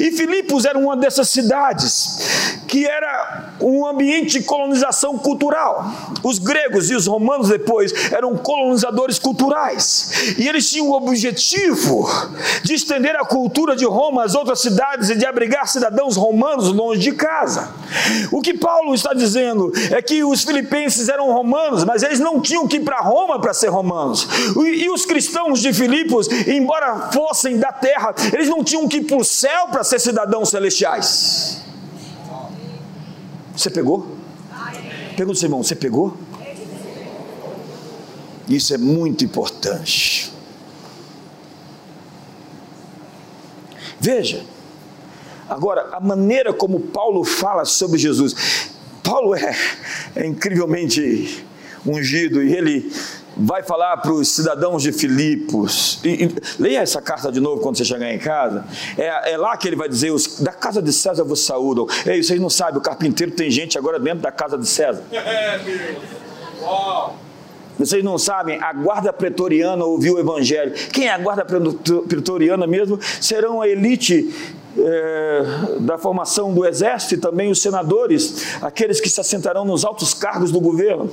E 0.00 0.10
Filipos 0.10 0.64
era 0.64 0.78
uma 0.78 0.96
dessas 0.96 1.28
cidades 1.28 2.56
que 2.66 2.84
era 2.84 3.54
um 3.60 3.86
ambiente 3.86 4.38
de 4.38 4.44
colonização 4.44 5.16
cultural. 5.16 5.90
Os 6.22 6.38
gregos 6.38 6.90
e 6.90 6.94
os 6.94 7.06
romanos 7.06 7.48
depois 7.48 7.92
eram 8.12 8.36
colonizadores 8.36 9.18
culturais. 9.18 10.34
E 10.36 10.48
eles 10.48 10.68
tinham 10.68 10.88
o 10.88 10.96
objetivo 10.96 12.08
de 12.62 12.74
estender 12.74 13.16
a 13.16 13.24
cultura 13.24 13.76
de 13.76 13.84
Roma 13.84 14.24
às 14.24 14.34
outras 14.34 14.60
cidades 14.60 15.10
e 15.10 15.14
de 15.14 15.24
abrigar 15.36 15.68
cidadãos 15.68 16.16
romanos 16.16 16.72
longe 16.72 17.02
de 17.02 17.12
casa. 17.12 17.68
O 18.32 18.40
que 18.40 18.54
Paulo 18.54 18.94
está 18.94 19.12
dizendo 19.12 19.70
é 19.90 20.00
que 20.00 20.24
os 20.24 20.42
filipenses 20.42 21.10
eram 21.10 21.30
romanos, 21.30 21.84
mas 21.84 22.02
eles 22.02 22.18
não 22.18 22.40
tinham 22.40 22.66
que 22.66 22.76
ir 22.76 22.80
para 22.80 23.00
Roma 23.00 23.38
para 23.38 23.52
ser 23.52 23.68
romanos. 23.68 24.26
E 24.56 24.88
os 24.88 25.04
cristãos 25.04 25.60
de 25.60 25.74
Filipos, 25.74 26.26
embora 26.46 27.10
fossem 27.12 27.58
da 27.58 27.70
terra, 27.70 28.14
eles 28.32 28.48
não 28.48 28.64
tinham 28.64 28.88
que 28.88 28.96
ir 28.96 29.04
para 29.04 29.18
o 29.18 29.24
céu 29.24 29.68
para 29.68 29.84
ser 29.84 30.00
cidadãos 30.00 30.48
celestiais. 30.48 31.60
Você 33.54 33.68
pegou? 33.68 34.16
Pergunta, 35.16 35.44
irmão, 35.44 35.62
você 35.62 35.74
pegou? 35.74 36.16
Isso 38.48 38.72
é 38.72 38.78
muito 38.78 39.22
importante. 39.22 40.32
Veja, 44.00 44.44
Agora, 45.48 45.88
a 45.92 46.00
maneira 46.00 46.52
como 46.52 46.80
Paulo 46.80 47.24
fala 47.24 47.64
sobre 47.64 47.98
Jesus, 47.98 48.70
Paulo 49.02 49.34
é, 49.34 49.56
é 50.14 50.26
incrivelmente 50.26 51.44
ungido 51.86 52.42
e 52.42 52.52
ele 52.52 52.92
vai 53.36 53.62
falar 53.62 53.98
para 53.98 54.12
os 54.12 54.28
cidadãos 54.28 54.82
de 54.82 54.92
Filipos. 54.92 56.00
E, 56.02 56.24
e, 56.24 56.34
leia 56.58 56.80
essa 56.80 57.02
carta 57.02 57.30
de 57.30 57.38
novo 57.38 57.60
quando 57.60 57.76
você 57.76 57.84
chegar 57.84 58.12
em 58.12 58.18
casa. 58.18 58.64
É, 58.96 59.32
é 59.32 59.36
lá 59.36 59.56
que 59.56 59.68
ele 59.68 59.76
vai 59.76 59.88
dizer: 59.88 60.10
os, 60.10 60.40
da 60.40 60.52
casa 60.52 60.80
de 60.80 60.92
César 60.92 61.22
vos 61.22 61.44
saúdam. 61.44 61.86
Ei, 62.06 62.22
vocês 62.22 62.40
não 62.40 62.50
sabem, 62.50 62.78
o 62.78 62.80
carpinteiro 62.80 63.32
tem 63.32 63.50
gente 63.50 63.76
agora 63.76 64.00
dentro 64.00 64.20
da 64.20 64.32
casa 64.32 64.56
de 64.56 64.66
César. 64.66 65.04
É! 65.12 65.60
Vocês 67.78 68.02
não 68.02 68.16
sabem, 68.16 68.58
a 68.62 68.72
guarda 68.72 69.12
pretoriana 69.12 69.84
ouviu 69.84 70.14
o 70.14 70.18
evangelho. 70.18 70.72
Quem 70.92 71.08
é 71.08 71.12
a 71.12 71.18
guarda 71.18 71.44
pretoriana 72.08 72.66
mesmo? 72.66 72.98
Serão 73.20 73.60
a 73.60 73.68
elite 73.68 74.34
é, 74.78 75.78
da 75.80 75.98
formação 75.98 76.52
do 76.52 76.66
exército 76.66 77.14
e 77.14 77.18
também 77.18 77.50
os 77.50 77.60
senadores, 77.60 78.56
aqueles 78.60 79.00
que 79.00 79.08
se 79.08 79.20
assentarão 79.20 79.64
nos 79.64 79.84
altos 79.84 80.14
cargos 80.14 80.50
do 80.50 80.60
governo. 80.60 81.10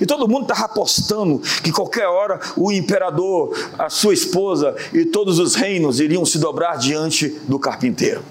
E 0.00 0.06
todo 0.06 0.28
mundo 0.28 0.42
estava 0.42 0.66
apostando 0.66 1.40
que 1.62 1.72
qualquer 1.72 2.06
hora 2.06 2.40
o 2.56 2.70
imperador, 2.70 3.56
a 3.78 3.90
sua 3.90 4.14
esposa 4.14 4.74
e 4.92 5.04
todos 5.04 5.38
os 5.38 5.54
reinos 5.54 6.00
iriam 6.00 6.24
se 6.24 6.38
dobrar 6.38 6.76
diante 6.76 7.28
do 7.48 7.58
carpinteiro. 7.58 8.22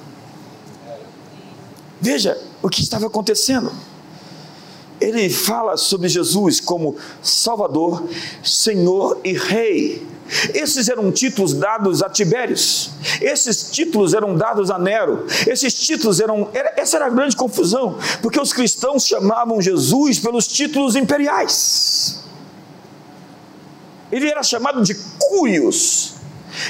Veja 2.00 2.38
o 2.62 2.70
que 2.70 2.82
estava 2.82 3.08
acontecendo. 3.08 3.72
Ele 5.00 5.30
fala 5.30 5.76
sobre 5.76 6.08
Jesus 6.08 6.60
como 6.60 6.96
Salvador, 7.22 8.04
Senhor 8.44 9.20
e 9.24 9.34
Rei. 9.34 10.06
Esses 10.54 10.88
eram 10.88 11.12
títulos 11.12 11.54
dados 11.54 12.02
a 12.02 12.10
Tibérios, 12.10 12.92
esses 13.22 13.70
títulos 13.72 14.14
eram 14.14 14.36
dados 14.36 14.72
a 14.72 14.80
Nero, 14.80 15.26
esses 15.48 15.74
títulos 15.74 16.20
eram. 16.20 16.50
Essa 16.76 16.98
era 16.98 17.08
a 17.08 17.10
grande 17.10 17.36
confusão, 17.36 17.98
porque 18.22 18.40
os 18.40 18.54
cristãos 18.54 19.06
chamavam 19.06 19.62
Jesus 19.62 20.20
pelos 20.20 20.48
títulos 20.48 20.96
imperiais. 20.96 22.24
Ele 24.12 24.30
era 24.30 24.44
chamado 24.44 24.82
de 24.82 24.96
Curios, 25.20 26.14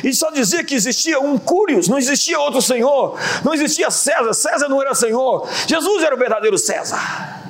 e 0.04 0.14
só 0.14 0.32
dizia 0.32 0.64
que 0.64 0.76
existia 0.76 1.20
um 1.20 1.38
Curios, 1.38 1.88
não 1.88 1.98
existia 1.98 2.40
outro 2.40 2.62
Senhor, 2.62 3.18
não 3.44 3.54
existia 3.54 3.92
César, 3.92 4.34
César 4.34 4.68
não 4.68 4.82
era 4.82 4.96
Senhor, 4.96 5.48
Jesus 5.68 6.04
era 6.04 6.16
o 6.16 6.18
verdadeiro 6.18 6.58
César. 6.58 7.43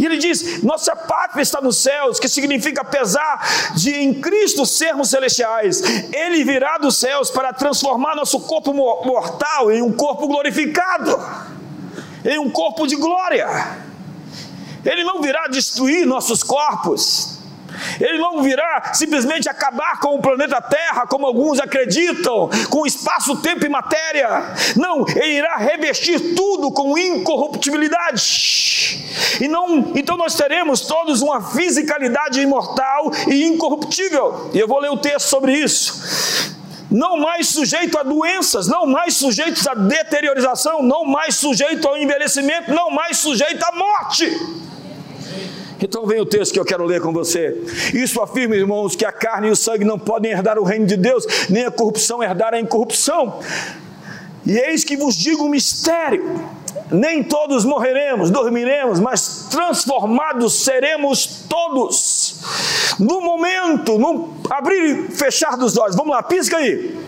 E 0.00 0.06
ele 0.06 0.16
diz: 0.16 0.62
nossa 0.62 0.96
pátria 0.96 1.42
está 1.42 1.60
nos 1.60 1.76
céus, 1.76 2.18
que 2.18 2.26
significa 2.26 2.80
apesar 2.80 3.46
de 3.74 3.94
em 3.94 4.14
Cristo 4.14 4.64
sermos 4.64 5.10
celestiais, 5.10 5.82
ele 6.10 6.42
virá 6.42 6.78
dos 6.78 6.96
céus 6.96 7.30
para 7.30 7.52
transformar 7.52 8.16
nosso 8.16 8.40
corpo 8.40 8.72
mortal 8.72 9.70
em 9.70 9.82
um 9.82 9.92
corpo 9.92 10.26
glorificado, 10.26 11.20
em 12.24 12.38
um 12.38 12.48
corpo 12.48 12.86
de 12.86 12.96
glória. 12.96 13.46
Ele 14.86 15.04
não 15.04 15.20
virá 15.20 15.48
destruir 15.48 16.06
nossos 16.06 16.42
corpos, 16.42 17.38
ele 18.00 18.18
não 18.18 18.42
virá 18.42 18.92
simplesmente 18.94 19.48
acabar 19.48 19.98
com 20.00 20.14
o 20.14 20.20
planeta 20.20 20.60
Terra, 20.60 21.06
como 21.06 21.26
alguns 21.26 21.60
acreditam, 21.60 22.48
com 22.68 22.86
espaço, 22.86 23.36
tempo 23.36 23.64
e 23.64 23.68
matéria. 23.68 24.54
Não, 24.76 25.04
ele 25.08 25.38
irá 25.38 25.56
revestir 25.56 26.34
tudo 26.34 26.70
com 26.70 26.96
incorruptibilidade. 26.96 28.98
E 29.40 29.48
não, 29.48 29.92
então 29.94 30.16
nós 30.16 30.34
teremos 30.34 30.82
todos 30.82 31.22
uma 31.22 31.52
fisicalidade 31.52 32.40
imortal 32.40 33.10
e 33.28 33.44
incorruptível. 33.44 34.50
E 34.52 34.58
eu 34.58 34.68
vou 34.68 34.80
ler 34.80 34.90
o 34.90 34.96
texto 34.96 35.28
sobre 35.28 35.52
isso 35.52 36.50
não 36.90 37.18
mais 37.18 37.48
sujeito 37.48 37.96
a 37.98 38.02
doenças, 38.02 38.66
não 38.66 38.84
mais 38.84 39.14
sujeitos 39.14 39.66
à 39.68 39.74
deteriorização, 39.74 40.82
não 40.82 41.04
mais 41.04 41.36
sujeito 41.36 41.86
ao 41.86 41.96
envelhecimento, 41.96 42.74
não 42.74 42.90
mais 42.90 43.18
sujeito 43.18 43.62
à 43.62 43.72
morte. 43.72 44.26
Então 45.82 46.06
vem 46.06 46.20
o 46.20 46.26
texto 46.26 46.52
que 46.52 46.60
eu 46.60 46.64
quero 46.64 46.84
ler 46.84 47.00
com 47.00 47.12
você. 47.12 47.62
Isso 47.94 48.20
afirma, 48.20 48.54
irmãos, 48.54 48.94
que 48.94 49.04
a 49.04 49.12
carne 49.12 49.48
e 49.48 49.50
o 49.50 49.56
sangue 49.56 49.84
não 49.84 49.98
podem 49.98 50.32
herdar 50.32 50.58
o 50.58 50.64
reino 50.64 50.86
de 50.86 50.96
Deus, 50.96 51.26
nem 51.48 51.64
a 51.64 51.70
corrupção 51.70 52.22
herdar 52.22 52.54
a 52.54 52.60
incorrupção. 52.60 53.40
E 54.46 54.56
eis 54.56 54.84
que 54.84 54.96
vos 54.96 55.14
digo 55.14 55.44
um 55.44 55.48
mistério: 55.48 56.40
nem 56.90 57.22
todos 57.22 57.64
morreremos, 57.64 58.30
dormiremos, 58.30 59.00
mas 59.00 59.48
transformados 59.50 60.64
seremos 60.64 61.44
todos. 61.48 62.40
No 62.98 63.20
momento, 63.20 63.98
no 63.98 64.34
abrir 64.50 65.08
e 65.08 65.10
fechar 65.12 65.56
dos 65.56 65.76
olhos. 65.76 65.96
Vamos 65.96 66.12
lá, 66.12 66.22
pisca 66.22 66.56
aí. 66.56 66.98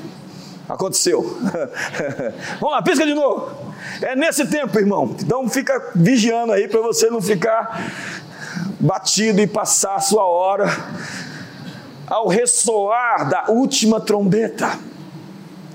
Aconteceu. 0.69 1.23
Vamos 2.61 2.75
lá, 2.75 2.83
pisca 2.83 3.05
de 3.05 3.13
novo. 3.13 3.51
É 4.01 4.17
nesse 4.17 4.47
tempo, 4.47 4.79
irmão. 4.79 5.15
Então 5.21 5.49
fica 5.49 5.91
vigiando 5.95 6.53
aí 6.53 6.69
para 6.69 6.81
você 6.81 7.11
não 7.11 7.21
ficar 7.21 8.22
batido 8.81 9.41
e 9.41 9.47
passar 9.47 9.97
a 9.97 10.01
sua 10.01 10.25
hora 10.25 10.67
ao 12.07 12.29
ressoar 12.29 13.29
da 13.29 13.47
última 13.49 14.01
trombeta. 14.01 14.79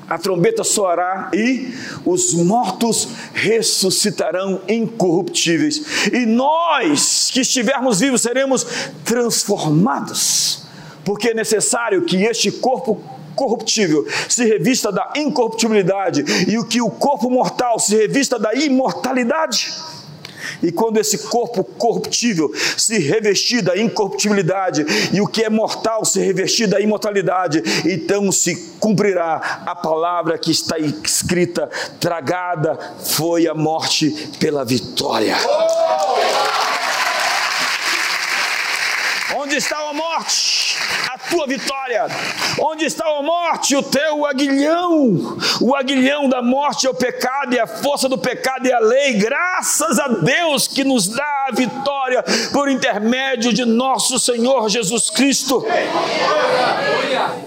A 0.09 0.17
trombeta 0.17 0.63
soará 0.63 1.29
e 1.33 1.73
os 2.05 2.33
mortos 2.33 3.09
ressuscitarão 3.33 4.61
incorruptíveis, 4.67 6.07
e 6.13 6.25
nós 6.25 7.29
que 7.31 7.41
estivermos 7.41 7.99
vivos 7.99 8.21
seremos 8.21 8.65
transformados, 9.03 10.63
porque 11.03 11.29
é 11.29 11.33
necessário 11.33 12.03
que 12.03 12.23
este 12.23 12.51
corpo 12.51 13.01
corruptível 13.35 14.05
se 14.29 14.45
revista 14.45 14.91
da 14.91 15.11
incorruptibilidade 15.15 16.23
e 16.49 16.57
o 16.57 16.65
que 16.65 16.81
o 16.81 16.89
corpo 16.89 17.29
mortal 17.29 17.77
se 17.77 17.95
revista 17.95 18.39
da 18.39 18.53
imortalidade. 18.53 19.73
E 20.61 20.71
quando 20.71 20.97
esse 20.97 21.19
corpo 21.19 21.63
corruptível 21.63 22.51
se 22.77 22.97
revestir 22.99 23.61
da 23.61 23.77
incorruptibilidade 23.77 24.85
e 25.13 25.21
o 25.21 25.27
que 25.27 25.43
é 25.43 25.49
mortal 25.49 26.03
se 26.03 26.19
revestir 26.19 26.67
da 26.67 26.79
imortalidade, 26.79 27.63
então 27.85 28.31
se 28.31 28.55
cumprirá 28.79 29.63
a 29.65 29.75
palavra 29.75 30.37
que 30.37 30.51
está 30.51 30.77
escrita: 30.77 31.69
tragada 31.99 32.77
foi 32.99 33.47
a 33.47 33.53
morte 33.53 34.09
pela 34.39 34.65
vitória. 34.65 35.35
Onde 39.35 39.55
está 39.57 39.89
a 39.89 39.93
morte? 39.93 40.56
Tua 41.29 41.45
vitória. 41.47 42.07
Onde 42.59 42.85
está 42.85 43.05
a 43.05 43.21
morte? 43.21 43.75
O 43.75 43.83
teu 43.83 44.25
aguilhão. 44.25 45.37
O 45.61 45.75
aguilhão 45.75 46.29
da 46.29 46.41
morte 46.41 46.87
é 46.87 46.89
o 46.89 46.93
pecado 46.93 47.53
e 47.53 47.59
a 47.59 47.67
força 47.67 48.07
do 48.07 48.17
pecado 48.17 48.65
é 48.67 48.73
a 48.73 48.79
lei. 48.79 49.13
Graças 49.13 49.99
a 49.99 50.07
Deus 50.07 50.67
que 50.67 50.83
nos 50.83 51.07
dá 51.07 51.47
a 51.49 51.55
vitória 51.55 52.23
por 52.51 52.69
intermédio 52.69 53.53
de 53.53 53.65
nosso 53.65 54.19
Senhor 54.19 54.69
Jesus 54.69 55.09
Cristo. 55.09 55.65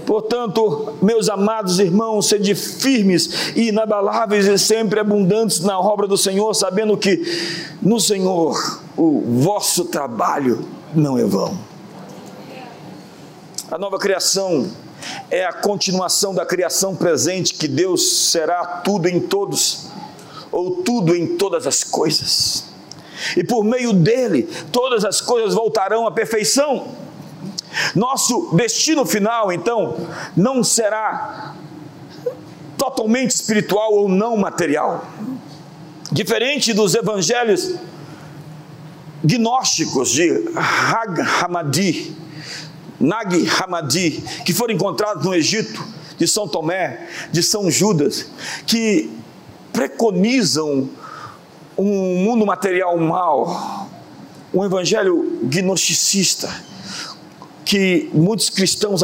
Portanto, 0.07 0.97
meus 1.01 1.29
amados 1.29 1.79
irmãos, 1.79 2.29
sede 2.29 2.55
firmes 2.55 3.55
e 3.57 3.69
inabaláveis 3.69 4.47
e 4.47 4.59
sempre 4.59 5.01
abundantes 5.01 5.61
na 5.61 5.79
obra 5.79 6.07
do 6.07 6.17
Senhor, 6.17 6.53
sabendo 6.55 6.97
que 6.97 7.23
no 7.81 8.01
Senhor 8.01 8.81
o 8.97 9.23
vosso 9.41 9.85
trabalho 9.85 10.67
não 10.95 11.19
é 11.19 11.25
vão. 11.25 11.70
A 13.71 13.79
nova 13.79 14.01
criação 14.01 14.69
é 15.31 15.45
a 15.45 15.53
continuação 15.53 16.35
da 16.35 16.45
criação 16.45 16.97
presente, 16.97 17.55
que 17.55 17.69
Deus 17.69 18.31
será 18.33 18.65
tudo 18.83 19.07
em 19.07 19.21
todos, 19.21 19.87
ou 20.51 20.83
tudo 20.83 21.15
em 21.15 21.37
todas 21.37 21.69
as 21.69 21.85
coisas. 21.85 22.65
E 23.37 23.45
por 23.45 23.63
meio 23.63 23.93
dele, 23.93 24.49
todas 24.73 25.05
as 25.05 25.21
coisas 25.21 25.55
voltarão 25.55 26.05
à 26.05 26.11
perfeição. 26.11 26.89
Nosso 27.95 28.51
destino 28.57 29.07
final, 29.07 29.53
então, 29.53 29.97
não 30.37 30.65
será 30.65 31.55
totalmente 32.77 33.31
espiritual 33.31 33.93
ou 33.93 34.09
não 34.09 34.37
material. 34.37 35.07
Diferente 36.11 36.73
dos 36.73 36.97
evangelhos 36.97 37.77
gnósticos 39.23 40.11
de 40.11 40.51
Hag 40.57 41.21
Hamadi, 41.21 42.17
Nag 43.01 43.49
Hammadi, 43.49 44.23
que 44.45 44.53
foram 44.53 44.75
encontrados 44.75 45.25
no 45.25 45.35
Egito, 45.35 45.83
de 46.19 46.29
São 46.29 46.47
Tomé, 46.47 47.09
de 47.33 47.43
São 47.43 47.71
Judas, 47.71 48.27
que 48.67 49.11
preconizam 49.73 50.87
um 51.79 52.17
mundo 52.17 52.45
material 52.45 52.99
mau, 52.99 53.89
um 54.53 54.63
evangelho 54.63 55.41
gnosticista, 55.45 56.51
que 57.65 58.11
muitos 58.13 58.51
cristãos 58.51 59.03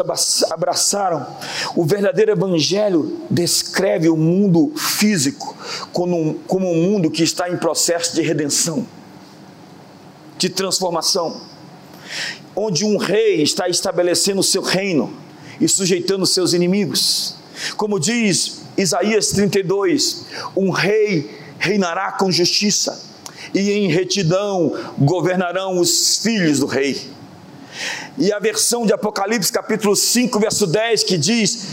abraçaram. 0.50 1.26
O 1.74 1.84
verdadeiro 1.84 2.32
evangelho 2.32 3.20
descreve 3.30 4.10
o 4.10 4.16
mundo 4.16 4.72
físico 4.76 5.56
como 5.92 6.20
um, 6.20 6.34
como 6.46 6.70
um 6.70 6.82
mundo 6.82 7.10
que 7.10 7.22
está 7.22 7.48
em 7.48 7.56
processo 7.56 8.14
de 8.14 8.20
redenção, 8.20 8.86
de 10.36 10.50
transformação 10.50 11.40
onde 12.56 12.84
um 12.84 12.96
rei 12.96 13.42
está 13.42 13.68
estabelecendo 13.68 14.40
o 14.40 14.44
seu 14.44 14.62
reino 14.62 15.12
e 15.60 15.68
sujeitando 15.68 16.26
seus 16.26 16.54
inimigos. 16.54 17.36
Como 17.76 18.00
diz 18.00 18.62
Isaías 18.76 19.28
32, 19.28 20.26
um 20.56 20.70
rei 20.70 21.30
reinará 21.58 22.12
com 22.12 22.30
justiça 22.30 23.04
e 23.54 23.70
em 23.70 23.88
retidão 23.88 24.74
governarão 24.98 25.78
os 25.78 26.18
filhos 26.18 26.60
do 26.60 26.66
rei. 26.66 27.00
E 28.18 28.32
a 28.32 28.38
versão 28.38 28.86
de 28.86 28.92
Apocalipse 28.92 29.52
capítulo 29.52 29.94
5, 29.94 30.40
verso 30.40 30.66
10, 30.66 31.04
que 31.04 31.18
diz: 31.18 31.66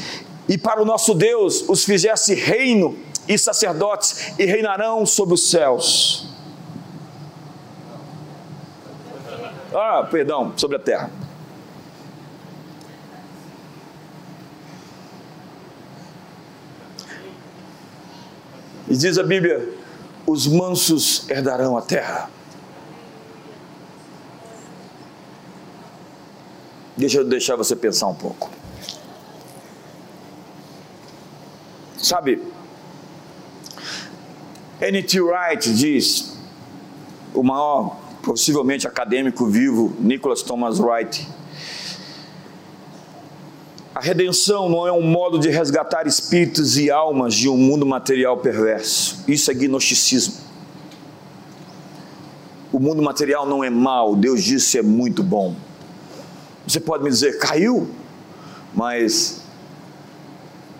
E 0.49 0.57
para 0.57 0.81
o 0.81 0.85
nosso 0.85 1.13
Deus 1.13 1.63
os 1.67 1.85
fizesse 1.85 2.33
reino 2.33 2.97
e 3.27 3.37
sacerdotes, 3.37 4.33
e 4.37 4.45
reinarão 4.45 5.05
sobre 5.05 5.33
os 5.33 5.49
céus. 5.49 6.32
Ah, 9.73 10.07
perdão, 10.09 10.53
sobre 10.57 10.77
a 10.77 10.79
terra. 10.79 11.09
E 18.87 18.95
diz 18.95 19.17
a 19.17 19.23
Bíblia: 19.23 19.73
os 20.25 20.45
mansos 20.47 21.29
herdarão 21.29 21.75
a 21.75 21.81
terra. 21.81 22.29
Deixa 26.95 27.17
eu 27.17 27.25
deixar 27.25 27.55
você 27.55 27.75
pensar 27.75 28.07
um 28.07 28.13
pouco. 28.13 28.51
Sabe, 31.97 32.43
N.T. 34.79 35.21
Wright 35.21 35.73
diz, 35.73 36.37
o 37.33 37.41
maior 37.41 38.02
possivelmente 38.23 38.87
acadêmico 38.87 39.45
vivo, 39.45 39.93
Nicholas 39.99 40.41
Thomas 40.41 40.79
Wright. 40.79 41.27
A 43.93 43.99
redenção 43.99 44.69
não 44.69 44.87
é 44.87 44.91
um 44.91 45.03
modo 45.03 45.37
de 45.37 45.49
resgatar 45.49 46.07
espíritos 46.07 46.77
e 46.77 46.89
almas 46.89 47.35
de 47.35 47.47
um 47.47 47.57
mundo 47.57 47.85
material 47.85 48.37
perverso. 48.37 49.23
Isso 49.27 49.51
é 49.51 49.53
gnosticismo. 49.53 50.35
O 52.71 52.79
mundo 52.79 53.03
material 53.03 53.45
não 53.45 53.63
é 53.63 53.69
mal, 53.69 54.15
Deus 54.15 54.41
disse 54.41 54.79
é 54.79 54.81
muito 54.81 55.21
bom. 55.21 55.55
Você 56.65 56.79
pode 56.79 57.03
me 57.03 57.09
dizer, 57.09 57.37
caiu? 57.37 57.87
Mas 58.73 59.41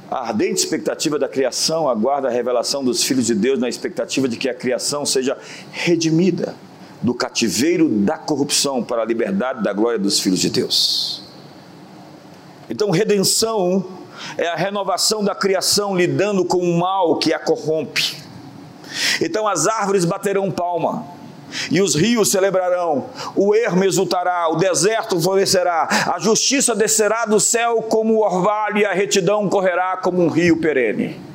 a 0.10 0.30
ardente 0.30 0.60
expectativa 0.60 1.20
da 1.20 1.28
criação 1.28 1.88
aguarda 1.88 2.30
a 2.30 2.32
revelação 2.32 2.84
dos 2.84 3.04
filhos 3.04 3.28
de 3.28 3.36
Deus 3.36 3.60
na 3.60 3.70
expectativa 3.70 4.28
de 4.28 4.38
que 4.38 4.50
a 4.50 4.54
criação 4.56 5.06
seja 5.06 5.38
redimida 5.72 6.56
do 7.04 7.14
cativeiro 7.14 7.90
da 7.90 8.18
corrupção 8.18 8.82
para 8.82 9.02
a 9.02 9.06
liberdade 9.06 9.62
da 9.62 9.74
glória 9.74 10.00
dos 10.00 10.20
filhos 10.20 10.40
de 10.40 10.50
Deus. 10.50 11.22
Então, 12.70 12.90
redenção 12.90 13.86
é 14.38 14.48
a 14.48 14.56
renovação 14.56 15.24
da 15.24 15.36
criação 15.36 15.96
lidando 15.96 16.46
com 16.46 16.60
o 16.60 16.80
mal 16.80 17.18
que 17.18 17.34
a 17.34 17.40
corrompe. 17.40 18.18
Então, 19.22 19.48
as 19.48 19.68
árvores 19.68 20.06
baterão 20.06 20.50
palma, 20.50 21.06
e 21.70 21.82
os 21.82 21.94
rios 21.94 22.32
celebrarão, 22.32 23.10
o 23.36 23.54
ermo 23.54 23.84
exultará, 23.84 24.50
o 24.50 24.56
deserto 24.56 25.20
florescerá, 25.20 25.88
a 26.14 26.18
justiça 26.20 26.74
descerá 26.74 27.26
do 27.26 27.40
céu 27.40 27.84
como 27.84 28.16
o 28.16 28.24
orvalho 28.24 28.80
e 28.80 28.86
a 28.86 28.94
retidão 28.94 29.48
correrá 29.50 29.98
como 29.98 30.22
um 30.22 30.30
rio 30.30 30.58
perene. 30.58 31.33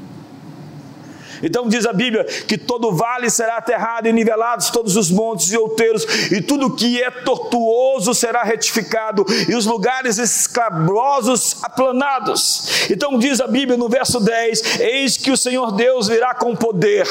Então 1.42 1.68
diz 1.68 1.87
a 1.87 1.92
Bíblia 1.92 2.24
que 2.24 2.59
todo 2.59 2.92
vale 2.92 3.31
será 3.31 3.57
aterrado 3.57 4.09
e 4.09 4.12
nivelados 4.12 4.70
todos 4.70 4.96
os 4.96 5.11
montes 5.11 5.53
e 5.53 5.57
outeiros, 5.57 6.05
e 6.31 6.40
tudo 6.40 6.74
que 6.74 7.03
é 7.03 7.11
tortuoso 7.11 8.14
será 8.14 8.42
retificado, 8.42 9.24
e 9.48 9.55
os 9.55 9.66
lugares 9.66 10.18
escabrosos 10.18 11.59
aplanados. 11.62 12.88
Então 12.90 13.18
diz 13.18 13.40
a 13.40 13.46
Bíblia 13.46 13.77
no 13.77 13.88
verso 13.88 14.20
10: 14.20 14.81
Eis 14.81 15.16
que 15.16 15.31
o 15.31 15.37
Senhor 15.37 15.72
Deus 15.72 16.09
virá 16.09 16.35
com 16.35 16.55
poder 16.55 17.07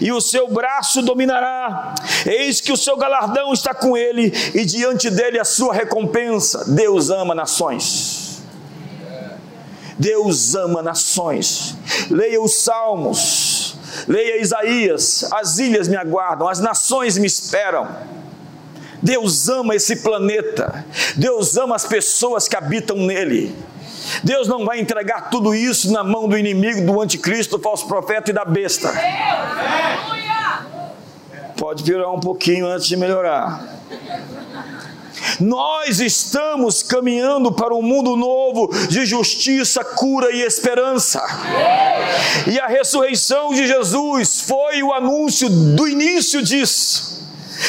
e 0.00 0.12
o 0.12 0.20
seu 0.20 0.48
braço 0.48 1.02
dominará. 1.02 1.94
Eis 2.26 2.60
que 2.60 2.72
o 2.72 2.76
seu 2.76 2.96
galardão 2.96 3.52
está 3.52 3.72
com 3.72 3.96
ele, 3.96 4.32
e 4.54 4.64
diante 4.64 5.10
dele 5.10 5.38
a 5.38 5.44
sua 5.44 5.72
recompensa. 5.72 6.64
Deus 6.70 7.10
ama 7.10 7.34
nações. 7.34 8.17
Deus 9.98 10.54
ama 10.54 10.82
nações. 10.82 11.76
Leia 12.10 12.40
os 12.40 12.62
Salmos, 12.62 13.76
leia 14.06 14.40
Isaías. 14.40 15.28
As 15.32 15.58
ilhas 15.58 15.88
me 15.88 15.96
aguardam, 15.96 16.48
as 16.48 16.60
nações 16.60 17.18
me 17.18 17.26
esperam. 17.26 17.88
Deus 19.02 19.48
ama 19.48 19.74
esse 19.74 19.96
planeta, 19.96 20.84
Deus 21.16 21.56
ama 21.56 21.76
as 21.76 21.84
pessoas 21.84 22.48
que 22.48 22.56
habitam 22.56 22.96
nele. 22.96 23.54
Deus 24.24 24.48
não 24.48 24.64
vai 24.64 24.80
entregar 24.80 25.30
tudo 25.30 25.54
isso 25.54 25.92
na 25.92 26.02
mão 26.02 26.28
do 26.28 26.36
inimigo, 26.36 26.80
do 26.84 27.00
anticristo, 27.00 27.56
do 27.56 27.62
falso 27.62 27.86
profeta 27.86 28.30
e 28.30 28.34
da 28.34 28.44
besta. 28.44 28.92
Pode 31.56 31.82
piorar 31.82 32.12
um 32.12 32.20
pouquinho 32.20 32.66
antes 32.66 32.86
de 32.86 32.96
melhorar. 32.96 33.77
Nós 35.40 36.00
estamos 36.00 36.82
caminhando 36.82 37.52
para 37.52 37.74
um 37.74 37.82
mundo 37.82 38.16
novo 38.16 38.68
de 38.88 39.06
justiça, 39.06 39.84
cura 39.84 40.32
e 40.32 40.42
esperança. 40.42 41.22
E 42.46 42.58
a 42.58 42.66
ressurreição 42.66 43.50
de 43.50 43.66
Jesus 43.66 44.40
foi 44.42 44.82
o 44.82 44.92
anúncio 44.92 45.48
do 45.48 45.86
início 45.86 46.42
disso. 46.42 47.18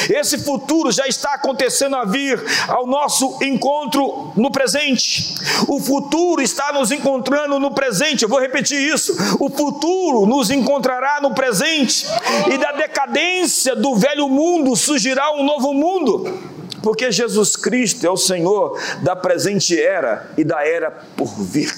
Esse 0.08 0.38
futuro 0.38 0.92
já 0.92 1.06
está 1.06 1.34
acontecendo 1.34 1.96
a 1.96 2.04
vir 2.04 2.40
ao 2.68 2.86
nosso 2.86 3.38
encontro 3.42 4.32
no 4.36 4.50
presente. 4.50 5.34
O 5.66 5.80
futuro 5.80 6.40
está 6.40 6.72
nos 6.72 6.90
encontrando 6.90 7.58
no 7.58 7.72
presente. 7.72 8.22
Eu 8.22 8.28
vou 8.28 8.40
repetir 8.40 8.80
isso. 8.80 9.12
O 9.40 9.50
futuro 9.50 10.26
nos 10.26 10.50
encontrará 10.50 11.18
no 11.20 11.34
presente. 11.34 12.06
E 12.52 12.56
da 12.56 12.72
decadência 12.72 13.74
do 13.74 13.96
velho 13.96 14.28
mundo 14.28 14.76
surgirá 14.76 15.32
um 15.32 15.44
novo 15.44 15.74
mundo. 15.74 16.59
Porque 16.82 17.12
Jesus 17.12 17.56
Cristo 17.56 18.06
é 18.06 18.10
o 18.10 18.16
Senhor 18.16 18.78
da 19.02 19.14
presente 19.14 19.78
era 19.78 20.30
e 20.36 20.44
da 20.44 20.66
era 20.66 20.90
por 20.90 21.28
vir. 21.42 21.72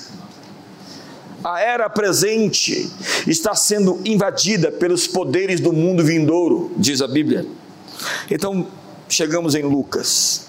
A 1.44 1.60
era 1.60 1.90
presente 1.90 2.88
está 3.26 3.54
sendo 3.54 4.00
invadida 4.04 4.70
pelos 4.70 5.08
poderes 5.08 5.58
do 5.58 5.72
mundo 5.72 6.04
vindouro, 6.04 6.70
diz 6.76 7.02
a 7.02 7.08
Bíblia. 7.08 7.44
Então, 8.30 8.68
chegamos 9.08 9.56
em 9.56 9.62
Lucas. 9.62 10.46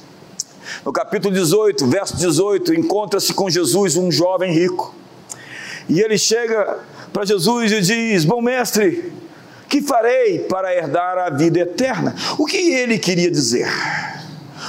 No 0.86 0.94
capítulo 0.94 1.34
18, 1.34 1.88
verso 1.88 2.16
18, 2.18 2.76
encontra-se 2.76 3.34
com 3.34 3.50
Jesus 3.50 3.96
um 3.96 4.12
jovem 4.12 4.54
rico. 4.54 4.94
E 5.90 6.00
ele 6.00 6.18
chega 6.18 6.80
para 7.12 7.26
Jesus 7.26 7.72
e 7.72 7.82
diz: 7.82 8.24
Bom 8.24 8.42
mestre, 8.42 9.12
que 9.68 9.82
farei 9.82 10.40
para 10.40 10.76
herdar 10.76 11.18
a 11.18 11.30
vida 11.30 11.60
eterna? 11.60 12.16
O 12.38 12.46
que 12.46 12.58
ele 12.58 13.00
queria 13.00 13.32
dizer? 13.32 13.68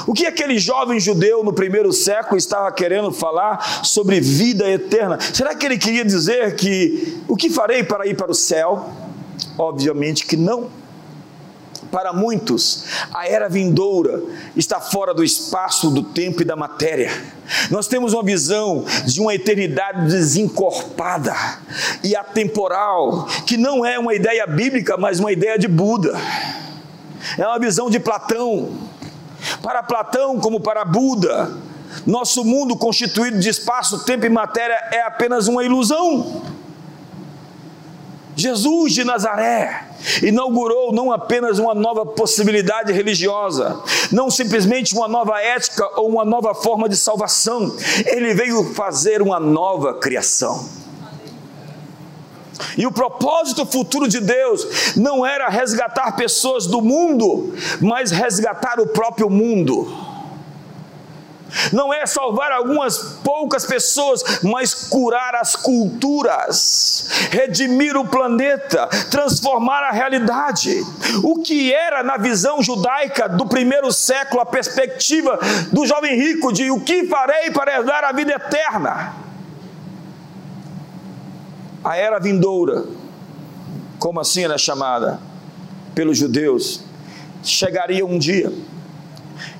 O 0.06 0.12
que 0.12 0.26
aquele 0.26 0.58
jovem 0.58 1.00
judeu 1.00 1.42
no 1.42 1.52
primeiro 1.52 1.92
século 1.92 2.36
estava 2.36 2.70
querendo 2.72 3.10
falar 3.10 3.84
sobre 3.84 4.20
vida 4.20 4.68
eterna? 4.68 5.18
Será 5.20 5.54
que 5.54 5.64
ele 5.64 5.78
queria 5.78 6.04
dizer 6.04 6.56
que 6.56 7.22
o 7.28 7.36
que 7.36 7.50
farei 7.50 7.82
para 7.82 8.06
ir 8.06 8.16
para 8.16 8.30
o 8.30 8.34
céu? 8.34 8.90
Obviamente 9.56 10.26
que 10.26 10.36
não. 10.36 10.70
Para 11.90 12.12
muitos, 12.12 12.86
a 13.12 13.28
era 13.28 13.48
vindoura 13.48 14.20
está 14.56 14.80
fora 14.80 15.14
do 15.14 15.22
espaço, 15.22 15.90
do 15.90 16.02
tempo 16.02 16.42
e 16.42 16.44
da 16.44 16.56
matéria. 16.56 17.12
Nós 17.70 17.86
temos 17.86 18.12
uma 18.12 18.22
visão 18.24 18.84
de 19.06 19.20
uma 19.20 19.32
eternidade 19.32 20.08
desencorpada 20.08 21.32
e 22.02 22.16
atemporal, 22.16 23.28
que 23.46 23.56
não 23.56 23.86
é 23.86 23.96
uma 23.96 24.12
ideia 24.12 24.44
bíblica, 24.44 24.96
mas 24.96 25.20
uma 25.20 25.30
ideia 25.30 25.56
de 25.56 25.68
Buda. 25.68 26.18
É 27.38 27.46
uma 27.46 27.60
visão 27.60 27.88
de 27.88 28.00
Platão. 28.00 28.70
Para 29.62 29.82
Platão, 29.82 30.38
como 30.38 30.60
para 30.60 30.84
Buda, 30.84 31.50
nosso 32.06 32.44
mundo 32.44 32.76
constituído 32.76 33.38
de 33.38 33.48
espaço, 33.48 34.04
tempo 34.04 34.26
e 34.26 34.28
matéria 34.28 34.74
é 34.92 35.02
apenas 35.02 35.46
uma 35.48 35.64
ilusão. 35.64 36.42
Jesus 38.36 38.92
de 38.92 39.04
Nazaré 39.04 39.86
inaugurou 40.22 40.92
não 40.92 41.12
apenas 41.12 41.58
uma 41.58 41.74
nova 41.74 42.04
possibilidade 42.04 42.92
religiosa, 42.92 43.80
não 44.10 44.30
simplesmente 44.30 44.94
uma 44.94 45.06
nova 45.06 45.40
ética 45.40 45.88
ou 46.00 46.08
uma 46.08 46.24
nova 46.24 46.54
forma 46.54 46.88
de 46.88 46.96
salvação, 46.96 47.74
ele 48.06 48.34
veio 48.34 48.74
fazer 48.74 49.22
uma 49.22 49.38
nova 49.38 49.94
criação. 49.94 50.68
E 52.76 52.86
o 52.86 52.92
propósito 52.92 53.66
futuro 53.66 54.08
de 54.08 54.20
Deus 54.20 54.94
não 54.96 55.24
era 55.24 55.48
resgatar 55.48 56.12
pessoas 56.16 56.66
do 56.66 56.80
mundo, 56.80 57.54
mas 57.80 58.10
resgatar 58.10 58.80
o 58.80 58.86
próprio 58.86 59.28
mundo 59.28 60.04
não 61.72 61.92
é 61.92 62.04
salvar 62.06 62.52
algumas 62.52 62.98
poucas 63.22 63.64
pessoas, 63.64 64.42
mas 64.42 64.74
curar 64.74 65.34
as 65.34 65.56
culturas, 65.56 67.08
redimir 67.30 67.96
o 67.96 68.06
planeta, 68.06 68.88
transformar 69.10 69.82
a 69.84 69.90
realidade. 69.90 70.82
O 71.22 71.42
que 71.42 71.72
era 71.72 72.02
na 72.02 72.16
visão 72.16 72.62
judaica 72.62 73.28
do 73.28 73.46
primeiro 73.46 73.92
século 73.92 74.40
a 74.40 74.46
perspectiva 74.46 75.38
do 75.72 75.86
jovem 75.86 76.16
rico 76.16 76.52
de 76.52 76.70
o 76.70 76.80
que 76.80 77.06
farei 77.06 77.50
para 77.50 77.76
herdar 77.76 78.04
a 78.04 78.12
vida 78.12 78.32
eterna? 78.32 79.23
A 81.84 81.96
era 81.96 82.18
vindoura, 82.18 82.86
como 83.98 84.18
assim 84.18 84.42
era 84.42 84.56
chamada 84.56 85.20
pelos 85.94 86.16
judeus, 86.16 86.80
chegaria 87.42 88.06
um 88.06 88.18
dia 88.18 88.50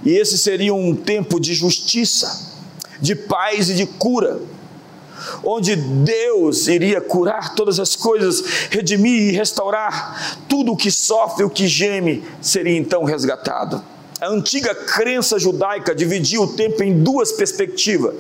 e 0.05 0.13
esse 0.13 0.39
seria 0.39 0.75
um 0.75 0.95
tempo 0.95 1.39
de 1.41 1.55
justiça, 1.55 2.53
de 3.01 3.15
paz 3.15 3.71
e 3.71 3.75
de 3.75 3.87
cura, 3.87 4.41
onde 5.43 5.77
Deus 5.77 6.67
iria 6.69 7.01
curar 7.01 7.55
todas 7.55 7.79
as 7.79 7.97
coisas, 7.97 8.43
redimir 8.71 9.31
e 9.31 9.33
restaurar 9.33 10.39
tudo 10.49 10.73
o 10.73 10.77
que 10.77 10.91
sofre, 10.91 11.45
o 11.45 11.51
que 11.51 11.67
geme, 11.67 12.25
seria 12.41 12.77
então 12.77 13.05
resgatado. 13.05 13.83
A 14.21 14.29
antiga 14.29 14.75
crença 14.75 15.39
judaica 15.39 15.95
dividia 15.95 16.41
o 16.41 16.55
tempo 16.55 16.83
em 16.83 17.03
duas 17.03 17.33
perspectivas, 17.33 18.15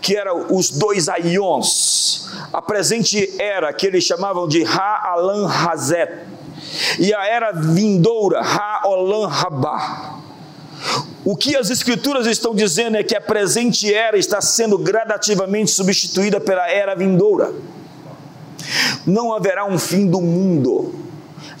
que 0.00 0.16
eram 0.16 0.46
os 0.50 0.70
dois 0.70 1.08
aions. 1.08 2.28
A 2.52 2.60
presente 2.60 3.34
era, 3.38 3.72
que 3.72 3.86
eles 3.86 4.04
chamavam 4.04 4.46
de 4.46 4.64
Ha-Alan 4.64 5.48
Hazet, 5.48 6.10
e 6.98 7.14
a 7.14 7.26
era 7.26 7.52
vindoura, 7.52 8.40
Ha-Olam 8.40 9.26
Rabah. 9.26 10.20
O 11.24 11.36
que 11.36 11.56
as 11.56 11.70
Escrituras 11.70 12.26
estão 12.26 12.54
dizendo 12.54 12.96
é 12.96 13.02
que 13.02 13.16
a 13.16 13.20
presente 13.20 13.92
era 13.92 14.16
está 14.16 14.40
sendo 14.40 14.78
gradativamente 14.78 15.70
substituída 15.70 16.40
pela 16.40 16.68
era 16.70 16.94
vindoura. 16.94 17.52
Não 19.04 19.32
haverá 19.32 19.64
um 19.64 19.78
fim 19.78 20.06
do 20.06 20.20
mundo, 20.20 20.94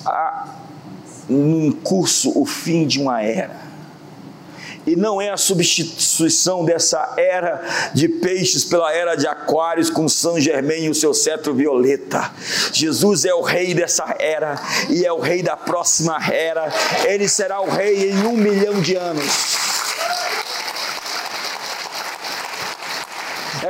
há 0.04 0.48
num 1.28 1.72
curso 1.72 2.32
o 2.40 2.46
fim 2.46 2.86
de 2.86 3.00
uma 3.00 3.22
era 3.22 3.65
e 4.86 4.94
não 4.94 5.20
é 5.20 5.30
a 5.30 5.36
substituição 5.36 6.64
dessa 6.64 7.14
era 7.16 7.90
de 7.92 8.08
peixes 8.08 8.64
pela 8.64 8.92
era 8.92 9.16
de 9.16 9.26
aquários 9.26 9.90
com 9.90 10.08
São 10.08 10.38
Germain 10.40 10.84
e 10.84 10.90
o 10.90 10.94
seu 10.94 11.12
cetro 11.12 11.52
violeta. 11.54 12.30
Jesus 12.72 13.24
é 13.24 13.34
o 13.34 13.42
rei 13.42 13.74
dessa 13.74 14.16
era 14.18 14.60
e 14.88 15.04
é 15.04 15.12
o 15.12 15.18
rei 15.18 15.42
da 15.42 15.56
próxima 15.56 16.18
era. 16.32 16.72
Ele 17.04 17.28
será 17.28 17.60
o 17.60 17.68
rei 17.68 18.10
em 18.10 18.26
um 18.26 18.36
milhão 18.36 18.80
de 18.80 18.94
anos. 18.94 19.65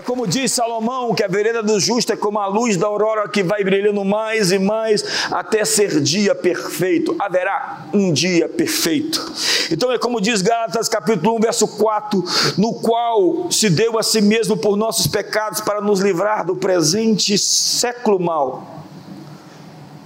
Como 0.02 0.26
diz 0.26 0.52
Salomão, 0.52 1.14
que 1.14 1.22
a 1.22 1.28
vereda 1.28 1.62
do 1.62 1.78
justo 1.78 2.12
é 2.12 2.16
como 2.16 2.38
a 2.38 2.46
luz 2.46 2.76
da 2.76 2.86
aurora 2.86 3.28
que 3.28 3.42
vai 3.42 3.62
brilhando 3.62 4.04
mais 4.04 4.52
e 4.52 4.58
mais 4.58 5.04
até 5.30 5.64
ser 5.64 6.00
dia 6.00 6.34
perfeito. 6.34 7.14
Haverá 7.18 7.86
um 7.92 8.12
dia 8.12 8.48
perfeito. 8.48 9.32
Então 9.70 9.92
é 9.92 9.98
como 9.98 10.20
diz 10.20 10.42
Gálatas 10.42 10.88
capítulo 10.88 11.36
1, 11.36 11.40
verso 11.40 11.68
4, 11.68 12.24
no 12.58 12.74
qual 12.74 13.50
se 13.50 13.70
deu 13.70 13.98
a 13.98 14.02
si 14.02 14.20
mesmo 14.20 14.56
por 14.56 14.76
nossos 14.76 15.06
pecados 15.06 15.60
para 15.60 15.80
nos 15.80 16.00
livrar 16.00 16.44
do 16.44 16.56
presente 16.56 17.38
século 17.38 18.18
mal 18.18 18.76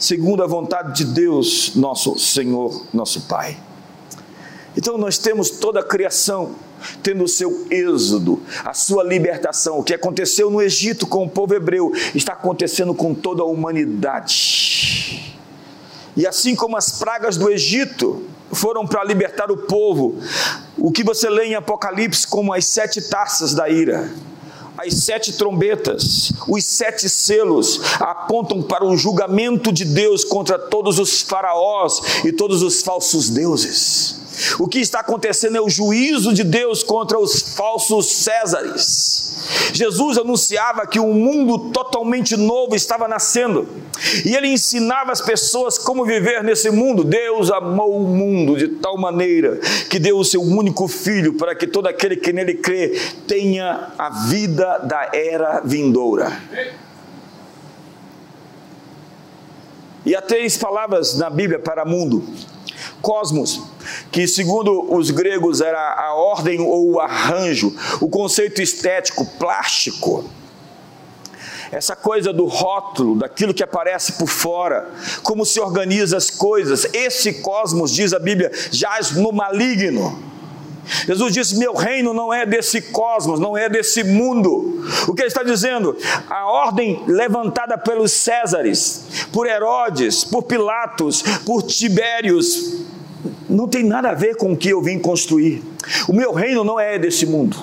segundo 0.01 0.43
a 0.43 0.47
vontade 0.47 1.05
de 1.05 1.13
Deus, 1.13 1.73
nosso 1.77 2.19
Senhor, 2.19 2.87
nosso 2.93 3.21
Pai. 3.23 3.57
Então 4.77 4.97
nós 4.97 5.19
temos 5.19 5.51
toda 5.51 5.81
a 5.81 5.85
criação 5.85 6.55
tendo 7.03 7.25
o 7.25 7.29
seu 7.29 7.67
êxodo, 7.71 8.43
a 8.65 8.75
sua 8.75 9.03
libertação. 9.05 9.79
O 9.79 9.85
que 9.85 9.95
aconteceu 9.95 10.51
no 10.51 10.61
Egito 10.61 11.07
com 11.07 11.25
o 11.25 11.31
povo 11.31 11.55
hebreu 11.55 11.93
está 12.15 12.33
acontecendo 12.33 12.95
com 12.95 13.15
toda 13.15 13.43
a 13.43 13.47
humanidade. 13.47 15.37
E 16.17 16.27
assim 16.27 16.55
como 16.55 16.77
as 16.77 16.99
pragas 16.99 17.37
do 17.37 17.51
Egito 17.51 18.25
foram 18.53 18.87
para 18.87 19.05
libertar 19.05 19.51
o 19.51 19.57
povo, 19.57 20.19
o 20.77 20.91
que 20.91 21.05
você 21.05 21.31
lê 21.31 21.47
em 21.47 21.55
Apocalipse 21.55 22.27
como 22.27 22.53
as 22.53 22.67
sete 22.67 23.01
taças 23.01 23.55
da 23.55 23.69
ira, 23.69 24.11
as 24.77 24.95
sete 24.95 25.33
trombetas, 25.35 26.33
os 26.49 26.65
sete 26.65 27.09
selos 27.09 27.81
apontam 28.01 28.63
para 28.63 28.85
o 28.85 28.97
julgamento 28.97 29.71
de 29.73 29.85
Deus 29.85 30.25
contra 30.25 30.59
todos 30.59 30.99
os 30.99 31.21
faraós 31.23 32.25
e 32.25 32.33
todos 32.33 32.63
os 32.63 32.83
falsos 32.83 33.29
deuses. 33.29 34.21
O 34.59 34.69
que 34.69 34.79
está 34.79 35.01
acontecendo 35.01 35.57
é 35.57 35.61
o 35.61 35.69
juízo 35.69 36.33
de 36.33 36.45
Deus 36.45 36.83
contra 36.83 37.19
os 37.19 37.55
falsos 37.55 38.07
Césares. 38.11 39.31
Jesus 39.73 40.19
anunciava 40.19 40.87
que 40.87 41.01
um 41.01 41.13
mundo 41.13 41.71
totalmente 41.71 42.37
novo 42.37 42.75
estava 42.75 43.09
nascendo 43.09 43.67
e 44.25 44.35
ele 44.35 44.49
ensinava 44.49 45.13
as 45.13 45.21
pessoas 45.21 45.79
como 45.79 46.05
viver 46.05 46.43
nesse 46.43 46.71
mundo. 46.71 47.05
Deus 47.05 47.51
amou 47.51 47.97
o 47.97 48.09
mundo 48.09 48.57
de 48.57 48.69
tal 48.69 48.97
maneira 48.97 49.59
que 49.89 49.99
deu 49.99 50.19
o 50.19 50.25
seu 50.25 50.43
único 50.43 50.89
filho 50.89 51.35
para 51.35 51.55
que 51.55 51.67
todo 51.67 51.87
aquele 51.87 52.17
que 52.17 52.33
nele 52.33 52.55
crê 52.55 52.99
tenha 53.27 53.93
a 53.99 54.11
vida 54.27 54.79
da 54.79 55.11
era 55.13 55.61
vindoura. 55.65 56.41
E 60.05 60.15
há 60.15 60.23
três 60.23 60.57
palavras 60.57 61.17
na 61.17 61.29
Bíblia 61.29 61.59
para 61.59 61.85
mundo: 61.85 62.25
cosmos, 63.01 63.63
que 64.11 64.27
segundo 64.27 64.93
os 64.93 65.11
gregos 65.11 65.61
era 65.61 65.95
a 65.95 66.15
ordem 66.15 66.61
ou 66.61 66.93
o 66.93 67.01
arranjo, 67.01 67.75
o 68.01 68.09
conceito 68.09 68.61
estético, 68.61 69.25
plástico. 69.39 70.25
Essa 71.73 71.95
coisa 71.95 72.33
do 72.33 72.47
rótulo, 72.47 73.17
daquilo 73.17 73.55
que 73.55 73.63
aparece 73.63 74.13
por 74.13 74.29
fora, 74.29 74.91
como 75.23 75.47
se 75.47 75.61
organiza 75.61 76.17
as 76.17 76.29
coisas. 76.29 76.85
Esse 76.93 77.35
cosmos, 77.35 77.93
diz 77.93 78.13
a 78.13 78.19
Bíblia, 78.19 78.51
jaz 78.73 79.13
no 79.13 79.31
maligno. 79.31 80.21
Jesus 81.07 81.33
disse: 81.33 81.59
Meu 81.59 81.75
reino 81.75 82.13
não 82.13 82.33
é 82.33 82.45
desse 82.45 82.81
cosmos, 82.81 83.39
não 83.39 83.57
é 83.57 83.69
desse 83.69 84.03
mundo. 84.03 84.85
O 85.07 85.15
que 85.15 85.23
ele 85.23 85.29
está 85.29 85.43
dizendo? 85.43 85.97
A 86.29 86.47
ordem 86.47 87.03
levantada 87.07 87.79
pelos 87.79 88.13
Césares, 88.13 89.27
por 89.33 89.47
Herodes, 89.47 90.25
por 90.25 90.43
Pilatos, 90.43 91.23
por 91.45 91.63
Tibérios, 91.63 92.83
não 93.49 93.69
tem 93.69 93.85
nada 93.85 94.11
a 94.11 94.15
ver 94.15 94.37
com 94.37 94.53
o 94.53 94.57
que 94.57 94.71
eu 94.71 94.83
vim 94.83 94.99
construir. 94.99 95.63
O 96.09 96.13
meu 96.13 96.33
reino 96.33 96.65
não 96.65 96.79
é 96.79 96.99
desse 96.99 97.27
mundo. 97.27 97.57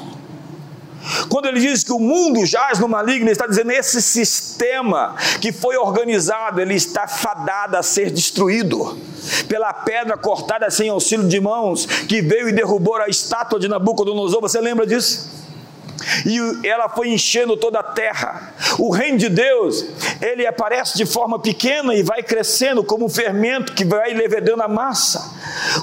Quando 1.30 1.48
ele 1.48 1.60
diz 1.60 1.84
que 1.84 1.94
o 1.94 2.00
mundo 2.00 2.46
jaz 2.46 2.80
no 2.80 2.88
maligno, 2.88 3.26
ele 3.26 3.32
está 3.32 3.48
dizendo 3.48 3.72
esse 3.72 4.02
sistema 4.02 5.16
que 5.40 5.54
foi 5.54 5.78
organizado, 5.78 6.60
ele 6.60 6.76
está 6.76 7.08
fadado 7.08 7.78
a 7.78 7.84
ser 7.84 8.12
destruído 8.12 8.98
pela 9.48 9.74
pedra 9.74 10.18
cortada 10.18 10.70
sem 10.70 10.90
auxílio 10.90 11.28
de 11.28 11.40
mãos 11.40 11.86
que 11.86 12.22
veio 12.22 12.50
e 12.50 12.52
derrubou 12.52 12.96
a 12.96 13.08
estátua 13.08 13.60
de 13.60 13.68
Nabucodonosor. 13.68 14.42
Você 14.42 14.60
lembra 14.60 14.86
disso? 14.86 15.38
e 16.26 16.68
ela 16.68 16.90
foi 16.90 17.10
enchendo 17.10 17.58
toda 17.58 17.80
a 17.80 17.84
terra. 17.84 18.54
O 18.78 18.92
reino 18.92 19.18
de 19.18 19.30
Deus, 19.30 19.86
ele 20.22 20.46
aparece 20.46 20.98
de 20.98 21.06
forma 21.06 21.40
pequena 21.40 21.94
e 21.94 22.04
vai 22.04 22.24
crescendo 22.24 22.84
como 22.84 23.06
um 23.06 23.10
fermento 23.10 23.74
que 23.74 23.86
vai 23.86 24.14
levedando 24.14 24.64
a 24.64 24.68
massa. 24.68 25.34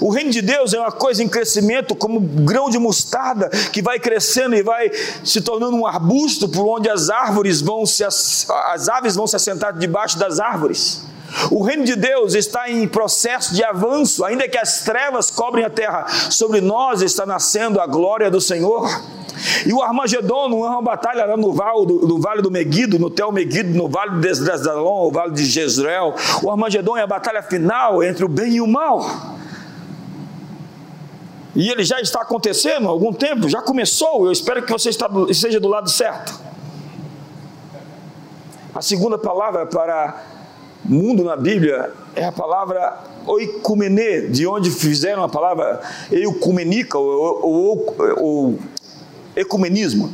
O 0.01 0.11
reino 0.11 0.31
de 0.31 0.43
Deus 0.43 0.73
é 0.73 0.79
uma 0.79 0.93
coisa 0.93 1.23
em 1.23 1.29
crescimento, 1.29 1.95
como 1.95 2.19
um 2.19 2.45
grão 2.45 2.71
de 2.71 2.79
mostarda 2.79 3.49
que 3.73 3.83
vai 3.83 3.99
crescendo 3.99 4.55
e 4.55 4.63
vai 4.63 4.91
se 5.25 5.41
tornando 5.41 5.77
um 5.77 5.87
arbusto 5.87 6.49
por 6.49 6.67
onde 6.67 6.89
as 6.89 7.11
árvores 7.11 7.61
vão 7.61 7.87
se 7.87 8.05
as 8.05 8.89
aves 8.89 9.15
vão 9.15 9.27
se 9.27 9.37
assentar 9.37 9.77
debaixo 9.77 10.19
das 10.19 10.41
árvores. 10.41 11.14
O 11.51 11.63
reino 11.63 11.85
de 11.85 11.97
Deus 11.97 12.35
está 12.35 12.71
em 12.71 12.87
processo 12.87 13.55
de 13.55 13.65
avanço, 13.65 14.25
ainda 14.25 14.49
que 14.49 14.59
as 14.59 14.81
trevas 14.83 15.31
cobrem 15.31 15.65
a 15.65 15.71
terra, 15.71 16.07
sobre 16.31 16.61
nós 16.61 17.03
está 17.03 17.27
nascendo 17.27 17.81
a 17.81 17.87
glória 17.87 18.31
do 18.31 18.41
Senhor. 18.41 18.89
E 19.67 19.73
o 19.73 19.83
Armagedon 19.83 20.49
não 20.49 20.65
é 20.65 20.71
uma 20.71 20.83
batalha 20.83 21.25
lá 21.25 21.37
no 21.37 21.53
vale 21.53 21.87
do, 21.87 22.07
no 22.07 22.21
vale 22.21 22.41
do 22.41 22.51
Meguido, 22.51 22.99
no 22.99 23.11
Tel 23.11 23.33
Meguido, 23.33 23.77
no 23.77 23.89
vale 23.89 24.13
de 24.21 24.21
Desdalon, 24.21 25.09
o 25.09 25.11
vale 25.11 25.33
de 25.33 25.45
Jezreel. 25.45 26.15
O 26.43 26.51
Armagedon 26.51 26.97
é 26.97 27.03
a 27.03 27.07
batalha 27.07 27.43
final 27.43 28.03
entre 28.03 28.25
o 28.25 28.29
bem 28.29 28.55
e 28.55 28.61
o 28.61 28.67
mal. 28.67 29.05
E 31.55 31.69
ele 31.69 31.85
já 31.85 32.01
está 32.01 32.23
acontecendo 32.23 32.89
há 32.89 32.91
algum 32.91 33.13
tempo, 33.13 33.49
já 33.49 33.63
começou. 33.63 34.27
Eu 34.27 34.33
espero 34.33 34.63
que 34.63 34.73
você 34.73 34.91
esteja 34.91 35.61
do 35.61 35.69
lado 35.69 35.89
certo. 35.89 36.35
A 38.75 38.83
segunda 38.83 39.17
palavra 39.17 39.67
para 39.67 40.34
mundo 40.85 41.25
na 41.25 41.37
Bíblia 41.37 41.91
é 42.15 42.25
a 42.25 42.33
palavra 42.33 42.99
oikumene, 43.27 44.29
de 44.29 44.47
onde 44.47 44.71
fizeram 44.71 45.25
a 45.25 45.29
palavra 45.29 45.81
eucumenica 46.13 46.99
ou, 46.99 47.41
ou, 47.43 47.97
ou 48.19 48.59
ecumenismo, 49.35 50.13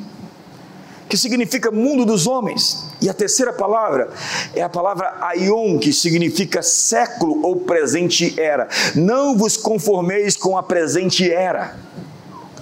que 1.09 1.17
significa 1.17 1.71
mundo 1.71 2.05
dos 2.05 2.27
homens. 2.27 2.89
E 3.03 3.09
a 3.09 3.15
terceira 3.15 3.53
palavra 3.53 4.11
é 4.55 4.63
a 4.63 4.69
palavra 4.69 5.17
aion, 5.23 5.79
que 5.79 5.93
significa 5.93 6.63
século 6.63 7.45
ou 7.45 7.57
presente 7.57 8.39
era. 8.39 8.69
Não 8.95 9.37
vos 9.37 9.57
conformeis 9.57 10.37
com 10.37 10.57
a 10.57 10.63
presente 10.63 11.31
era. 11.31 11.77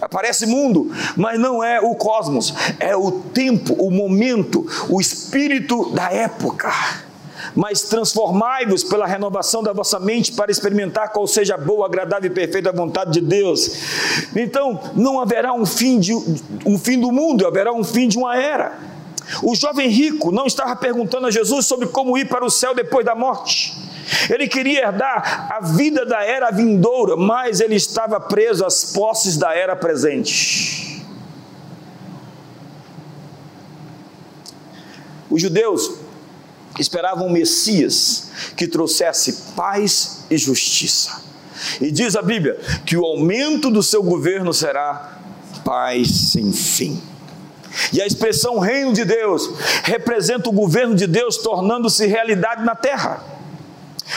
Aparece 0.00 0.46
mundo, 0.46 0.92
mas 1.16 1.38
não 1.40 1.62
é 1.62 1.80
o 1.80 1.94
cosmos, 1.96 2.54
é 2.78 2.96
o 2.96 3.10
tempo, 3.10 3.74
o 3.74 3.90
momento, 3.90 4.64
o 4.88 5.00
espírito 5.00 5.90
da 5.90 6.12
época 6.12 6.72
mas 7.54 7.82
transformai-vos 7.82 8.84
pela 8.84 9.06
renovação 9.06 9.62
da 9.62 9.72
vossa 9.72 9.98
mente 9.98 10.32
para 10.32 10.50
experimentar 10.50 11.12
qual 11.12 11.26
seja 11.26 11.54
a 11.54 11.58
boa, 11.58 11.86
agradável 11.86 12.30
e 12.30 12.34
perfeita 12.34 12.72
vontade 12.72 13.12
de 13.12 13.20
Deus. 13.20 13.70
Então, 14.34 14.80
não 14.94 15.20
haverá 15.20 15.52
um 15.52 15.66
fim, 15.66 15.98
de, 15.98 16.12
um 16.14 16.78
fim 16.78 16.98
do 17.00 17.12
mundo, 17.12 17.46
haverá 17.46 17.72
um 17.72 17.84
fim 17.84 18.08
de 18.08 18.16
uma 18.18 18.36
era. 18.36 18.78
O 19.42 19.54
jovem 19.54 19.88
rico 19.88 20.32
não 20.32 20.46
estava 20.46 20.74
perguntando 20.74 21.26
a 21.26 21.30
Jesus 21.30 21.66
sobre 21.66 21.88
como 21.88 22.16
ir 22.16 22.28
para 22.28 22.44
o 22.44 22.50
céu 22.50 22.74
depois 22.74 23.04
da 23.04 23.14
morte. 23.14 23.76
Ele 24.30 24.48
queria 24.48 24.86
herdar 24.86 25.52
a 25.52 25.60
vida 25.60 26.06
da 26.06 26.24
era 26.24 26.50
vindoura, 26.50 27.14
mas 27.16 27.60
ele 27.60 27.74
estava 27.74 28.18
preso 28.18 28.64
às 28.64 28.92
posses 28.92 29.36
da 29.36 29.54
era 29.54 29.76
presente. 29.76 31.04
Os 35.30 35.42
judeus 35.42 36.07
esperavam 36.78 37.26
um 37.26 37.32
Messias 37.32 38.30
que 38.56 38.66
trouxesse 38.66 39.52
paz 39.54 40.24
e 40.30 40.38
justiça. 40.38 41.22
E 41.80 41.90
diz 41.90 42.14
a 42.14 42.22
Bíblia 42.22 42.58
que 42.86 42.96
o 42.96 43.04
aumento 43.04 43.70
do 43.70 43.82
seu 43.82 44.02
governo 44.02 44.52
será 44.52 45.18
paz 45.64 46.30
sem 46.32 46.52
fim. 46.52 47.00
E 47.92 48.00
a 48.00 48.06
expressão 48.06 48.58
reino 48.58 48.92
de 48.92 49.04
Deus 49.04 49.50
representa 49.84 50.48
o 50.48 50.52
governo 50.52 50.94
de 50.94 51.06
Deus 51.06 51.36
tornando-se 51.38 52.06
realidade 52.06 52.64
na 52.64 52.74
terra. 52.74 53.22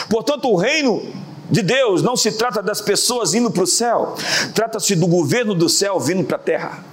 Portanto, 0.08 0.48
o 0.48 0.56
reino 0.56 1.02
de 1.50 1.62
Deus 1.62 2.02
não 2.02 2.16
se 2.16 2.32
trata 2.32 2.62
das 2.62 2.80
pessoas 2.80 3.34
indo 3.34 3.50
para 3.50 3.62
o 3.62 3.66
céu, 3.66 4.14
trata-se 4.54 4.96
do 4.96 5.06
governo 5.06 5.54
do 5.54 5.68
céu 5.68 6.00
vindo 6.00 6.24
para 6.24 6.36
a 6.36 6.40
terra. 6.40 6.84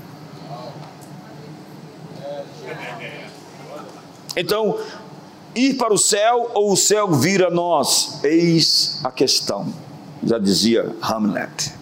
Então, 4.36 4.78
ir 5.68 5.76
para 5.76 5.94
o 5.94 5.98
céu 5.98 6.52
ou 6.54 6.72
o 6.72 6.78
céu 6.78 7.12
vir 7.12 7.44
a 7.44 7.50
nós? 7.50 8.20
Eis 8.24 9.00
a 9.04 9.12
questão, 9.12 9.74
já 10.24 10.38
dizia 10.38 10.96
Hamlet. 11.02 11.74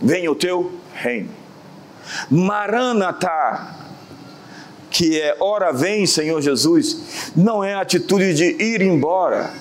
Venha 0.00 0.30
o 0.30 0.34
teu 0.34 0.78
reino. 0.94 1.30
Maranatá, 2.30 3.76
que 4.90 5.20
é 5.20 5.36
ora 5.40 5.72
vem, 5.72 6.06
Senhor 6.06 6.40
Jesus, 6.40 7.32
não 7.34 7.62
é 7.62 7.74
a 7.74 7.80
atitude 7.80 8.34
de 8.34 8.62
ir 8.62 8.82
embora, 8.82 9.52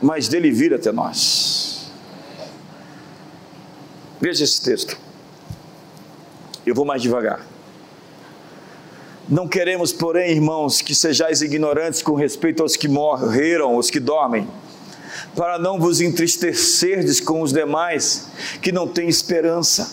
mas 0.00 0.28
dele 0.28 0.50
vir 0.50 0.74
até 0.74 0.90
nós. 0.90 1.90
Veja 4.20 4.44
esse 4.44 4.60
texto. 4.60 4.96
Eu 6.64 6.74
vou 6.74 6.84
mais 6.84 7.02
devagar. 7.02 7.51
Não 9.32 9.48
queremos, 9.48 9.94
porém, 9.94 10.32
irmãos, 10.32 10.82
que 10.82 10.94
sejais 10.94 11.40
ignorantes 11.40 12.02
com 12.02 12.12
respeito 12.12 12.62
aos 12.62 12.76
que 12.76 12.86
morreram, 12.86 13.78
os 13.78 13.88
que 13.88 13.98
dormem, 13.98 14.46
para 15.34 15.58
não 15.58 15.80
vos 15.80 16.02
entristecerdes 16.02 17.18
com 17.18 17.40
os 17.40 17.50
demais 17.50 18.28
que 18.60 18.70
não 18.70 18.86
têm 18.86 19.08
esperança. 19.08 19.90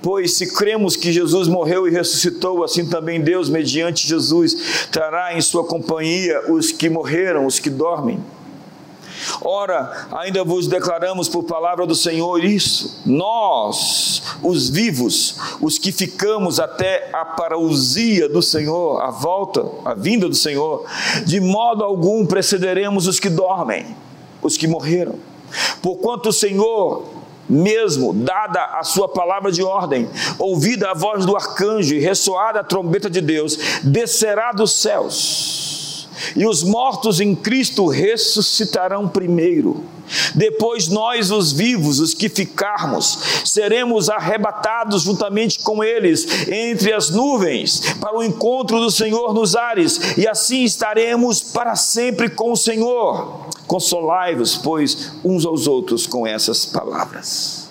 Pois 0.00 0.38
se 0.38 0.46
cremos 0.54 0.96
que 0.96 1.12
Jesus 1.12 1.48
morreu 1.48 1.86
e 1.86 1.90
ressuscitou, 1.90 2.64
assim 2.64 2.88
também 2.88 3.20
Deus, 3.20 3.50
mediante 3.50 4.08
Jesus, 4.08 4.88
trará 4.90 5.36
em 5.36 5.42
sua 5.42 5.64
companhia 5.64 6.50
os 6.50 6.72
que 6.72 6.88
morreram, 6.88 7.44
os 7.44 7.58
que 7.58 7.68
dormem. 7.68 8.24
Ora, 9.42 10.08
ainda 10.12 10.44
vos 10.44 10.66
declaramos 10.66 11.28
por 11.28 11.44
palavra 11.44 11.86
do 11.86 11.94
Senhor 11.94 12.44
isso: 12.44 13.02
nós, 13.06 14.22
os 14.42 14.68
vivos, 14.68 15.36
os 15.60 15.78
que 15.78 15.92
ficamos 15.92 16.60
até 16.60 17.10
a 17.12 17.24
parousia 17.24 18.28
do 18.28 18.42
Senhor, 18.42 19.00
a 19.00 19.10
volta, 19.10 19.64
a 19.84 19.94
vinda 19.94 20.28
do 20.28 20.34
Senhor, 20.34 20.84
de 21.24 21.40
modo 21.40 21.84
algum 21.84 22.26
precederemos 22.26 23.06
os 23.06 23.18
que 23.18 23.28
dormem, 23.28 23.96
os 24.42 24.56
que 24.56 24.66
morreram. 24.66 25.16
Porquanto 25.80 26.28
o 26.28 26.32
Senhor 26.32 27.18
mesmo, 27.48 28.12
dada 28.12 28.62
a 28.78 28.84
sua 28.84 29.08
palavra 29.08 29.50
de 29.50 29.62
ordem, 29.62 30.08
ouvida 30.38 30.90
a 30.90 30.94
voz 30.94 31.24
do 31.24 31.34
arcanjo 31.34 31.94
e 31.94 31.98
ressoada 31.98 32.60
a 32.60 32.64
trombeta 32.64 33.08
de 33.08 33.20
Deus, 33.20 33.58
descerá 33.82 34.52
dos 34.52 34.72
céus, 34.72 35.67
e 36.36 36.46
os 36.46 36.62
mortos 36.62 37.20
em 37.20 37.34
Cristo 37.34 37.86
ressuscitarão 37.86 39.08
primeiro. 39.08 39.84
Depois 40.34 40.88
nós, 40.88 41.30
os 41.30 41.52
vivos, 41.52 42.00
os 42.00 42.14
que 42.14 42.28
ficarmos, 42.28 43.18
seremos 43.44 44.08
arrebatados 44.08 45.02
juntamente 45.02 45.58
com 45.58 45.84
eles 45.84 46.48
entre 46.48 46.92
as 46.92 47.10
nuvens 47.10 47.94
para 48.00 48.16
o 48.16 48.22
encontro 48.22 48.80
do 48.80 48.90
Senhor 48.90 49.34
nos 49.34 49.54
ares, 49.54 50.16
e 50.16 50.26
assim 50.26 50.64
estaremos 50.64 51.42
para 51.42 51.76
sempre 51.76 52.30
com 52.30 52.52
o 52.52 52.56
Senhor. 52.56 53.48
Consolai-vos, 53.66 54.56
pois, 54.56 55.12
uns 55.22 55.44
aos 55.44 55.66
outros 55.66 56.06
com 56.06 56.26
essas 56.26 56.64
palavras. 56.64 57.68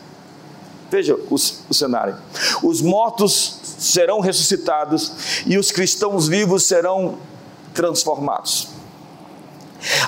Veja 0.89 1.15
o, 1.15 1.35
o 1.35 1.73
cenário: 1.73 2.15
os 2.63 2.81
mortos 2.81 3.59
serão 3.77 4.19
ressuscitados 4.19 5.43
e 5.45 5.57
os 5.57 5.71
cristãos 5.71 6.27
vivos 6.27 6.63
serão 6.63 7.17
transformados. 7.77 8.69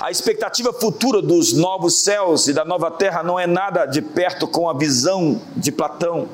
A 0.02 0.10
expectativa 0.10 0.74
futura 0.74 1.22
dos 1.22 1.54
novos 1.54 2.00
céus 2.00 2.48
e 2.48 2.54
da 2.54 2.66
nova 2.66 2.90
terra 2.90 3.22
não 3.22 3.40
é 3.40 3.46
nada 3.46 3.86
de 3.86 4.02
perto 4.02 4.48
com 4.48 4.68
a 4.68 4.74
visão 4.74 5.40
de 5.56 5.72
Platão, 5.72 6.28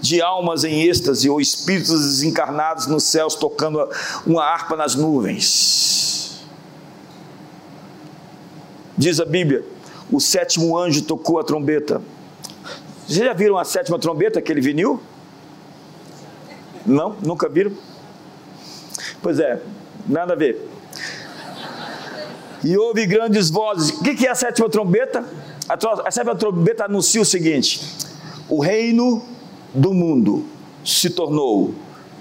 de 0.00 0.20
almas 0.20 0.64
em 0.64 0.82
êxtase 0.82 1.30
ou 1.30 1.40
espíritos 1.40 2.04
desencarnados 2.04 2.88
nos 2.88 3.04
céus 3.04 3.36
tocando 3.36 3.88
uma 4.26 4.42
harpa 4.42 4.74
nas 4.74 4.96
nuvens. 4.96 6.44
Diz 8.98 9.20
a 9.20 9.24
Bíblia: 9.24 9.64
o 10.10 10.20
sétimo 10.20 10.76
anjo 10.76 11.02
tocou 11.02 11.38
a 11.38 11.44
trombeta. 11.44 12.02
Vocês 13.06 13.24
já 13.24 13.32
viram 13.32 13.56
a 13.56 13.64
sétima 13.64 14.00
trombeta, 14.00 14.40
aquele 14.40 14.60
vinil? 14.60 15.00
Não? 16.84 17.14
Nunca 17.22 17.48
viram? 17.48 17.72
Pois 19.22 19.38
é, 19.38 19.60
nada 20.08 20.32
a 20.32 20.36
ver 20.36 20.76
e 22.66 22.76
houve 22.76 23.06
grandes 23.06 23.48
vozes. 23.48 23.90
O 23.90 24.02
que 24.02 24.26
é 24.26 24.30
a 24.30 24.34
sétima 24.34 24.68
trombeta? 24.68 25.24
A 25.68 26.10
sétima 26.10 26.34
trombeta 26.34 26.84
anuncia 26.84 27.20
o 27.20 27.24
seguinte: 27.24 27.80
o 28.48 28.60
reino 28.60 29.22
do 29.72 29.94
mundo 29.94 30.44
se 30.84 31.10
tornou 31.10 31.74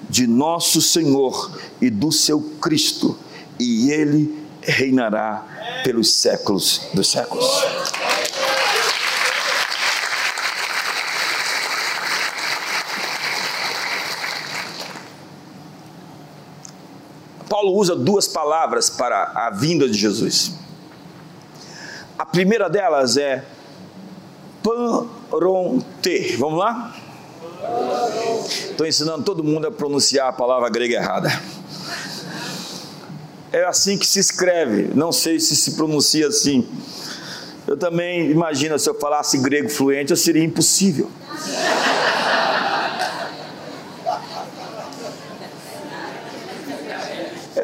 de 0.08 0.28
nosso 0.28 0.82
Senhor 0.82 1.52
e 1.82 1.90
do 1.90 2.12
seu 2.12 2.40
Cristo, 2.62 3.18
e 3.60 3.92
ele 3.92 4.46
reinará 4.62 5.82
pelos 5.84 6.14
séculos 6.14 6.82
dos 6.94 7.10
séculos. 7.10 7.46
Paulo 17.50 17.74
usa 17.74 17.96
duas 17.96 18.28
palavras 18.28 18.90
para 18.90 19.32
a 19.36 19.50
vinda 19.50 19.88
de 19.88 19.98
Jesus. 19.98 20.54
A 22.18 22.26
primeira 22.26 22.70
delas 22.70 23.18
é 23.18 23.44
paronte. 24.64 26.36
Vamos 26.38 26.60
lá? 26.60 26.96
Estou 28.46 28.86
ensinando 28.86 29.24
todo 29.24 29.44
mundo 29.44 29.68
a 29.68 29.72
pronunciar 29.72 30.30
a 30.30 30.34
palavra 30.34 30.70
grega 30.70 30.96
errada. 30.96 31.30
É 33.52 33.64
assim 33.64 33.98
que 33.98 34.06
se 34.06 34.20
escreve, 34.20 34.92
não 34.94 35.12
sei 35.12 35.40
se 35.40 35.56
se 35.56 35.72
pronuncia 35.76 36.28
assim. 36.28 36.68
Eu 37.68 37.78
também 37.78 38.30
imagino 38.30 38.78
se 38.78 38.90
eu 38.90 39.00
falasse 39.00 39.38
grego 39.38 39.70
fluente, 39.70 40.16
seria 40.18 40.44
impossível. 40.44 41.10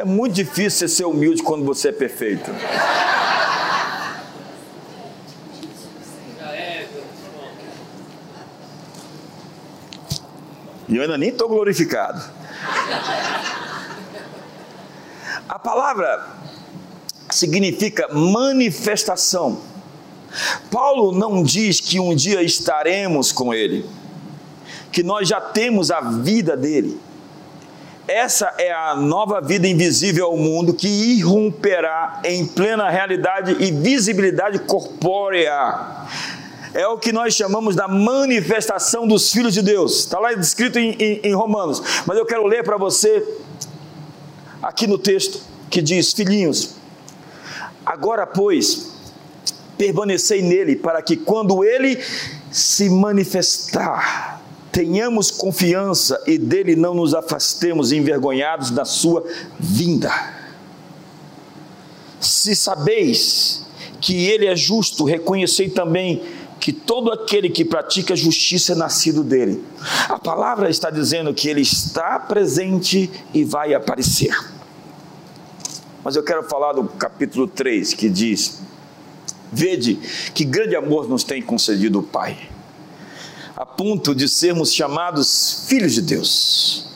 É 0.02 0.04
muito 0.04 0.34
difícil 0.34 0.90
ser 0.90 1.06
humilde 1.06 1.44
quando 1.44 1.64
você 1.64 1.90
é 1.90 1.92
perfeito. 1.92 2.50
E 10.90 10.96
eu 10.96 11.04
ainda 11.04 11.20
nem 11.20 11.30
estou 11.30 11.48
glorificado. 11.48 12.20
A 15.48 15.60
palavra 15.60 16.26
significa 17.30 18.12
manifestação. 18.12 19.62
Paulo 20.72 21.12
não 21.12 21.44
diz 21.44 21.80
que 21.80 22.00
um 22.00 22.16
dia 22.16 22.42
estaremos 22.42 23.32
com 23.32 23.54
Ele, 23.54 23.88
que 24.92 25.04
nós 25.04 25.30
já 25.30 25.40
temos 25.40 25.92
a 25.92 26.02
vida 26.02 26.58
dele. 26.58 27.00
Essa 28.12 28.54
é 28.58 28.70
a 28.70 28.94
nova 28.94 29.40
vida 29.40 29.66
invisível 29.66 30.26
ao 30.26 30.36
mundo 30.36 30.74
que 30.74 30.86
irromperá 30.86 32.22
em 32.26 32.46
plena 32.46 32.90
realidade 32.90 33.56
e 33.58 33.72
visibilidade 33.72 34.60
corpórea. 34.60 35.64
É 36.74 36.86
o 36.88 36.98
que 36.98 37.14
nós 37.14 37.34
chamamos 37.34 37.74
da 37.74 37.88
manifestação 37.88 39.08
dos 39.08 39.32
filhos 39.32 39.54
de 39.54 39.62
Deus. 39.62 40.00
Está 40.00 40.20
lá 40.20 40.34
escrito 40.34 40.78
em, 40.78 40.92
em, 41.00 41.22
em 41.24 41.34
Romanos. 41.34 41.82
Mas 42.06 42.18
eu 42.18 42.26
quero 42.26 42.46
ler 42.46 42.66
para 42.66 42.76
você 42.76 43.26
aqui 44.62 44.88
no 44.88 44.98
texto 44.98 45.42
que 45.70 45.82
diz: 45.82 46.12
Filhinhos, 46.12 46.76
agora 47.86 48.28
pois, 48.28 48.92
permanecei 49.78 50.42
nele, 50.42 50.76
para 50.76 51.02
que 51.02 51.16
quando 51.16 51.64
ele 51.64 51.98
se 52.52 52.90
manifestar, 52.90 54.41
tenhamos 54.72 55.30
confiança 55.30 56.22
e 56.26 56.38
dele 56.38 56.76
não 56.76 56.94
nos 56.94 57.14
afastemos 57.14 57.92
envergonhados 57.92 58.72
da 58.72 58.86
sua 58.86 59.24
vinda. 59.60 60.12
Se 62.20 62.56
sabeis 62.56 63.66
que 64.00 64.28
ele 64.28 64.48
é 64.48 64.56
justo, 64.56 65.04
reconhecei 65.04 65.70
também 65.70 66.24
que 66.60 66.72
todo 66.72 67.12
aquele 67.12 67.50
que 67.50 67.66
pratica 67.66 68.16
justiça 68.16 68.74
é 68.74 68.76
nascido 68.76 69.24
dele. 69.24 69.64
A 70.08 70.20
palavra 70.20 70.70
está 70.70 70.90
dizendo 70.90 71.34
que 71.34 71.50
ele 71.50 71.62
está 71.62 72.20
presente 72.20 73.10
e 73.34 73.44
vai 73.44 73.74
aparecer. 73.74 74.36
Mas 76.04 76.16
eu 76.16 76.24
quero 76.24 76.44
falar 76.44 76.74
do 76.74 76.84
capítulo 76.86 77.48
3 77.48 77.94
que 77.96 78.10
diz: 78.10 78.62
Vede 79.52 80.00
que 80.34 80.46
grande 80.46 80.76
amor 80.76 81.10
nos 81.10 81.24
tem 81.24 81.42
concedido 81.42 82.00
o 82.00 82.04
Pai 82.04 82.38
a 83.62 83.66
ponto 83.66 84.16
de 84.16 84.28
sermos 84.28 84.74
chamados 84.74 85.66
filhos 85.68 85.94
de 85.94 86.02
Deus. 86.02 86.88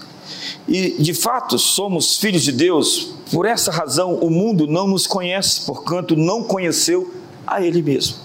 E 0.67 0.95
de 0.97 1.13
fato 1.13 1.59
somos 1.59 2.17
filhos 2.17 2.41
de 2.41 2.51
Deus, 2.51 3.13
por 3.31 3.45
essa 3.45 3.69
razão 3.69 4.15
o 4.15 4.31
mundo 4.31 4.65
não 4.65 4.87
nos 4.87 5.05
conhece, 5.05 5.61
porquanto 5.61 6.15
não 6.15 6.43
conheceu 6.43 7.13
a 7.45 7.61
Ele 7.61 7.83
mesmo. 7.83 8.17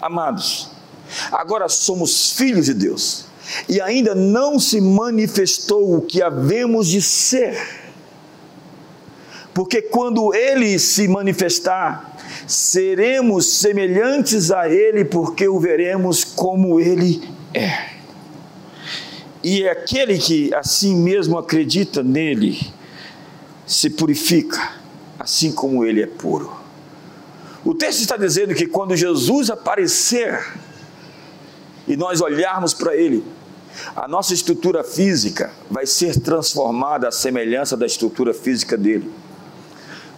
Amados, 0.00 0.68
agora 1.32 1.68
somos 1.68 2.30
filhos 2.30 2.66
de 2.66 2.74
Deus 2.74 3.24
e 3.68 3.80
ainda 3.80 4.14
não 4.14 4.56
se 4.60 4.80
manifestou 4.80 5.96
o 5.96 6.02
que 6.02 6.22
havemos 6.22 6.86
de 6.86 7.02
ser. 7.02 7.58
Porque 9.52 9.82
quando 9.82 10.32
Ele 10.32 10.78
se 10.78 11.08
manifestar, 11.08 12.16
seremos 12.46 13.54
semelhantes 13.54 14.52
a 14.52 14.68
Ele, 14.68 15.04
porque 15.04 15.48
o 15.48 15.58
veremos 15.58 16.22
como 16.22 16.78
Ele 16.78 17.33
é. 17.54 17.94
E 19.42 19.62
é 19.62 19.70
aquele 19.70 20.18
que 20.18 20.52
assim 20.54 20.96
mesmo 20.96 21.38
acredita 21.38 22.02
nele 22.02 22.58
se 23.66 23.90
purifica, 23.90 24.72
assim 25.18 25.52
como 25.52 25.84
ele 25.84 26.02
é 26.02 26.06
puro. 26.06 26.52
O 27.64 27.74
texto 27.74 28.00
está 28.00 28.16
dizendo 28.16 28.54
que 28.54 28.66
quando 28.66 28.96
Jesus 28.96 29.48
aparecer 29.48 30.54
e 31.86 31.96
nós 31.96 32.20
olharmos 32.20 32.74
para 32.74 32.94
ele, 32.94 33.24
a 33.96 34.06
nossa 34.06 34.34
estrutura 34.34 34.84
física 34.84 35.50
vai 35.70 35.86
ser 35.86 36.18
transformada 36.20 37.08
à 37.08 37.12
semelhança 37.12 37.76
da 37.76 37.86
estrutura 37.86 38.34
física 38.34 38.76
dele. 38.76 39.10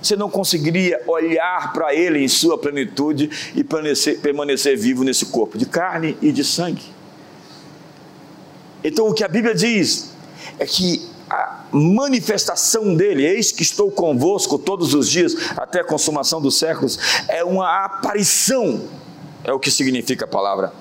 Você 0.02 0.14
não 0.14 0.30
conseguiria 0.30 1.00
olhar 1.06 1.72
para 1.72 1.94
ele 1.94 2.22
em 2.22 2.28
sua 2.28 2.58
plenitude 2.58 3.30
e 3.56 3.64
permanecer, 3.64 4.20
permanecer 4.20 4.76
vivo 4.76 5.02
nesse 5.02 5.26
corpo 5.26 5.56
de 5.56 5.66
carne 5.66 6.16
e 6.20 6.30
de 6.30 6.44
sangue. 6.44 6.95
Então, 8.86 9.08
o 9.08 9.14
que 9.14 9.24
a 9.24 9.28
Bíblia 9.28 9.54
diz 9.54 10.10
é 10.58 10.66
que 10.66 11.06
a 11.28 11.64
manifestação 11.72 12.94
dele, 12.94 13.26
eis 13.26 13.50
que 13.50 13.62
estou 13.62 13.90
convosco 13.90 14.58
todos 14.58 14.94
os 14.94 15.10
dias, 15.10 15.34
até 15.56 15.80
a 15.80 15.84
consumação 15.84 16.40
dos 16.40 16.56
séculos, 16.58 16.98
é 17.28 17.42
uma 17.42 17.84
aparição, 17.84 18.84
é 19.42 19.52
o 19.52 19.58
que 19.58 19.70
significa 19.70 20.24
a 20.24 20.28
palavra 20.28 20.72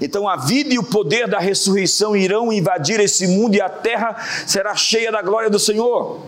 então 0.00 0.28
a 0.28 0.36
vida 0.36 0.74
e 0.74 0.78
o 0.78 0.82
poder 0.82 1.28
da 1.28 1.38
ressurreição 1.38 2.16
irão 2.16 2.52
invadir 2.52 3.00
esse 3.00 3.26
mundo 3.26 3.54
e 3.54 3.60
a 3.60 3.68
terra 3.68 4.16
será 4.46 4.74
cheia 4.74 5.10
da 5.10 5.22
glória 5.22 5.48
do 5.48 5.58
Senhor. 5.58 6.20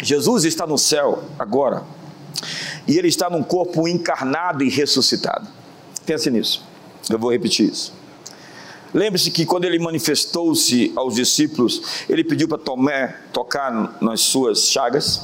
Jesus 0.00 0.44
está 0.44 0.66
no 0.66 0.78
céu 0.78 1.24
agora. 1.38 1.82
E 2.86 2.96
ele 2.96 3.08
está 3.08 3.28
num 3.28 3.42
corpo 3.42 3.88
encarnado 3.88 4.62
e 4.62 4.70
ressuscitado. 4.70 5.46
Pense 6.06 6.30
nisso. 6.30 6.62
Eu 7.10 7.18
vou 7.18 7.32
repetir 7.32 7.70
isso. 7.70 7.92
Lembre-se 8.94 9.30
que 9.30 9.44
quando 9.44 9.64
ele 9.64 9.78
manifestou-se 9.78 10.92
aos 10.96 11.14
discípulos, 11.14 12.04
ele 12.08 12.24
pediu 12.24 12.48
para 12.48 12.58
Tomé 12.58 13.16
tocar 13.32 13.98
nas 14.00 14.20
suas 14.22 14.68
chagas. 14.70 15.22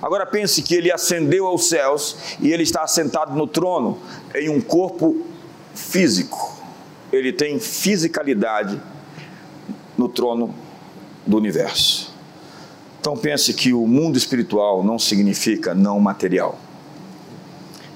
Agora 0.00 0.24
pense 0.24 0.62
que 0.62 0.74
ele 0.74 0.92
ascendeu 0.92 1.46
aos 1.46 1.68
céus 1.68 2.16
e 2.40 2.52
ele 2.52 2.62
está 2.62 2.82
assentado 2.82 3.36
no 3.36 3.46
trono 3.46 3.98
em 4.34 4.48
um 4.48 4.60
corpo 4.60 5.26
físico, 5.74 6.56
ele 7.12 7.32
tem 7.32 7.58
fisicalidade 7.58 8.80
no 9.96 10.08
trono 10.08 10.54
do 11.26 11.36
universo. 11.36 12.12
Então 13.00 13.16
pense 13.16 13.52
que 13.54 13.72
o 13.72 13.86
mundo 13.86 14.16
espiritual 14.16 14.84
não 14.84 14.98
significa 14.98 15.74
não 15.74 15.98
material. 15.98 16.58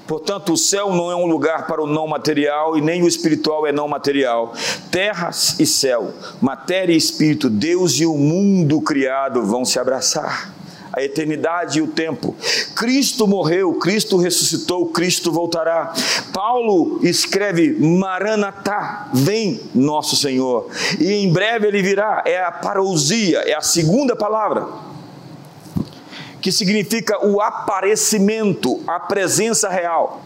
Portanto, 0.07 0.53
o 0.53 0.57
céu 0.57 0.93
não 0.93 1.09
é 1.09 1.15
um 1.15 1.25
lugar 1.25 1.65
para 1.65 1.81
o 1.81 1.87
não 1.87 2.07
material 2.07 2.77
e 2.77 2.81
nem 2.81 3.03
o 3.03 3.07
espiritual 3.07 3.65
é 3.65 3.71
não 3.71 3.87
material. 3.87 4.53
Terras 4.91 5.59
e 5.59 5.65
céu, 5.65 6.13
matéria 6.41 6.93
e 6.93 6.97
espírito, 6.97 7.49
Deus 7.49 7.99
e 7.99 8.05
o 8.05 8.17
mundo 8.17 8.81
criado 8.81 9.45
vão 9.45 9.63
se 9.63 9.79
abraçar 9.79 10.53
a 10.93 11.03
eternidade 11.03 11.79
e 11.79 11.81
o 11.81 11.87
tempo. 11.87 12.35
Cristo 12.75 13.27
morreu, 13.27 13.73
Cristo 13.73 14.17
ressuscitou, 14.17 14.85
Cristo 14.87 15.31
voltará. 15.31 15.91
Paulo 16.31 16.99
escreve: 17.01 17.73
Maranatá, 17.79 19.09
vem 19.11 19.59
nosso 19.73 20.15
Senhor. 20.15 20.69
E 20.99 21.11
em 21.11 21.33
breve 21.33 21.67
ele 21.67 21.81
virá. 21.81 22.21
É 22.25 22.43
a 22.43 22.51
parousia, 22.51 23.39
é 23.39 23.55
a 23.55 23.61
segunda 23.61 24.15
palavra 24.15 24.92
que 26.43 26.51
significa 26.51 27.25
o 27.25 27.41
aparecimento, 27.41 28.83
a 28.85 28.99
presença 28.99 29.69
real 29.69 30.21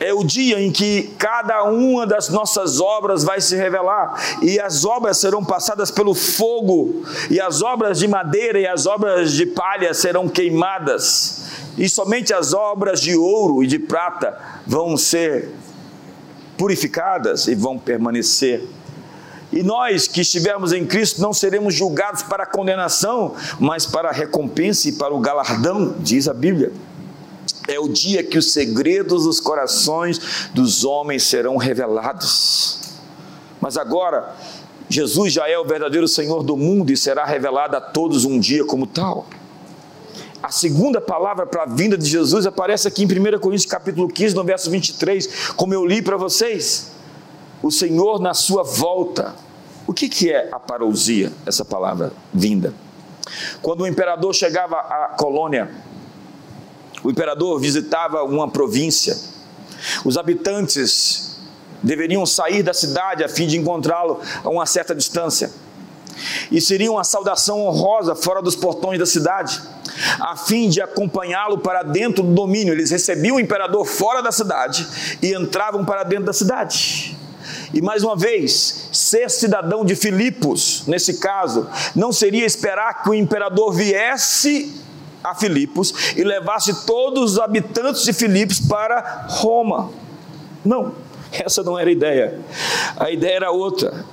é 0.00 0.12
o 0.12 0.22
dia 0.22 0.60
em 0.60 0.70
que 0.70 1.14
cada 1.18 1.64
uma 1.64 2.06
das 2.06 2.28
nossas 2.28 2.80
obras 2.80 3.24
vai 3.24 3.40
se 3.40 3.56
revelar, 3.56 4.38
e 4.40 4.60
as 4.60 4.84
obras 4.84 5.18
serão 5.18 5.44
passadas 5.44 5.90
pelo 5.90 6.14
fogo, 6.14 7.02
e 7.28 7.40
as 7.40 7.62
obras 7.62 7.98
de 7.98 8.06
madeira 8.06 8.60
e 8.60 8.66
as 8.66 8.86
obras 8.86 9.32
de 9.32 9.46
palha 9.46 9.92
serão 9.92 10.28
queimadas, 10.28 11.46
e 11.76 11.88
somente 11.88 12.32
as 12.32 12.52
obras 12.52 13.00
de 13.00 13.16
ouro 13.16 13.62
e 13.62 13.66
de 13.66 13.78
prata 13.78 14.38
vão 14.64 14.96
ser 14.96 15.48
purificadas 16.56 17.48
e 17.48 17.56
vão 17.56 17.76
permanecer. 17.76 18.64
E 19.50 19.62
nós 19.62 20.06
que 20.06 20.20
estivermos 20.20 20.72
em 20.72 20.86
Cristo 20.86 21.22
não 21.22 21.32
seremos 21.32 21.74
julgados 21.74 22.22
para 22.22 22.44
condenação, 22.44 23.34
mas 23.58 23.86
para 23.86 24.10
a 24.10 24.12
recompensa 24.12 24.88
e 24.88 24.92
para 24.92 25.14
o 25.14 25.20
galardão, 25.20 25.94
diz 26.00 26.28
a 26.28 26.34
Bíblia. 26.34 26.72
É 27.66 27.78
o 27.78 27.88
dia 27.88 28.22
que 28.22 28.38
os 28.38 28.52
segredos 28.52 29.24
dos 29.24 29.40
corações 29.40 30.50
dos 30.54 30.84
homens 30.84 31.22
serão 31.24 31.56
revelados. 31.56 32.78
Mas 33.60 33.76
agora, 33.76 34.34
Jesus 34.88 35.32
já 35.32 35.48
é 35.48 35.58
o 35.58 35.64
verdadeiro 35.64 36.08
Senhor 36.08 36.42
do 36.42 36.56
mundo 36.56 36.92
e 36.92 36.96
será 36.96 37.24
revelado 37.24 37.76
a 37.76 37.80
todos 37.80 38.24
um 38.24 38.38
dia 38.38 38.64
como 38.64 38.86
tal. 38.86 39.26
A 40.42 40.50
segunda 40.50 41.00
palavra 41.00 41.46
para 41.46 41.64
a 41.64 41.66
vinda 41.66 41.98
de 41.98 42.06
Jesus 42.06 42.46
aparece 42.46 42.86
aqui 42.86 43.02
em 43.02 43.06
1 43.06 43.38
Coríntios 43.40 43.70
capítulo 43.70 44.08
15, 44.08 44.34
no 44.34 44.44
verso 44.44 44.70
23, 44.70 45.52
como 45.56 45.74
eu 45.74 45.84
li 45.84 46.00
para 46.00 46.16
vocês. 46.16 46.97
O 47.62 47.70
Senhor 47.70 48.20
na 48.20 48.34
sua 48.34 48.62
volta. 48.62 49.34
O 49.86 49.92
que, 49.92 50.08
que 50.08 50.30
é 50.30 50.48
a 50.52 50.60
parousia, 50.60 51.32
essa 51.46 51.64
palavra 51.64 52.12
vinda? 52.32 52.74
Quando 53.62 53.82
o 53.82 53.86
imperador 53.86 54.34
chegava 54.34 54.76
à 54.76 55.14
colônia, 55.18 55.70
o 57.02 57.10
imperador 57.10 57.58
visitava 57.58 58.22
uma 58.22 58.50
província. 58.50 59.16
Os 60.04 60.16
habitantes 60.16 61.38
deveriam 61.82 62.26
sair 62.26 62.62
da 62.62 62.74
cidade 62.74 63.22
a 63.22 63.28
fim 63.28 63.46
de 63.46 63.56
encontrá-lo 63.56 64.20
a 64.42 64.48
uma 64.48 64.66
certa 64.66 64.94
distância. 64.94 65.50
E 66.50 66.60
seria 66.60 66.90
uma 66.90 67.04
saudação 67.04 67.64
honrosa 67.66 68.14
fora 68.14 68.42
dos 68.42 68.56
portões 68.56 68.98
da 68.98 69.06
cidade, 69.06 69.62
a 70.18 70.36
fim 70.36 70.68
de 70.68 70.80
acompanhá-lo 70.80 71.58
para 71.58 71.82
dentro 71.82 72.24
do 72.24 72.34
domínio. 72.34 72.74
Eles 72.74 72.90
recebiam 72.90 73.36
o 73.36 73.40
imperador 73.40 73.84
fora 73.84 74.20
da 74.20 74.32
cidade 74.32 74.86
e 75.22 75.32
entravam 75.32 75.84
para 75.84 76.02
dentro 76.02 76.24
da 76.24 76.32
cidade. 76.32 77.17
E 77.72 77.82
mais 77.82 78.02
uma 78.02 78.16
vez, 78.16 78.88
ser 78.92 79.30
cidadão 79.30 79.84
de 79.84 79.94
Filipos, 79.94 80.84
nesse 80.86 81.18
caso, 81.18 81.68
não 81.94 82.12
seria 82.12 82.46
esperar 82.46 83.02
que 83.02 83.10
o 83.10 83.14
imperador 83.14 83.72
viesse 83.72 84.74
a 85.22 85.34
Filipos 85.34 86.14
e 86.16 86.24
levasse 86.24 86.86
todos 86.86 87.32
os 87.32 87.38
habitantes 87.38 88.04
de 88.04 88.12
Filipos 88.12 88.60
para 88.60 89.26
Roma. 89.28 89.90
Não, 90.64 90.94
essa 91.32 91.62
não 91.62 91.78
era 91.78 91.90
a 91.90 91.92
ideia. 91.92 92.40
A 92.96 93.10
ideia 93.10 93.36
era 93.36 93.50
outra. 93.50 94.04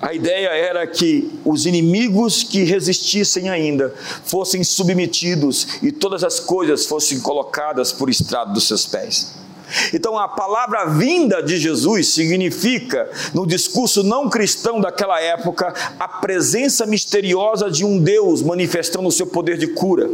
A 0.00 0.12
ideia 0.12 0.48
era 0.48 0.86
que 0.86 1.32
os 1.44 1.64
inimigos 1.64 2.42
que 2.42 2.62
resistissem 2.62 3.48
ainda 3.48 3.94
fossem 4.24 4.62
submetidos 4.62 5.82
e 5.82 5.90
todas 5.90 6.22
as 6.22 6.38
coisas 6.38 6.84
fossem 6.84 7.20
colocadas 7.20 7.90
por 7.90 8.10
estrado 8.10 8.52
dos 8.52 8.68
seus 8.68 8.84
pés. 8.84 9.43
Então, 9.92 10.18
a 10.18 10.28
palavra 10.28 10.86
vinda 10.86 11.42
de 11.42 11.56
Jesus 11.56 12.08
significa, 12.08 13.10
no 13.32 13.46
discurso 13.46 14.02
não 14.02 14.28
cristão 14.28 14.80
daquela 14.80 15.20
época, 15.20 15.72
a 15.98 16.08
presença 16.08 16.86
misteriosa 16.86 17.70
de 17.70 17.84
um 17.84 17.98
Deus 17.98 18.42
manifestando 18.42 19.08
o 19.08 19.12
seu 19.12 19.26
poder 19.26 19.56
de 19.58 19.68
cura. 19.68 20.10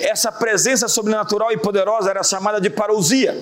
Essa 0.00 0.30
presença 0.30 0.88
sobrenatural 0.88 1.52
e 1.52 1.58
poderosa 1.58 2.10
era 2.10 2.22
chamada 2.22 2.60
de 2.60 2.70
parousia. 2.70 3.36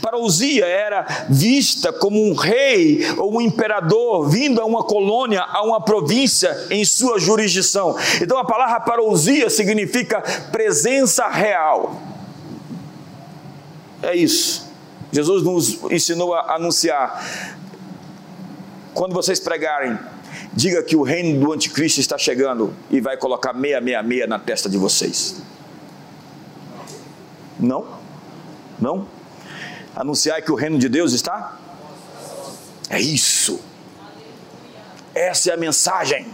Parousia 0.00 0.64
era 0.66 1.26
vista 1.28 1.92
como 1.92 2.22
um 2.22 2.34
rei 2.34 3.06
ou 3.16 3.36
um 3.36 3.40
imperador 3.40 4.28
vindo 4.28 4.60
a 4.60 4.64
uma 4.64 4.82
colônia, 4.82 5.42
a 5.42 5.62
uma 5.62 5.80
província 5.80 6.66
em 6.70 6.84
sua 6.84 7.18
jurisdição. 7.18 7.96
Então 8.20 8.38
a 8.38 8.44
palavra 8.44 8.80
parousia 8.80 9.50
significa 9.50 10.22
presença 10.50 11.28
real. 11.28 12.00
É 14.02 14.14
isso. 14.14 14.65
Jesus 15.16 15.42
nos 15.42 15.82
ensinou 15.90 16.34
a 16.34 16.56
anunciar. 16.56 17.24
Quando 18.92 19.14
vocês 19.14 19.40
pregarem, 19.40 19.98
diga 20.52 20.82
que 20.82 20.94
o 20.94 21.02
reino 21.02 21.40
do 21.40 21.52
anticristo 21.54 22.00
está 22.00 22.18
chegando 22.18 22.74
e 22.90 23.00
vai 23.00 23.16
colocar 23.16 23.54
meia, 23.54 23.80
meia, 23.80 24.02
meia 24.02 24.26
na 24.26 24.38
testa 24.38 24.68
de 24.68 24.76
vocês. 24.76 25.40
Não? 27.58 27.86
Não? 28.78 29.08
Anunciar 29.94 30.42
que 30.42 30.52
o 30.52 30.54
reino 30.54 30.78
de 30.78 30.90
Deus 30.90 31.14
está? 31.14 31.56
É 32.90 33.00
isso. 33.00 33.58
Essa 35.14 35.52
é 35.52 35.54
a 35.54 35.56
mensagem. 35.56 36.26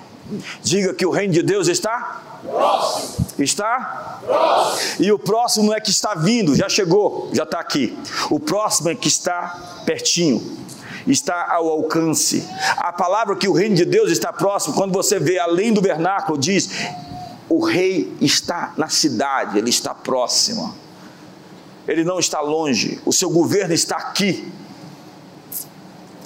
Diga 0.61 0.93
que 0.93 1.07
o 1.07 1.13
reino 1.13 1.33
de 1.33 1.43
Deus 1.45 1.69
está? 1.69 2.32
Próximo. 2.43 3.27
Está? 3.39 4.21
Próximo. 4.25 5.05
E 5.05 5.13
o 5.13 5.19
próximo 5.19 5.73
é 5.73 5.81
que 5.81 5.91
está 5.91 6.15
vindo, 6.15 6.55
já 6.55 6.69
chegou, 6.69 7.31
já 7.33 7.45
está 7.45 7.61
aqui. 7.61 7.97
O 8.31 8.39
próximo 8.39 8.91
é 8.91 8.95
que 8.95 9.09
está 9.09 9.83
pertinho, 9.87 10.59
está 11.07 11.53
ao 11.53 11.69
alcance. 11.69 12.47
A 12.77 12.93
palavra 12.93 13.37
que 13.37 13.49
o 13.49 13.53
reino 13.53 13.77
de 13.77 13.85
Deus 13.85 14.11
está 14.11 14.33
próximo, 14.33 14.75
quando 14.75 14.93
você 14.93 15.19
vê 15.19 15.39
além 15.39 15.73
do 15.73 15.81
vernáculo, 15.81 16.39
diz: 16.39 16.71
o 17.49 17.65
rei 17.65 18.13
está 18.21 18.73
na 18.77 18.89
cidade, 18.89 19.59
ele 19.59 19.71
está 19.71 19.95
próximo. 19.95 20.75
Ele 21.87 22.05
não 22.05 22.19
está 22.19 22.41
longe, 22.41 23.01
o 23.05 23.13
seu 23.13 23.29
governo 23.29 23.75
está 23.75 23.97
aqui. 23.97 24.53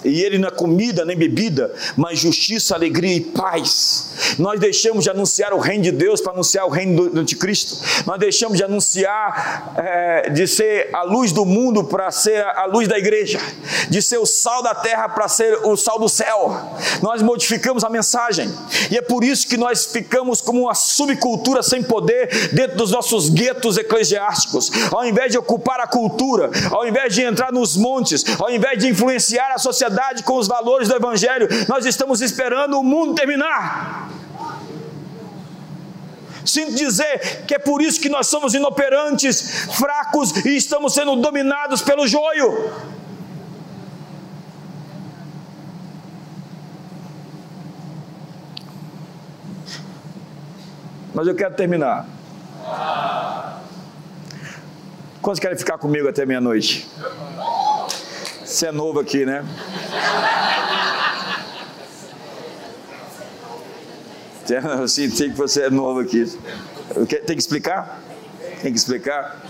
E 0.06 0.22
ele 0.22 0.38
não 0.38 0.48
é 0.48 0.50
comida 0.50 1.04
nem 1.04 1.16
bebida, 1.16 1.72
mas 1.96 2.18
justiça, 2.18 2.74
alegria 2.74 3.16
e 3.16 3.20
paz. 3.20 4.36
Nós 4.38 4.60
deixamos 4.60 5.04
de 5.04 5.10
anunciar 5.10 5.52
o 5.52 5.58
reino 5.58 5.84
de 5.84 5.90
Deus 5.90 6.20
para 6.20 6.32
anunciar 6.32 6.64
o 6.66 6.68
reino 6.68 7.10
do 7.10 7.20
anticristo. 7.20 7.76
Nós 8.06 8.18
deixamos 8.18 8.56
de 8.56 8.64
anunciar, 8.64 9.74
é, 9.76 10.30
de 10.30 10.46
ser 10.46 10.90
a 10.92 11.02
luz 11.02 11.32
do 11.32 11.44
mundo 11.44 11.84
para 11.84 12.10
ser 12.10 12.44
a 12.44 12.66
luz 12.66 12.86
da 12.86 12.98
igreja, 12.98 13.40
de 13.88 14.00
ser 14.00 14.18
o 14.18 14.26
sal 14.26 14.62
da 14.62 14.74
terra 14.74 15.08
para 15.08 15.28
ser 15.28 15.58
o 15.64 15.76
sal 15.76 15.98
do 15.98 16.08
céu. 16.08 16.54
Nós 17.02 17.22
modificamos 17.22 17.82
a 17.82 17.90
mensagem 17.90 18.52
e 18.90 18.96
é 18.96 19.02
por 19.02 19.24
isso 19.24 19.46
que 19.46 19.56
nós 19.56 19.86
ficamos 19.86 20.40
como 20.40 20.62
uma 20.62 20.74
subcultura 20.74 21.62
sem 21.62 21.82
poder 21.82 22.50
dentro 22.52 22.76
dos 22.76 22.90
nossos 22.90 23.28
guetos 23.28 23.76
eclesiásticos. 23.76 24.70
Ao 24.92 25.04
invés 25.04 25.32
de 25.32 25.38
ocupar 25.38 25.80
a 25.80 25.86
cultura, 25.86 26.50
ao 26.70 26.86
invés 26.86 27.14
de 27.14 27.22
entrar 27.22 27.52
nos 27.52 27.76
montes, 27.76 28.24
ao 28.38 28.50
invés 28.50 28.78
de 28.78 28.88
influenciar 28.88 29.52
a 29.52 29.58
sociedade 29.58 29.95
com 30.24 30.36
os 30.36 30.46
valores 30.46 30.88
do 30.88 30.94
Evangelho, 30.94 31.48
nós 31.68 31.84
estamos 31.86 32.20
esperando 32.20 32.78
o 32.78 32.82
mundo 32.84 33.14
terminar. 33.14 34.10
Sinto 36.44 36.74
dizer 36.74 37.44
que 37.46 37.54
é 37.54 37.58
por 37.58 37.82
isso 37.82 38.00
que 38.00 38.08
nós 38.08 38.28
somos 38.28 38.54
inoperantes, 38.54 39.66
fracos 39.76 40.44
e 40.44 40.56
estamos 40.56 40.94
sendo 40.94 41.16
dominados 41.16 41.82
pelo 41.82 42.06
joio. 42.06 42.72
Mas 51.12 51.26
eu 51.26 51.34
quero 51.34 51.54
terminar. 51.54 52.06
Quantos 55.22 55.40
querem 55.40 55.56
ficar 55.56 55.78
comigo 55.78 56.08
até 56.08 56.24
meia-noite? 56.24 56.86
Você 58.56 58.68
é 58.68 58.72
novo 58.72 58.98
aqui, 58.98 59.26
né? 59.26 59.44
Eu 64.80 64.88
senti 64.88 65.28
que 65.28 65.36
você 65.36 65.64
é 65.64 65.70
novo 65.70 66.00
aqui. 66.00 66.24
Tem 67.26 67.36
que 67.36 67.42
explicar? 67.42 68.00
Tem 68.62 68.72
que 68.72 68.78
explicar? 68.78 69.42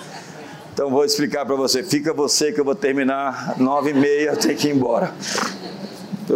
Então 0.75 0.91
vou 0.91 1.05
explicar 1.05 1.47
para 1.47 1.55
você. 1.55 1.85
Fica 1.85 2.13
você 2.13 2.51
que 2.51 2.59
eu 2.59 2.65
vou 2.65 2.75
terminar 2.75 3.55
nove 3.61 3.91
e 3.91 3.95
meia, 3.95 4.35
tenho 4.35 4.59
que 4.59 4.67
ir 4.67 4.75
embora. 4.75 5.15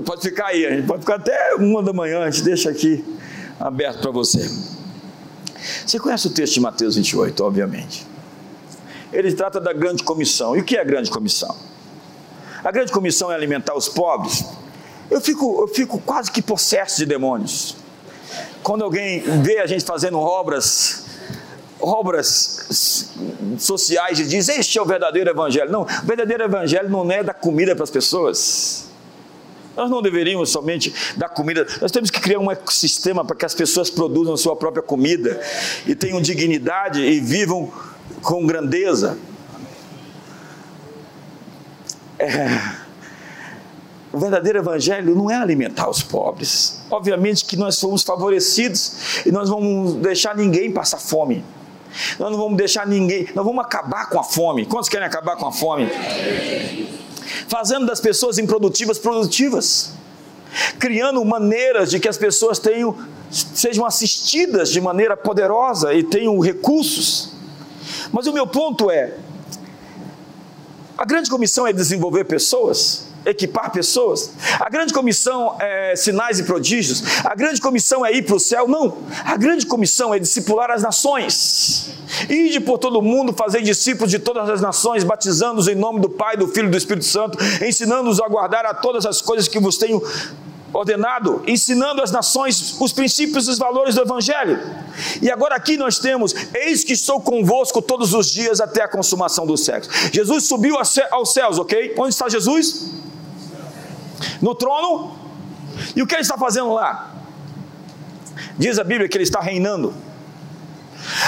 Pode 0.05 0.23
ficar 0.23 0.47
aí, 0.47 0.65
a 0.65 0.71
gente 0.71 0.87
pode 0.87 1.01
ficar 1.01 1.17
até 1.17 1.57
uma 1.57 1.83
da 1.83 1.93
manhã, 1.93 2.23
a 2.23 2.31
gente 2.31 2.45
deixa 2.45 2.71
aqui 2.71 3.05
aberto 3.59 4.01
para 4.01 4.13
você. 4.13 4.49
Você 5.85 5.99
conhece 5.99 6.29
o 6.29 6.31
texto 6.31 6.55
de 6.55 6.61
Mateus 6.61 6.95
28, 6.95 7.43
obviamente. 7.43 8.07
Ele 9.13 9.33
trata 9.33 9.61
da 9.61 9.73
grande 9.73 10.05
comissão. 10.05 10.57
E 10.57 10.61
o 10.61 10.65
que 10.65 10.77
é 10.77 10.81
a 10.81 10.85
grande 10.85 11.11
comissão? 11.11 11.70
A 12.63 12.71
grande 12.71 12.93
comissão 12.93 13.31
é 13.31 13.35
alimentar 13.35 13.75
os 13.75 13.89
pobres. 13.89 14.45
Eu 15.11 15.21
fico, 15.21 15.63
eu 15.63 15.69
fico 15.69 16.01
quase 16.01 16.31
que 16.31 16.41
possesso 16.41 16.99
de 16.99 17.07
demônios 17.07 17.77
quando 18.63 18.85
alguém 18.85 19.21
vê 19.43 19.59
a 19.59 19.67
gente 19.67 19.85
fazendo 19.85 20.19
obras, 20.19 21.05
obras 21.81 23.09
sociais 23.59 24.19
e 24.19 24.27
diz: 24.27 24.49
Este 24.49 24.79
é 24.79 24.83
o 24.83 24.85
verdadeiro 24.85 25.31
evangelho. 25.31 25.71
Não, 25.71 25.83
o 25.83 26.07
verdadeiro 26.07 26.45
evangelho 26.45 26.89
não 26.89 27.11
é 27.11 27.23
dar 27.23 27.35
comida 27.35 27.75
para 27.75 27.85
as 27.85 27.91
pessoas. 27.91 28.89
Nós 29.77 29.89
não 29.89 30.03
deveríamos 30.03 30.51
somente 30.51 30.93
dar 31.17 31.29
comida, 31.29 31.67
nós 31.81 31.93
temos 31.93 32.11
que 32.11 32.21
criar 32.21 32.41
um 32.41 32.51
ecossistema 32.51 33.25
para 33.25 33.37
que 33.37 33.47
as 33.47 33.55
pessoas 33.55 33.89
produzam 33.89 34.37
sua 34.37 34.57
própria 34.57 34.83
comida 34.83 35.41
e 35.87 35.95
tenham 35.95 36.21
dignidade 36.21 37.01
e 37.01 37.21
vivam 37.21 37.73
com 38.21 38.45
grandeza. 38.45 39.17
É, 42.21 42.77
o 44.13 44.19
verdadeiro 44.19 44.59
evangelho 44.59 45.15
não 45.15 45.31
é 45.31 45.37
alimentar 45.37 45.89
os 45.89 46.03
pobres. 46.03 46.83
Obviamente 46.91 47.45
que 47.45 47.57
nós 47.57 47.77
somos 47.77 48.03
favorecidos 48.03 49.25
e 49.25 49.33
nós 49.33 49.49
vamos 49.49 49.95
deixar 49.95 50.37
ninguém 50.37 50.71
passar 50.71 50.99
fome. 50.99 51.45
Nós 52.19 52.31
não 52.31 52.39
vamos 52.39 52.57
deixar 52.57 52.87
ninguém, 52.87 53.29
nós 53.35 53.45
vamos 53.45 53.65
acabar 53.65 54.09
com 54.11 54.19
a 54.19 54.23
fome. 54.23 54.67
Quantos 54.67 54.89
querem 54.89 55.07
acabar 55.07 55.37
com 55.37 55.47
a 55.47 55.53
fome? 55.53 55.89
Fazendo 57.49 57.87
das 57.87 58.01
pessoas 58.01 58.39
improdutivas 58.39 58.99
produtivas. 58.99 59.93
Criando 60.79 61.25
maneiras 61.25 61.91
de 61.91 62.01
que 62.01 62.09
as 62.09 62.19
pessoas 62.19 62.59
tenham, 62.59 62.97
sejam 63.31 63.87
assistidas 63.87 64.71
de 64.71 64.81
maneira 64.81 65.17
poderosa 65.17 65.95
e 65.95 66.03
tenham 66.03 66.39
recursos. 66.41 67.33
Mas 68.13 68.27
o 68.27 68.33
meu 68.33 68.47
ponto 68.47 68.91
é: 68.91 69.15
a 71.01 71.05
grande 71.07 71.31
comissão 71.31 71.67
é 71.67 71.73
desenvolver 71.73 72.25
pessoas 72.25 73.09
equipar 73.25 73.71
pessoas. 73.71 74.33
A 74.59 74.69
grande 74.69 74.93
comissão 74.93 75.57
é 75.61 75.95
sinais 75.95 76.39
e 76.39 76.45
prodígios. 76.45 77.03
A 77.25 77.35
grande 77.35 77.61
comissão 77.61 78.05
é 78.05 78.13
ir 78.13 78.23
para 78.23 78.35
o 78.35 78.41
céu. 78.41 78.67
Não. 78.67 78.99
A 79.25 79.37
grande 79.37 79.67
comissão 79.67 80.15
é 80.15 80.19
discipular 80.19 80.71
as 80.71 80.83
nações. 80.83 81.91
Ide 82.29 82.61
por 82.61 82.79
todo 82.79 83.01
mundo, 83.03 83.33
fazer 83.33 83.63
discípulos 83.63 84.11
de 84.11 84.19
todas 84.19 84.49
as 84.49 84.61
nações, 84.61 85.05
batizando-os 85.05 85.69
em 85.69 85.75
nome 85.75 86.01
do 86.01 86.09
Pai, 86.09 86.37
do 86.37 86.49
Filho 86.49 86.69
e 86.69 86.71
do 86.71 86.77
Espírito 86.77 87.05
Santo, 87.05 87.39
ensinando-os 87.63 88.21
a 88.21 88.29
guardar 88.29 88.65
a 88.65 88.75
todas 88.75 89.07
as 89.07 89.21
coisas 89.21 89.47
que 89.49 89.59
vos 89.59 89.77
tenho 89.77 90.03
ordenado, 90.73 91.43
ensinando 91.47 92.03
às 92.03 92.11
nações 92.11 92.77
os 92.81 92.93
princípios 92.93 93.47
e 93.47 93.51
os 93.51 93.59
valores 93.59 93.95
do 93.95 94.03
Evangelho. 94.03 94.59
E 95.21 95.31
agora 95.31 95.55
aqui 95.55 95.77
nós 95.77 95.99
temos: 95.99 96.35
Eis 96.55 96.85
que 96.85 96.93
estou 96.93 97.21
convosco 97.21 97.81
todos 97.83 98.15
os 98.15 98.31
dias 98.31 98.61
até 98.61 98.83
a 98.83 98.89
consumação 98.89 99.47
dos 99.47 99.65
séculos. 99.65 100.11
Jesus 100.13 100.45
subiu 100.45 100.77
aos 101.11 101.33
céus, 101.33 101.59
ok? 101.59 101.95
Onde 101.99 102.11
está 102.11 102.29
Jesus? 102.29 103.01
no 104.41 104.55
trono. 104.55 105.19
E 105.95 106.03
o 106.03 106.07
que 106.07 106.15
ele 106.15 106.23
está 106.23 106.37
fazendo 106.37 106.73
lá? 106.73 107.15
Diz 108.59 108.79
a 108.79 108.85
Bíblia 108.85 109.09
que 109.09 109.17
ele 109.17 109.25
está 109.25 109.41
reinando. 109.41 109.95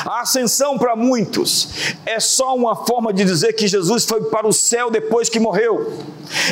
A 0.04 0.20
ascensão 0.20 0.78
para 0.78 0.94
muitos 0.94 1.68
é 2.04 2.20
só 2.20 2.54
uma 2.54 2.74
forma 2.74 3.12
de 3.12 3.24
dizer 3.24 3.52
que 3.54 3.66
Jesus 3.66 4.04
foi 4.04 4.24
para 4.24 4.46
o 4.46 4.52
céu 4.52 4.90
depois 4.90 5.28
que 5.28 5.40
morreu. 5.40 5.98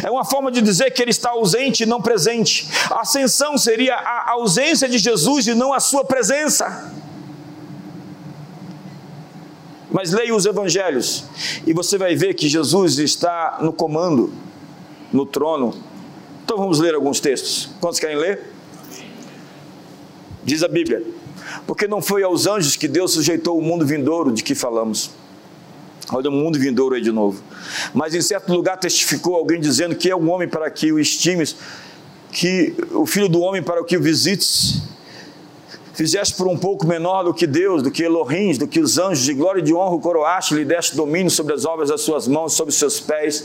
É 0.02 0.10
uma 0.10 0.24
forma 0.24 0.50
de 0.50 0.60
dizer 0.60 0.90
que 0.90 1.02
ele 1.02 1.10
está 1.10 1.30
ausente 1.30 1.82
e 1.82 1.86
não 1.86 2.00
presente. 2.00 2.68
A 2.90 3.00
ascensão 3.00 3.56
seria 3.58 3.94
a 3.94 4.32
ausência 4.32 4.88
de 4.88 4.98
Jesus 4.98 5.46
e 5.46 5.54
não 5.54 5.72
a 5.72 5.80
sua 5.80 6.04
presença. 6.04 6.92
Mas 9.90 10.12
leia 10.12 10.34
os 10.34 10.46
evangelhos 10.46 11.24
e 11.66 11.72
você 11.72 11.98
vai 11.98 12.14
ver 12.14 12.34
que 12.34 12.48
Jesus 12.48 12.98
está 12.98 13.58
no 13.60 13.72
comando, 13.72 14.32
no 15.12 15.26
trono, 15.26 15.74
então 16.44 16.58
vamos 16.58 16.80
ler 16.80 16.96
alguns 16.96 17.20
textos. 17.20 17.70
Quantos 17.80 18.00
querem 18.00 18.16
ler? 18.16 18.40
Diz 20.42 20.64
a 20.64 20.68
Bíblia: 20.68 21.04
Porque 21.66 21.86
não 21.86 22.00
foi 22.00 22.22
aos 22.22 22.46
anjos 22.46 22.76
que 22.76 22.88
Deus 22.88 23.12
sujeitou 23.12 23.58
o 23.58 23.62
mundo 23.62 23.86
vindouro 23.86 24.32
de 24.32 24.42
que 24.42 24.54
falamos. 24.54 25.10
Olha 26.12 26.28
o 26.28 26.32
mundo 26.32 26.58
vindouro 26.58 26.94
aí 26.94 27.00
de 27.00 27.12
novo. 27.12 27.42
Mas 27.94 28.14
em 28.14 28.20
certo 28.20 28.52
lugar 28.52 28.76
testificou 28.78 29.34
alguém 29.34 29.60
dizendo 29.60 29.94
que 29.94 30.10
é 30.10 30.16
um 30.16 30.30
homem 30.30 30.48
para 30.48 30.70
que 30.70 30.92
o 30.92 30.98
estimes, 30.98 31.56
que 32.32 32.74
o 32.92 33.06
filho 33.06 33.28
do 33.28 33.40
homem 33.40 33.62
para 33.62 33.82
que 33.84 33.96
o 33.96 34.02
visites. 34.02 34.82
Fizeste 35.92 36.34
por 36.34 36.48
um 36.48 36.56
pouco 36.56 36.86
menor 36.86 37.24
do 37.24 37.34
que 37.34 37.46
Deus, 37.46 37.82
do 37.82 37.90
que 37.90 38.02
Elohim, 38.02 38.56
do 38.56 38.66
que 38.66 38.80
os 38.80 38.98
anjos, 38.98 39.24
de 39.24 39.34
glória 39.34 39.60
e 39.60 39.62
de 39.62 39.74
honra 39.74 39.94
o 39.96 40.00
coroaste, 40.00 40.54
lhe 40.54 40.64
deste 40.64 40.96
domínio 40.96 41.30
sobre 41.30 41.52
as 41.52 41.64
obras 41.64 41.90
das 41.90 42.00
suas 42.00 42.26
mãos, 42.26 42.54
sobre 42.54 42.72
os 42.72 42.78
seus 42.78 42.98
pés 42.98 43.44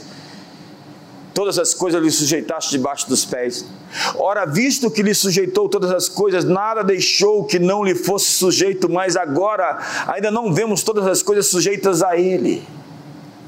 todas 1.36 1.58
as 1.58 1.74
coisas 1.74 2.02
lhe 2.02 2.10
sujeitaste 2.10 2.70
debaixo 2.70 3.06
dos 3.10 3.26
pés. 3.26 3.66
Ora, 4.16 4.44
visto 4.44 4.90
que 4.90 5.02
lhe 5.02 5.14
sujeitou 5.14 5.68
todas 5.68 5.90
as 5.90 6.08
coisas, 6.08 6.44
nada 6.44 6.82
deixou 6.82 7.44
que 7.44 7.58
não 7.58 7.84
lhe 7.84 7.94
fosse 7.94 8.30
sujeito, 8.32 8.88
mas 8.88 9.16
agora 9.16 9.78
ainda 10.06 10.30
não 10.30 10.52
vemos 10.52 10.82
todas 10.82 11.06
as 11.06 11.22
coisas 11.22 11.46
sujeitas 11.46 12.02
a 12.02 12.16
ele. 12.16 12.62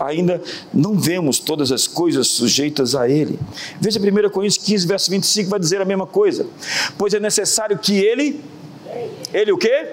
Ainda 0.00 0.40
não 0.72 0.94
vemos 0.94 1.40
todas 1.40 1.72
as 1.72 1.86
coisas 1.86 2.28
sujeitas 2.28 2.94
a 2.94 3.08
ele. 3.08 3.38
Veja 3.80 3.98
1 3.98 4.30
Coríntios 4.30 4.64
15, 4.64 4.86
verso 4.86 5.10
25, 5.10 5.50
vai 5.50 5.58
dizer 5.58 5.80
a 5.80 5.84
mesma 5.84 6.06
coisa. 6.06 6.46
Pois 6.96 7.12
é 7.12 7.20
necessário 7.20 7.76
que 7.78 7.98
ele. 7.98 8.40
Ele 9.34 9.52
o 9.52 9.58
quê? 9.58 9.86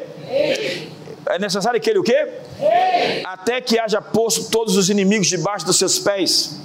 É 1.28 1.40
necessário 1.40 1.82
que 1.82 1.90
ele 1.90 2.00
o 2.00 2.04
quê? 2.04 2.34
Até 3.26 3.60
que 3.60 3.80
haja 3.80 4.00
posto 4.00 4.52
todos 4.52 4.78
os 4.78 4.90
inimigos 4.90 5.28
debaixo 5.28 5.66
dos 5.66 5.78
seus 5.78 5.98
pés. 5.98 6.65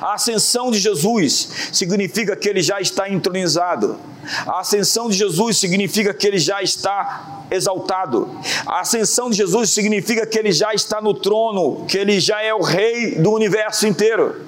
A 0.00 0.14
ascensão 0.14 0.70
de 0.70 0.78
Jesus 0.78 1.48
significa 1.72 2.36
que 2.36 2.48
ele 2.48 2.62
já 2.62 2.80
está 2.80 3.08
entronizado. 3.08 3.98
A 4.46 4.60
ascensão 4.60 5.08
de 5.08 5.16
Jesus 5.16 5.58
significa 5.58 6.12
que 6.12 6.26
ele 6.26 6.38
já 6.38 6.62
está 6.62 7.44
exaltado. 7.50 8.28
A 8.66 8.80
ascensão 8.80 9.30
de 9.30 9.36
Jesus 9.36 9.70
significa 9.70 10.26
que 10.26 10.38
ele 10.38 10.52
já 10.52 10.74
está 10.74 11.00
no 11.00 11.14
trono, 11.14 11.86
que 11.86 11.96
ele 11.96 12.20
já 12.20 12.42
é 12.42 12.52
o 12.52 12.60
rei 12.60 13.14
do 13.16 13.32
universo 13.32 13.86
inteiro. 13.86 14.44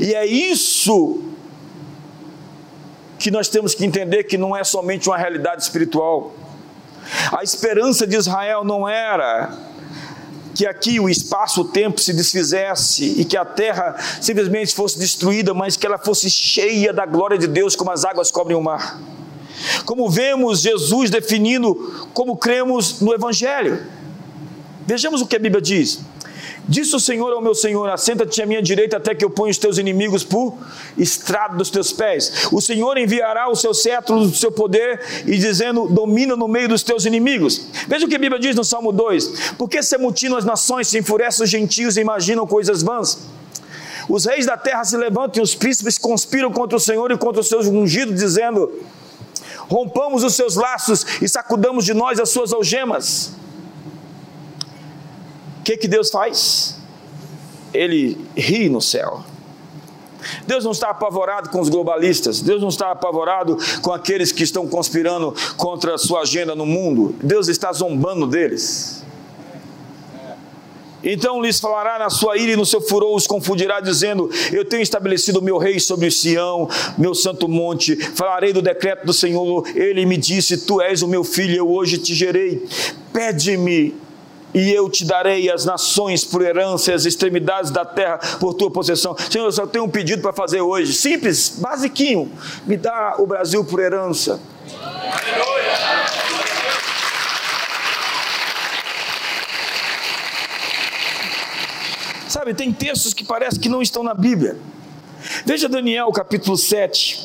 E 0.00 0.14
é 0.14 0.24
isso 0.26 1.22
que 3.18 3.30
nós 3.30 3.48
temos 3.48 3.74
que 3.74 3.84
entender 3.84 4.24
que 4.24 4.38
não 4.38 4.56
é 4.56 4.64
somente 4.64 5.08
uma 5.08 5.18
realidade 5.18 5.62
espiritual. 5.62 6.34
A 7.36 7.42
esperança 7.42 8.06
de 8.06 8.16
Israel 8.16 8.64
não 8.64 8.88
era 8.88 9.69
que 10.60 10.66
aqui 10.66 11.00
o 11.00 11.08
espaço, 11.08 11.62
o 11.62 11.64
tempo 11.64 12.02
se 12.02 12.12
desfizesse 12.12 13.14
e 13.18 13.24
que 13.24 13.34
a 13.34 13.46
terra 13.46 13.96
simplesmente 14.20 14.74
fosse 14.74 14.98
destruída, 14.98 15.54
mas 15.54 15.74
que 15.74 15.86
ela 15.86 15.96
fosse 15.96 16.28
cheia 16.28 16.92
da 16.92 17.06
glória 17.06 17.38
de 17.38 17.46
Deus, 17.46 17.74
como 17.74 17.90
as 17.90 18.04
águas 18.04 18.30
cobrem 18.30 18.58
o 18.58 18.60
mar. 18.60 19.00
Como 19.86 20.10
vemos 20.10 20.60
Jesus 20.60 21.08
definindo 21.08 22.10
como 22.12 22.36
cremos 22.36 23.00
no 23.00 23.14
Evangelho. 23.14 23.86
Vejamos 24.86 25.22
o 25.22 25.26
que 25.26 25.36
a 25.36 25.38
Bíblia 25.38 25.62
diz. 25.62 26.00
Disse 26.68 26.94
o 26.94 27.00
Senhor 27.00 27.32
ao 27.32 27.40
meu 27.40 27.54
Senhor: 27.54 27.88
Assenta-te 27.88 28.40
à 28.42 28.46
minha 28.46 28.62
direita 28.62 28.96
até 28.96 29.14
que 29.14 29.24
eu 29.24 29.30
ponha 29.30 29.50
os 29.50 29.58
teus 29.58 29.78
inimigos 29.78 30.22
por 30.22 30.56
estrado 30.96 31.56
dos 31.56 31.70
teus 31.70 31.92
pés. 31.92 32.48
O 32.52 32.60
Senhor 32.60 32.96
enviará 32.96 33.50
o 33.50 33.56
seu 33.56 33.74
cetro 33.74 34.20
do 34.20 34.34
seu 34.34 34.52
poder 34.52 35.24
e 35.26 35.36
dizendo: 35.36 35.88
Domina 35.88 36.36
no 36.36 36.46
meio 36.46 36.68
dos 36.68 36.82
teus 36.82 37.04
inimigos. 37.04 37.66
Veja 37.88 38.06
o 38.06 38.08
que 38.08 38.16
a 38.16 38.18
Bíblia 38.18 38.40
diz 38.40 38.54
no 38.54 38.64
Salmo 38.64 38.92
2: 38.92 39.54
Porque 39.58 39.82
se 39.82 39.96
amutinam 39.96 40.36
as 40.36 40.44
nações, 40.44 40.88
se 40.88 40.98
enfurecem 40.98 41.44
os 41.44 41.50
gentios 41.50 41.96
e 41.96 42.00
imaginam 42.00 42.46
coisas 42.46 42.82
vãs. 42.82 43.18
Os 44.08 44.24
reis 44.24 44.46
da 44.46 44.56
terra 44.56 44.84
se 44.84 44.96
levantam 44.96 45.40
e 45.40 45.44
os 45.44 45.54
príncipes 45.54 45.96
conspiram 45.96 46.52
contra 46.52 46.76
o 46.76 46.80
Senhor 46.80 47.10
e 47.10 47.18
contra 47.18 47.40
os 47.40 47.48
seus 47.48 47.66
ungidos, 47.66 48.14
dizendo: 48.14 48.70
Rompamos 49.68 50.24
os 50.24 50.34
seus 50.34 50.56
laços 50.56 51.06
e 51.22 51.28
sacudamos 51.28 51.84
de 51.84 51.94
nós 51.94 52.18
as 52.18 52.28
suas 52.30 52.52
algemas. 52.52 53.39
O 55.60 55.62
que, 55.62 55.76
que 55.76 55.86
Deus 55.86 56.10
faz? 56.10 56.76
Ele 57.72 58.18
ri 58.36 58.68
no 58.68 58.80
céu. 58.80 59.22
Deus 60.46 60.64
não 60.64 60.72
está 60.72 60.90
apavorado 60.90 61.50
com 61.50 61.60
os 61.60 61.68
globalistas, 61.68 62.40
Deus 62.40 62.60
não 62.60 62.68
está 62.68 62.90
apavorado 62.90 63.56
com 63.82 63.92
aqueles 63.92 64.32
que 64.32 64.42
estão 64.42 64.66
conspirando 64.66 65.34
contra 65.56 65.94
a 65.94 65.98
sua 65.98 66.20
agenda 66.20 66.54
no 66.54 66.66
mundo, 66.66 67.14
Deus 67.22 67.48
está 67.48 67.72
zombando 67.72 68.26
deles. 68.26 69.02
Então 71.02 71.40
lhes 71.40 71.58
falará 71.58 71.98
na 71.98 72.10
sua 72.10 72.36
ira 72.36 72.52
e 72.52 72.56
no 72.56 72.66
seu 72.66 72.80
furor 72.80 73.16
os 73.16 73.26
confundirá, 73.26 73.80
dizendo: 73.80 74.30
Eu 74.52 74.66
tenho 74.66 74.82
estabelecido 74.82 75.38
o 75.38 75.42
meu 75.42 75.56
rei 75.56 75.80
sobre 75.80 76.10
Sião, 76.10 76.68
meu 76.98 77.14
santo 77.14 77.48
monte. 77.48 77.96
Falarei 77.96 78.52
do 78.52 78.60
decreto 78.60 79.06
do 79.06 79.12
Senhor. 79.12 79.66
Ele 79.74 80.04
me 80.04 80.18
disse: 80.18 80.58
Tu 80.58 80.78
és 80.82 81.00
o 81.00 81.08
meu 81.08 81.24
filho, 81.24 81.56
eu 81.56 81.70
hoje 81.70 81.96
te 81.96 82.14
gerei. 82.14 82.66
Pede-me 83.14 83.94
e 84.54 84.72
eu 84.72 84.88
te 84.88 85.04
darei 85.04 85.50
as 85.50 85.64
nações 85.64 86.24
por 86.24 86.42
herança, 86.42 86.94
as 86.94 87.04
extremidades 87.04 87.70
da 87.70 87.84
terra 87.84 88.18
por 88.38 88.54
tua 88.54 88.70
possessão. 88.70 89.16
Senhor, 89.30 89.44
eu 89.44 89.52
só 89.52 89.66
tenho 89.66 89.84
um 89.84 89.88
pedido 89.88 90.22
para 90.22 90.32
fazer 90.32 90.60
hoje, 90.60 90.92
simples, 90.92 91.56
basiquinho. 91.58 92.30
Me 92.66 92.76
dá 92.76 93.16
o 93.18 93.26
Brasil 93.26 93.64
por 93.64 93.80
herança. 93.80 94.40
Aleluia. 94.82 95.70
Sabe, 102.28 102.54
tem 102.54 102.72
textos 102.72 103.12
que 103.12 103.24
parece 103.24 103.58
que 103.58 103.68
não 103.68 103.82
estão 103.82 104.02
na 104.02 104.14
Bíblia. 104.14 104.56
Veja 105.44 105.68
Daniel 105.68 106.10
capítulo 106.12 106.56
7. 106.56 107.20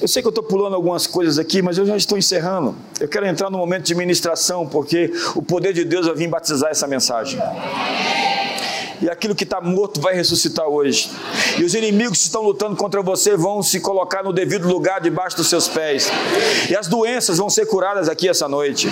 Eu 0.00 0.08
sei 0.08 0.20
que 0.20 0.28
eu 0.28 0.30
estou 0.30 0.44
pulando 0.44 0.74
algumas 0.74 1.06
coisas 1.06 1.38
aqui, 1.38 1.62
mas 1.62 1.78
eu 1.78 1.86
já 1.86 1.96
estou 1.96 2.18
encerrando. 2.18 2.74
Eu 3.00 3.08
quero 3.08 3.26
entrar 3.26 3.50
no 3.50 3.58
momento 3.58 3.84
de 3.84 3.94
ministração, 3.94 4.66
porque 4.66 5.10
o 5.34 5.42
poder 5.42 5.72
de 5.72 5.84
Deus 5.84 6.06
vai 6.06 6.14
vir 6.14 6.28
batizar 6.28 6.70
essa 6.70 6.86
mensagem. 6.86 7.40
E 9.00 9.10
aquilo 9.10 9.34
que 9.34 9.44
está 9.44 9.60
morto 9.60 10.00
vai 10.00 10.14
ressuscitar 10.14 10.66
hoje. 10.66 11.10
E 11.58 11.64
os 11.64 11.74
inimigos 11.74 12.18
que 12.18 12.24
estão 12.24 12.42
lutando 12.42 12.76
contra 12.76 13.02
você 13.02 13.36
vão 13.36 13.62
se 13.62 13.78
colocar 13.80 14.22
no 14.22 14.32
devido 14.32 14.66
lugar 14.66 15.00
debaixo 15.00 15.36
dos 15.36 15.48
seus 15.48 15.68
pés. 15.68 16.10
E 16.70 16.76
as 16.76 16.88
doenças 16.88 17.38
vão 17.38 17.50
ser 17.50 17.66
curadas 17.66 18.08
aqui 18.08 18.28
essa 18.28 18.48
noite. 18.48 18.88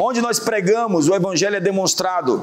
Onde 0.00 0.20
nós 0.20 0.38
pregamos, 0.38 1.08
o 1.08 1.14
Evangelho 1.14 1.56
é 1.56 1.60
demonstrado 1.60 2.42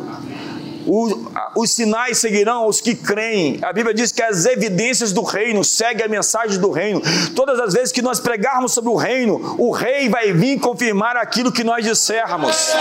os 1.56 1.72
sinais 1.72 2.18
seguirão 2.18 2.68
os 2.68 2.82
que 2.82 2.96
creem. 2.96 3.60
A 3.62 3.74
Bíblia 3.74 3.94
diz 3.94 4.12
que 4.12 4.22
as 4.22 4.46
evidências 4.46 5.12
do 5.12 5.24
reino 5.24 5.64
seguem 5.64 6.06
a 6.06 6.10
mensagem 6.10 6.60
do 6.60 6.72
reino. 6.72 7.02
Todas 7.36 7.60
as 7.60 7.74
vezes 7.74 7.92
que 7.92 8.02
nós 8.02 8.20
pregarmos 8.20 8.74
sobre 8.74 8.90
o 8.90 8.96
reino, 8.96 9.56
o 9.58 9.72
rei 9.72 10.10
vai 10.10 10.32
vir 10.32 10.60
confirmar 10.60 11.18
aquilo 11.18 11.52
que 11.52 11.64
nós 11.64 11.86
dissermos. 11.86 12.74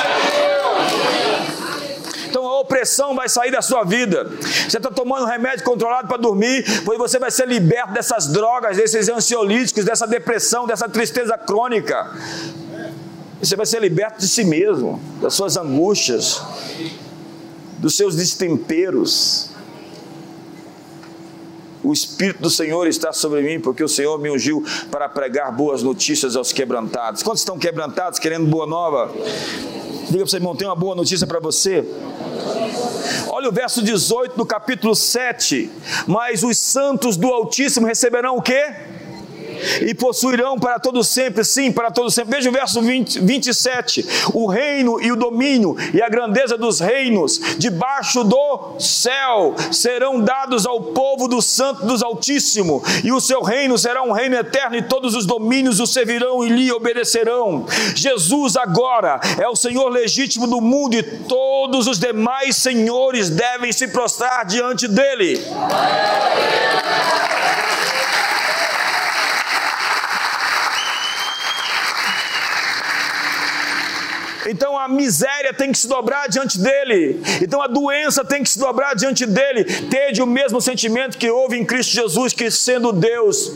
Então 2.29 2.47
a 2.47 2.61
opressão 2.61 3.15
vai 3.15 3.29
sair 3.29 3.51
da 3.51 3.63
sua 3.63 3.85
vida. 3.85 4.31
Você 4.69 4.77
está 4.77 4.91
tomando 4.91 5.25
remédio 5.27 5.65
controlado 5.65 6.09
para 6.09 6.19
dormir, 6.19 6.65
pois 6.85 6.99
você 6.99 7.19
vai 7.19 7.31
ser 7.31 7.49
liberto 7.49 7.93
dessas 7.93 8.27
drogas, 8.29 8.77
desses 8.77 9.09
ansiolíticos, 9.09 9.85
dessa 9.85 10.07
depressão, 10.07 10.67
dessa 10.67 10.89
tristeza 10.89 11.37
crônica. 11.39 12.11
Você 13.41 13.57
vai 13.57 13.67
ser 13.67 13.81
liberto 13.81 14.19
de 14.19 14.29
si 14.29 14.45
mesmo, 14.45 15.01
das 15.21 15.35
suas 15.35 15.57
angústias 15.57 16.43
dos 17.79 17.97
seus 17.97 18.17
destemperos. 18.17 19.51
O 21.83 21.93
Espírito 21.93 22.43
do 22.43 22.51
Senhor 22.51 22.87
está 22.87 23.13
sobre 23.13 23.41
mim, 23.41 23.61
porque 23.61 23.83
o 23.83 23.89
Senhor 23.89 24.19
me 24.19 24.31
ungiu 24.31 24.65
para 24.91 25.09
pregar 25.09 25.51
boas 25.53 25.83
notícias 25.83 26.37
aos 26.37 26.53
quebrantados. 26.53 27.23
Quantos 27.23 27.41
estão 27.41 27.59
quebrantados, 27.59 28.19
querendo 28.19 28.47
boa 28.47 28.67
nova? 28.67 29.13
Diga 30.11 30.19
para 30.19 30.27
você, 30.27 30.37
irmão, 30.37 30.57
tem 30.57 30.67
uma 30.67 30.75
boa 30.75 30.95
notícia 30.95 31.27
para 31.27 31.39
você. 31.39 31.85
Olha 33.29 33.49
o 33.49 33.53
verso 33.53 33.81
18 33.83 34.37
do 34.37 34.45
capítulo 34.45 34.95
7. 34.95 35.71
Mas 36.07 36.43
os 36.43 36.59
santos 36.59 37.17
do 37.17 37.29
Altíssimo 37.29 37.87
receberão 37.87 38.37
o 38.37 38.43
quê? 38.43 38.75
E 39.83 39.95
possuirão 39.95 40.59
para 40.59 40.79
todo 40.79 41.03
sempre, 41.03 41.45
sim, 41.45 41.73
para 41.73 41.91
todo 41.91 42.11
sempre. 42.11 42.37
Veja 42.37 42.51
o 42.51 42.53
verso 42.53 42.81
20, 42.81 43.21
27. 43.21 44.07
O 44.33 44.47
reino 44.47 45.01
e 45.01 45.11
o 45.13 45.17
domínio 45.17 45.77
e 45.93 46.03
a 46.03 46.09
grandeza 46.09 46.57
dos 46.57 46.81
reinos 46.81 47.41
debaixo 47.59 48.25
do 48.25 48.77
céu 48.79 49.55
serão 49.71 50.21
dados 50.21 50.67
ao 50.67 50.81
povo 50.81 51.29
do 51.29 51.41
Santo 51.41 51.87
dos 51.87 52.03
Altíssimo, 52.03 52.83
e 53.03 53.13
o 53.13 53.21
seu 53.21 53.43
reino 53.43 53.79
será 53.79 54.03
um 54.03 54.13
reino 54.13 54.37
eterno, 54.37 54.77
e 54.77 54.83
todos 54.83 55.15
os 55.15 55.27
domínios 55.27 55.81
o 55.81 55.87
servirão 55.87 56.45
e 56.45 56.49
lhe 56.49 56.73
obedecerão. 56.73 57.67
Jesus 57.95 58.57
agora 58.57 59.21
é 59.39 59.49
o 59.49 59.57
Senhor 59.57 59.89
legítimo 59.89 60.47
do 60.47 60.61
mundo, 60.61 60.95
e 60.95 61.03
todos 61.03 61.87
os 61.87 61.99
demais 61.99 62.57
senhores 62.57 63.31
devem 63.31 63.73
se 63.73 63.89
prostrar 63.89 64.45
diante 64.45 64.87
dele. 64.89 65.41
Então 74.49 74.79
a 74.79 74.89
miséria 74.89 75.53
tem 75.53 75.71
que 75.71 75.79
se 75.79 75.87
dobrar 75.87 76.29
diante 76.29 76.59
dele. 76.59 77.21
Então 77.43 77.61
a 77.61 77.67
doença 77.67 78.25
tem 78.25 78.43
que 78.43 78.49
se 78.49 78.59
dobrar 78.59 78.95
diante 78.95 79.27
dele. 79.27 79.65
Tede 79.65 80.23
o 80.23 80.27
mesmo 80.27 80.61
sentimento 80.61 81.19
que 81.19 81.31
houve 81.31 81.59
em 81.59 81.65
Cristo 81.65 81.93
Jesus, 81.93 82.33
que 82.33 82.51
sendo 82.51 82.91
Deus, 82.91 83.53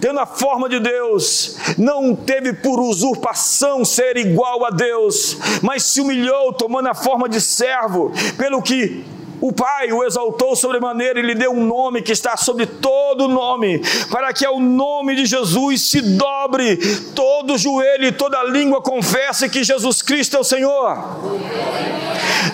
tendo 0.00 0.20
a 0.20 0.26
forma 0.26 0.68
de 0.68 0.78
Deus, 0.78 1.56
não 1.78 2.14
teve 2.14 2.52
por 2.52 2.78
usurpação 2.78 3.84
ser 3.84 4.16
igual 4.16 4.64
a 4.66 4.70
Deus, 4.70 5.36
mas 5.62 5.82
se 5.82 6.00
humilhou, 6.00 6.52
tomando 6.52 6.88
a 6.88 6.94
forma 6.94 7.28
de 7.28 7.40
servo, 7.40 8.12
pelo 8.36 8.60
que 8.60 9.04
o 9.40 9.52
Pai 9.52 9.92
o 9.92 10.04
exaltou 10.04 10.56
sobremaneira 10.56 11.18
e 11.18 11.22
lhe 11.22 11.34
deu 11.34 11.52
um 11.52 11.64
nome 11.64 12.02
que 12.02 12.12
está 12.12 12.36
sobre 12.36 12.66
todo 12.66 13.28
nome, 13.28 13.80
para 14.10 14.32
que 14.32 14.44
ao 14.44 14.58
nome 14.58 15.14
de 15.14 15.26
Jesus 15.26 15.90
se 15.90 16.00
dobre 16.00 16.76
todo 17.14 17.58
joelho 17.58 18.06
e 18.06 18.12
toda 18.12 18.42
língua 18.44 18.80
confesse 18.80 19.48
que 19.48 19.64
Jesus 19.64 20.02
Cristo 20.02 20.36
é 20.36 20.40
o 20.40 20.44
Senhor. 20.44 20.96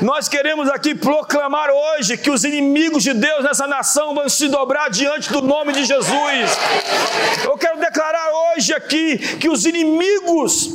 Nós 0.00 0.28
queremos 0.28 0.68
aqui 0.68 0.94
proclamar 0.94 1.70
hoje 1.70 2.16
que 2.16 2.30
os 2.30 2.44
inimigos 2.44 3.02
de 3.02 3.14
Deus 3.14 3.44
nessa 3.44 3.66
nação 3.66 4.14
vão 4.14 4.28
se 4.28 4.48
dobrar 4.48 4.90
diante 4.90 5.30
do 5.32 5.42
nome 5.42 5.72
de 5.72 5.84
Jesus. 5.84 6.58
Eu 7.44 7.56
quero 7.56 7.78
declarar 7.78 8.28
hoje 8.54 8.72
aqui 8.74 9.18
que 9.38 9.48
os 9.48 9.64
inimigos 9.64 10.70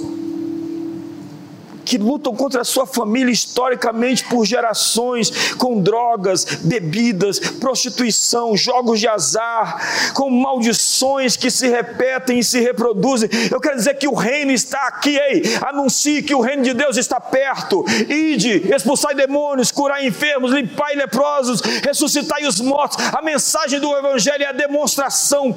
que 1.88 1.98
lutam 1.98 2.36
contra 2.36 2.62
a 2.62 2.66
sua 2.66 2.86
família 2.86 3.32
historicamente 3.32 4.26
por 4.26 4.46
gerações, 4.46 5.54
com 5.54 5.82
drogas, 5.82 6.44
bebidas, 6.44 7.40
prostituição, 7.40 8.58
jogos 8.58 9.00
de 9.00 9.08
azar, 9.08 10.12
com 10.14 10.30
maldições 10.30 11.38
que 11.38 11.50
se 11.50 11.70
repetem 11.70 12.40
e 12.40 12.44
se 12.44 12.60
reproduzem. 12.60 13.30
Eu 13.50 13.62
quero 13.62 13.78
dizer 13.78 13.94
que 13.94 14.08
o 14.08 14.14
reino 14.14 14.52
está 14.52 14.88
aqui, 14.88 15.18
ei, 15.18 15.44
anuncie 15.62 16.22
que 16.22 16.36
o 16.36 16.42
reino 16.42 16.64
de 16.64 16.74
Deus 16.74 16.98
está 16.98 17.22
perto. 17.22 17.86
Ide, 18.10 18.70
expulsai 18.74 19.16
demônios, 19.16 19.72
curai 19.72 20.06
enfermos, 20.06 20.52
limpai 20.52 20.94
leprosos, 20.96 21.62
ressuscitai 21.62 22.46
os 22.46 22.60
mortos. 22.60 22.98
A 23.14 23.22
mensagem 23.22 23.80
do 23.80 23.96
evangelho 23.98 24.44
é 24.44 24.48
a 24.48 24.52
demonstração 24.52 25.56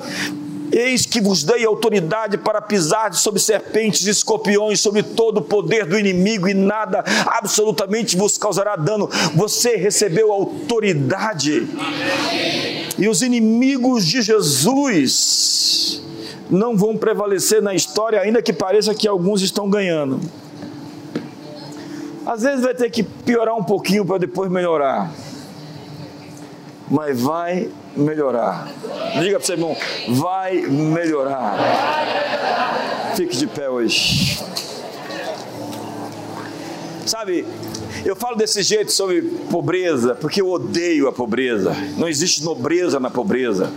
Eis 0.73 1.05
que 1.05 1.21
vos 1.21 1.43
dei 1.43 1.64
autoridade 1.64 2.39
para 2.39 2.61
pisar 2.61 3.12
sobre 3.14 3.41
serpentes 3.41 4.07
e 4.07 4.11
escorpiões, 4.11 4.81
sobre 4.81 5.03
todo 5.03 5.39
o 5.39 5.43
poder 5.43 5.85
do 5.85 5.99
inimigo, 5.99 6.49
e 6.49 6.55
nada 6.55 7.03
absolutamente 7.27 8.16
vos 8.16 8.39
causará 8.39 8.77
dano. 8.77 9.09
Você 9.35 9.77
recebeu 9.77 10.33
autoridade. 10.33 11.68
E 12.99 13.09
os 13.09 13.23
inimigos 13.23 14.07
de 14.07 14.23
Jesus 14.23 16.03
não 16.51 16.77
vão 16.77 16.97
prevalecer 16.97 17.62
na 17.62 17.75
história, 17.75 18.21
ainda 18.21 18.43
que 18.43 18.53
pareça 18.53 18.95
que 18.95 19.09
alguns 19.09 19.41
estão 19.43 19.68
ganhando. 19.68 20.21
Às 22.27 22.43
vezes 22.43 22.62
vai 22.62 22.75
ter 22.75 22.91
que 22.91 23.03
piorar 23.03 23.57
um 23.57 23.64
pouquinho 23.64 24.05
para 24.05 24.18
depois 24.18 24.51
melhorar. 24.51 25.11
Mas 26.89 27.21
vai 27.21 27.71
melhorar. 27.97 28.68
Diga 29.20 29.38
para 29.38 29.47
você, 29.47 29.53
irmão, 29.53 29.76
vai 30.09 30.61
melhorar. 30.62 31.57
Fique 33.16 33.36
de 33.36 33.47
pé 33.47 33.68
hoje. 33.68 34.38
Sabe, 37.07 37.45
eu 38.05 38.14
falo 38.14 38.36
desse 38.36 38.62
jeito 38.62 38.93
sobre 38.93 39.22
pobreza 39.51 40.14
porque 40.14 40.41
eu 40.41 40.49
odeio 40.49 41.09
a 41.09 41.12
pobreza. 41.12 41.74
Não 41.97 42.09
existe 42.09 42.45
nobreza 42.45 43.01
na 43.01 43.11
pobreza. 43.11 43.72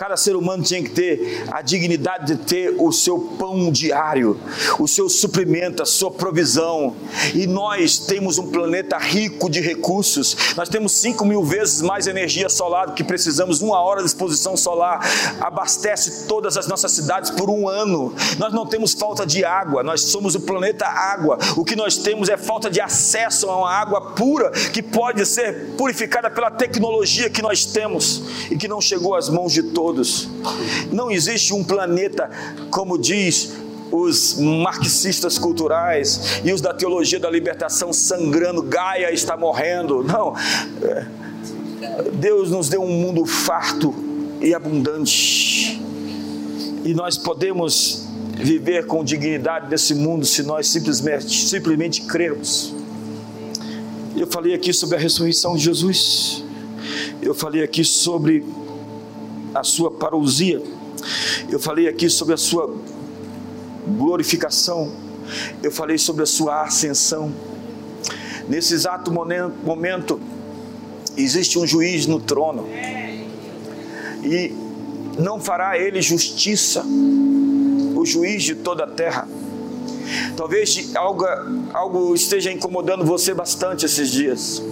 Cada 0.00 0.16
ser 0.16 0.34
humano 0.34 0.62
tinha 0.62 0.82
que 0.82 0.88
ter 0.88 1.44
a 1.52 1.60
dignidade 1.60 2.34
de 2.34 2.42
ter 2.42 2.74
o 2.78 2.90
seu 2.90 3.18
pão 3.38 3.70
diário, 3.70 4.40
o 4.78 4.88
seu 4.88 5.10
suprimento, 5.10 5.82
a 5.82 5.84
sua 5.84 6.10
provisão. 6.10 6.96
E 7.34 7.46
nós 7.46 7.98
temos 7.98 8.38
um 8.38 8.46
planeta 8.46 8.96
rico 8.96 9.50
de 9.50 9.60
recursos. 9.60 10.54
Nós 10.56 10.70
temos 10.70 10.92
5 10.92 11.22
mil 11.26 11.44
vezes 11.44 11.82
mais 11.82 12.06
energia 12.06 12.48
solar 12.48 12.86
do 12.86 12.94
que 12.94 13.04
precisamos. 13.04 13.60
Uma 13.60 13.78
hora 13.82 14.00
de 14.00 14.06
exposição 14.06 14.56
solar 14.56 15.06
abastece 15.38 16.26
todas 16.26 16.56
as 16.56 16.66
nossas 16.66 16.92
cidades 16.92 17.30
por 17.32 17.50
um 17.50 17.68
ano. 17.68 18.14
Nós 18.38 18.54
não 18.54 18.64
temos 18.64 18.94
falta 18.94 19.26
de 19.26 19.44
água, 19.44 19.82
nós 19.82 20.00
somos 20.04 20.34
o 20.34 20.40
planeta 20.40 20.86
água. 20.86 21.36
O 21.58 21.62
que 21.62 21.76
nós 21.76 21.98
temos 21.98 22.30
é 22.30 22.38
falta 22.38 22.70
de 22.70 22.80
acesso 22.80 23.50
a 23.50 23.58
uma 23.58 23.70
água 23.70 24.12
pura 24.12 24.50
que 24.72 24.82
pode 24.82 25.26
ser 25.26 25.74
purificada 25.76 26.30
pela 26.30 26.50
tecnologia 26.50 27.28
que 27.28 27.42
nós 27.42 27.66
temos 27.66 28.22
e 28.50 28.56
que 28.56 28.66
não 28.66 28.80
chegou 28.80 29.14
às 29.14 29.28
mãos 29.28 29.52
de 29.52 29.62
todos 29.62 29.89
todos. 29.90 30.28
Não 30.92 31.10
existe 31.10 31.52
um 31.52 31.64
planeta, 31.64 32.30
como 32.70 32.96
diz 32.96 33.52
os 33.90 34.36
marxistas 34.38 35.36
culturais 35.36 36.40
e 36.44 36.52
os 36.52 36.60
da 36.60 36.72
teologia 36.72 37.18
da 37.18 37.28
libertação 37.28 37.92
sangrando, 37.92 38.62
Gaia 38.62 39.12
está 39.12 39.36
morrendo. 39.36 40.04
Não. 40.04 40.34
Deus 42.14 42.50
nos 42.50 42.68
deu 42.68 42.82
um 42.82 42.92
mundo 42.92 43.26
farto 43.26 43.92
e 44.40 44.54
abundante. 44.54 45.80
E 46.84 46.94
nós 46.94 47.18
podemos 47.18 48.06
viver 48.36 48.86
com 48.86 49.02
dignidade 49.02 49.68
nesse 49.68 49.94
mundo 49.94 50.24
se 50.24 50.42
nós 50.44 50.68
simplesmente, 50.68 51.48
simplesmente 51.48 52.02
crermos. 52.02 52.72
Eu 54.16 54.26
falei 54.26 54.54
aqui 54.54 54.72
sobre 54.72 54.96
a 54.96 54.98
ressurreição 55.00 55.56
de 55.56 55.64
Jesus. 55.64 56.44
Eu 57.20 57.34
falei 57.34 57.62
aqui 57.62 57.84
sobre 57.84 58.44
a 59.54 59.62
sua 59.64 59.90
parousia. 59.90 60.62
Eu 61.48 61.58
falei 61.58 61.88
aqui 61.88 62.08
sobre 62.08 62.34
a 62.34 62.36
sua 62.36 62.74
glorificação. 63.98 64.92
Eu 65.62 65.70
falei 65.70 65.98
sobre 65.98 66.22
a 66.22 66.26
sua 66.26 66.62
ascensão. 66.62 67.32
Nesse 68.48 68.74
exato 68.74 69.12
momento, 69.12 70.20
existe 71.16 71.58
um 71.58 71.66
juiz 71.66 72.06
no 72.06 72.20
trono. 72.20 72.66
E 74.22 74.52
não 75.18 75.40
fará 75.40 75.78
ele 75.78 76.00
justiça, 76.02 76.84
o 76.84 78.04
juiz 78.04 78.42
de 78.42 78.54
toda 78.54 78.84
a 78.84 78.86
terra. 78.86 79.28
Talvez 80.36 80.90
algo, 80.96 81.24
algo 81.72 82.14
esteja 82.14 82.50
incomodando 82.50 83.04
você 83.04 83.32
bastante 83.32 83.86
esses 83.86 84.10
dias, 84.10 84.62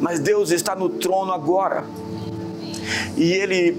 mas 0.00 0.18
Deus 0.18 0.50
está 0.50 0.74
no 0.74 0.88
trono 0.88 1.32
agora, 1.32 1.84
e 3.16 3.32
Ele 3.32 3.76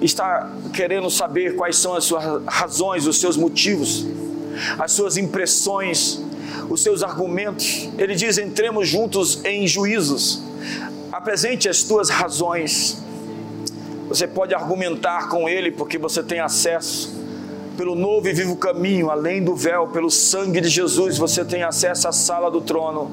está 0.00 0.50
querendo 0.72 1.10
saber 1.10 1.56
quais 1.56 1.76
são 1.76 1.94
as 1.94 2.04
suas 2.04 2.42
razões, 2.46 3.06
os 3.06 3.20
seus 3.20 3.36
motivos, 3.36 4.06
as 4.78 4.92
suas 4.92 5.16
impressões, 5.16 6.20
os 6.68 6.82
seus 6.82 7.02
argumentos. 7.02 7.88
Ele 7.98 8.14
diz: 8.14 8.38
entremos 8.38 8.88
juntos 8.88 9.44
em 9.44 9.66
juízos, 9.66 10.42
apresente 11.12 11.68
as 11.68 11.82
tuas 11.82 12.10
razões. 12.10 13.02
Você 14.08 14.26
pode 14.26 14.54
argumentar 14.54 15.28
com 15.28 15.48
ele 15.48 15.70
porque 15.70 15.96
você 15.96 16.22
tem 16.22 16.38
acesso 16.38 17.23
pelo 17.76 17.94
novo 17.94 18.28
e 18.28 18.32
vivo 18.32 18.56
caminho, 18.56 19.10
além 19.10 19.42
do 19.42 19.54
véu, 19.54 19.88
pelo 19.88 20.10
sangue 20.10 20.60
de 20.60 20.68
Jesus, 20.68 21.18
você 21.18 21.44
tem 21.44 21.62
acesso 21.62 22.08
à 22.08 22.12
sala 22.12 22.50
do 22.50 22.60
trono 22.60 23.10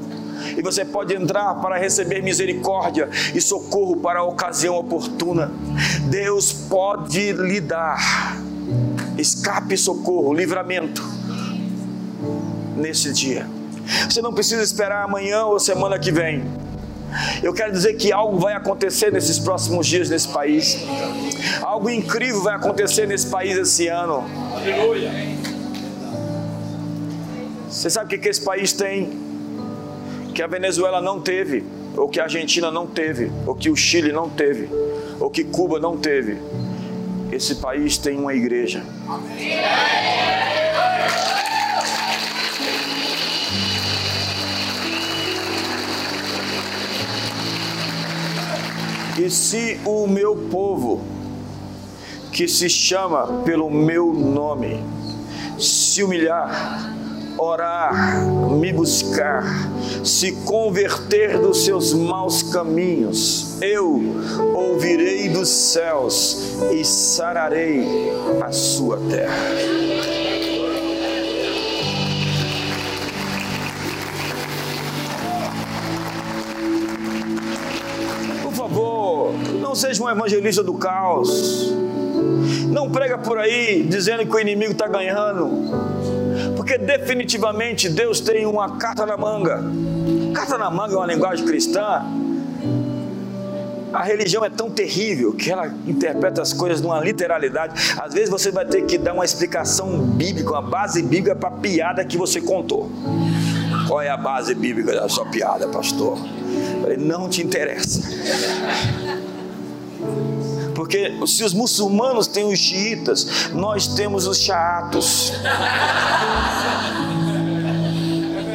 e 0.58 0.62
você 0.62 0.84
pode 0.84 1.14
entrar 1.14 1.56
para 1.56 1.78
receber 1.78 2.22
misericórdia 2.22 3.10
e 3.34 3.42
socorro 3.42 3.98
para 3.98 4.20
a 4.20 4.24
ocasião 4.24 4.76
oportuna. 4.76 5.52
Deus 6.10 6.52
pode 6.52 7.32
lhe 7.32 7.60
dar 7.60 8.38
escape, 9.18 9.78
socorro, 9.78 10.34
livramento 10.34 11.04
nesse 12.76 13.12
dia. 13.12 13.48
Você 14.10 14.22
não 14.22 14.34
precisa 14.34 14.62
esperar 14.62 15.04
amanhã 15.04 15.46
ou 15.46 15.60
semana 15.60 16.00
que 16.00 16.12
vem. 16.12 16.44
Eu 17.44 17.54
quero 17.54 17.72
dizer 17.72 17.96
que 17.96 18.12
algo 18.12 18.38
vai 18.38 18.54
acontecer 18.54 19.12
nesses 19.12 19.40
próximos 19.40 19.88
dias 19.88 20.10
nesse 20.10 20.28
país. 20.28 20.78
Algo 21.62 21.90
incrível 21.90 22.42
vai 22.42 22.56
acontecer 22.56 23.06
nesse 23.06 23.28
país 23.28 23.58
esse 23.58 23.88
ano. 23.88 24.24
Aleluia. 24.56 25.12
Você 27.70 27.90
sabe 27.90 28.16
o 28.16 28.20
que 28.20 28.28
esse 28.28 28.42
país 28.42 28.74
tem? 28.74 29.32
que 30.32 30.42
a 30.42 30.48
Venezuela 30.48 31.02
não 31.02 31.20
teve, 31.20 31.64
ou 31.96 32.08
que 32.08 32.20
a 32.20 32.24
Argentina 32.24 32.72
não 32.72 32.88
teve, 32.88 33.32
ou 33.46 33.54
que 33.54 33.70
o 33.70 33.76
Chile 33.76 34.12
não 34.12 34.30
teve, 34.30 34.70
ou 35.20 35.30
que 35.30 35.44
Cuba 35.44 35.80
não 35.80 35.98
teve. 35.98 36.38
Esse 37.32 37.56
país 37.56 37.98
tem 37.98 38.18
uma 38.18 38.34
igreja. 38.34 38.84
E 49.18 49.30
se 49.30 49.80
o 49.86 50.08
meu 50.08 50.36
povo, 50.50 51.02
que 52.32 52.48
se 52.48 52.70
chama 52.70 53.42
pelo 53.44 53.70
meu 53.70 54.14
nome, 54.14 54.84
se 55.60 56.02
humilhar, 56.02 56.96
orar, 57.38 58.26
me 58.52 58.72
buscar, 58.72 59.44
se 60.04 60.32
converter 60.44 61.40
dos 61.40 61.66
seus 61.66 61.94
maus 61.94 62.42
caminhos, 62.44 63.58
eu 63.62 64.02
ouvirei 64.54 65.30
dos 65.30 65.50
céus 65.50 66.56
e 66.72 66.86
sararei 66.86 68.12
a 68.42 68.52
sua 68.52 68.98
terra. 69.10 70.21
Não 79.72 79.76
seja 79.76 80.04
um 80.04 80.10
evangelista 80.10 80.62
do 80.62 80.74
caos. 80.74 81.72
Não 82.68 82.92
prega 82.92 83.18
por 83.18 83.38
aí 83.38 83.84
dizendo 83.84 84.26
que 84.26 84.36
o 84.36 84.40
inimigo 84.40 84.74
está 84.74 84.86
ganhando 84.86 85.48
porque 86.58 86.78
definitivamente 86.78 87.88
Deus 87.88 88.20
tem 88.20 88.46
uma 88.46 88.78
carta 88.78 89.06
na 89.06 89.16
manga. 89.16 89.64
Carta 90.34 90.58
na 90.58 90.70
manga 90.70 90.94
é 90.94 90.98
uma 90.98 91.08
linguagem 91.08 91.46
cristã. 91.46 92.04
A 93.94 94.04
religião 94.04 94.44
é 94.44 94.50
tão 94.50 94.70
terrível 94.70 95.34
que 95.34 95.50
ela 95.50 95.68
interpreta 95.88 96.42
as 96.42 96.52
coisas 96.52 96.82
numa 96.82 97.00
literalidade. 97.00 97.96
Às 97.98 98.14
vezes 98.14 98.30
você 98.30 98.52
vai 98.52 98.66
ter 98.66 98.82
que 98.86 98.98
dar 98.98 99.14
uma 99.14 99.24
explicação 99.24 100.00
bíblica, 100.00 100.52
uma 100.52 100.62
base 100.62 101.02
bíblica 101.02 101.34
para 101.34 101.48
a 101.48 101.60
piada 101.60 102.04
que 102.04 102.18
você 102.18 102.42
contou. 102.42 102.92
Qual 103.88 104.02
é 104.02 104.10
a 104.10 104.18
base 104.18 104.54
bíblica 104.54 104.94
da 104.94 105.08
sua 105.08 105.26
piada, 105.28 105.68
pastor? 105.70 106.18
falei, 106.82 106.98
não 106.98 107.30
te 107.30 107.42
interessa. 107.42 108.02
Porque 110.92 111.26
se 111.26 111.46
os 111.46 111.54
muçulmanos 111.54 112.28
têm 112.28 112.44
os 112.44 112.60
xiitas, 112.60 113.50
nós 113.54 113.88
temos 113.88 114.28
os 114.28 114.38
chatos. 114.40 115.32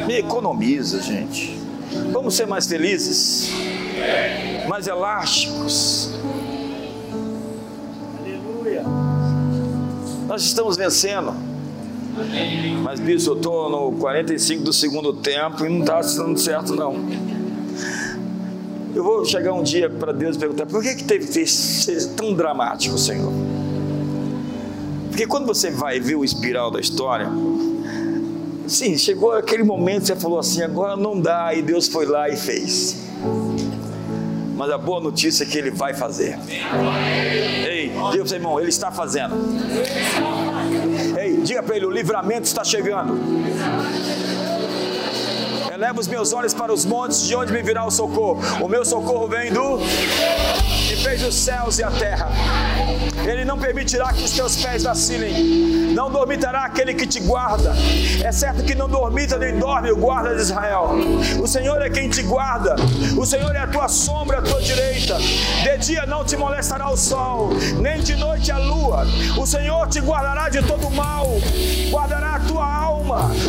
Me 0.05 0.19
economiza, 0.19 1.01
gente. 1.01 1.59
Vamos 2.13 2.35
ser 2.35 2.45
mais 2.45 2.67
felizes, 2.67 3.49
mais 4.69 4.85
elásticos. 4.85 6.11
Aleluia. 8.19 8.83
Nós 10.27 10.43
estamos 10.43 10.77
vencendo. 10.77 11.33
Mas, 12.83 12.99
bicho, 12.99 13.31
eu 13.31 13.37
estou 13.37 13.67
no 13.67 13.97
45 13.97 14.63
do 14.63 14.73
segundo 14.73 15.11
tempo 15.11 15.65
e 15.65 15.69
não 15.69 15.79
está 15.79 16.01
dando 16.01 16.39
certo, 16.39 16.75
não. 16.75 17.03
Eu 18.97 19.03
vou 19.03 19.23
chegar 19.23 19.53
um 19.53 19.61
dia 19.61 19.87
para 19.87 20.11
Deus 20.11 20.35
e 20.35 20.39
perguntar: 20.39 20.65
por 20.65 20.81
que, 20.81 20.95
que 20.95 21.03
teve 21.03 21.27
que 21.27 21.45
ser 21.45 22.03
tão 22.15 22.33
dramático, 22.33 22.97
Senhor? 22.97 23.31
Porque 25.09 25.27
quando 25.27 25.45
você 25.45 25.69
vai 25.69 25.99
ver 25.99 26.15
o 26.15 26.25
espiral 26.25 26.71
da 26.71 26.79
história, 26.79 27.29
sim, 28.65 28.97
chegou 28.97 29.33
aquele 29.33 29.61
momento 29.61 30.07
você 30.07 30.15
falou 30.15 30.39
assim: 30.39 30.63
agora 30.63 30.97
não 30.97 31.21
dá, 31.21 31.53
e 31.53 31.61
Deus 31.61 31.87
foi 31.87 32.07
lá 32.07 32.27
e 32.27 32.35
fez. 32.35 32.97
Mas 34.55 34.71
a 34.71 34.79
boa 34.79 34.99
notícia 34.99 35.43
é 35.43 35.45
que 35.45 35.59
Ele 35.59 35.69
vai 35.69 35.93
fazer. 35.93 36.39
Ei, 37.69 37.91
diga 38.11 38.25
para 38.25 38.35
irmão, 38.35 38.59
Ele 38.59 38.69
está 38.69 38.91
fazendo. 38.91 39.35
Ei, 41.19 41.37
diga 41.37 41.61
para 41.61 41.77
ele: 41.77 41.85
o 41.85 41.91
livramento 41.91 42.45
está 42.45 42.63
chegando. 42.63 43.13
Eleva 45.77 45.99
os 45.99 46.07
meus 46.07 46.33
olhos 46.33 46.55
para 46.55 46.73
os 46.73 46.85
montes, 46.85 47.21
de 47.27 47.35
onde 47.35 47.53
me 47.53 47.61
virá 47.61 47.85
o 47.85 47.91
socorro? 47.91 48.41
O 48.59 48.67
meu 48.67 48.83
socorro 48.83 49.27
vem 49.27 49.53
do 49.53 49.77
que 49.77 50.95
fez 50.95 51.21
os 51.21 51.35
céus 51.35 51.77
e 51.77 51.83
a 51.83 51.91
terra. 51.91 52.31
Ele 53.23 53.45
não 53.45 53.59
permitirá 53.59 54.11
que 54.11 54.23
os 54.23 54.31
teus 54.31 54.55
pés 54.55 54.81
vacilem. 54.81 55.93
Não 55.93 56.09
dormitará 56.09 56.65
aquele 56.65 56.95
que 56.95 57.05
te 57.05 57.19
guarda. 57.19 57.75
É 58.23 58.31
certo 58.31 58.63
que 58.63 58.73
não 58.73 58.89
dormita 58.89 59.37
nem 59.37 59.59
dorme 59.59 59.91
o 59.91 59.97
guarda 59.97 60.33
de 60.33 60.41
Israel. 60.41 60.95
O 61.39 61.45
Senhor 61.45 61.79
é 61.79 61.91
quem 61.91 62.09
te 62.09 62.23
guarda. 62.23 62.75
O 63.15 63.23
Senhor 63.23 63.55
é 63.55 63.59
a 63.59 63.67
tua 63.67 63.87
sombra, 63.87 64.39
a 64.39 64.41
tua 64.41 64.59
direita. 64.59 65.17
De 65.19 65.77
dia 65.77 66.07
não 66.07 66.25
te 66.25 66.35
molestará 66.35 66.89
o 66.89 66.97
sol, 66.97 67.49
nem 67.79 68.01
de 68.01 68.15
noite 68.15 68.51
a 68.51 68.57
lua. 68.57 69.05
O 69.37 69.45
Senhor 69.45 69.87
te 69.89 69.99
guardará 69.99 70.49
de 70.49 70.63
todo 70.63 70.89
mal. 70.89 71.27
Guardará 71.91 72.35
a 72.35 72.39
tua 72.39 72.65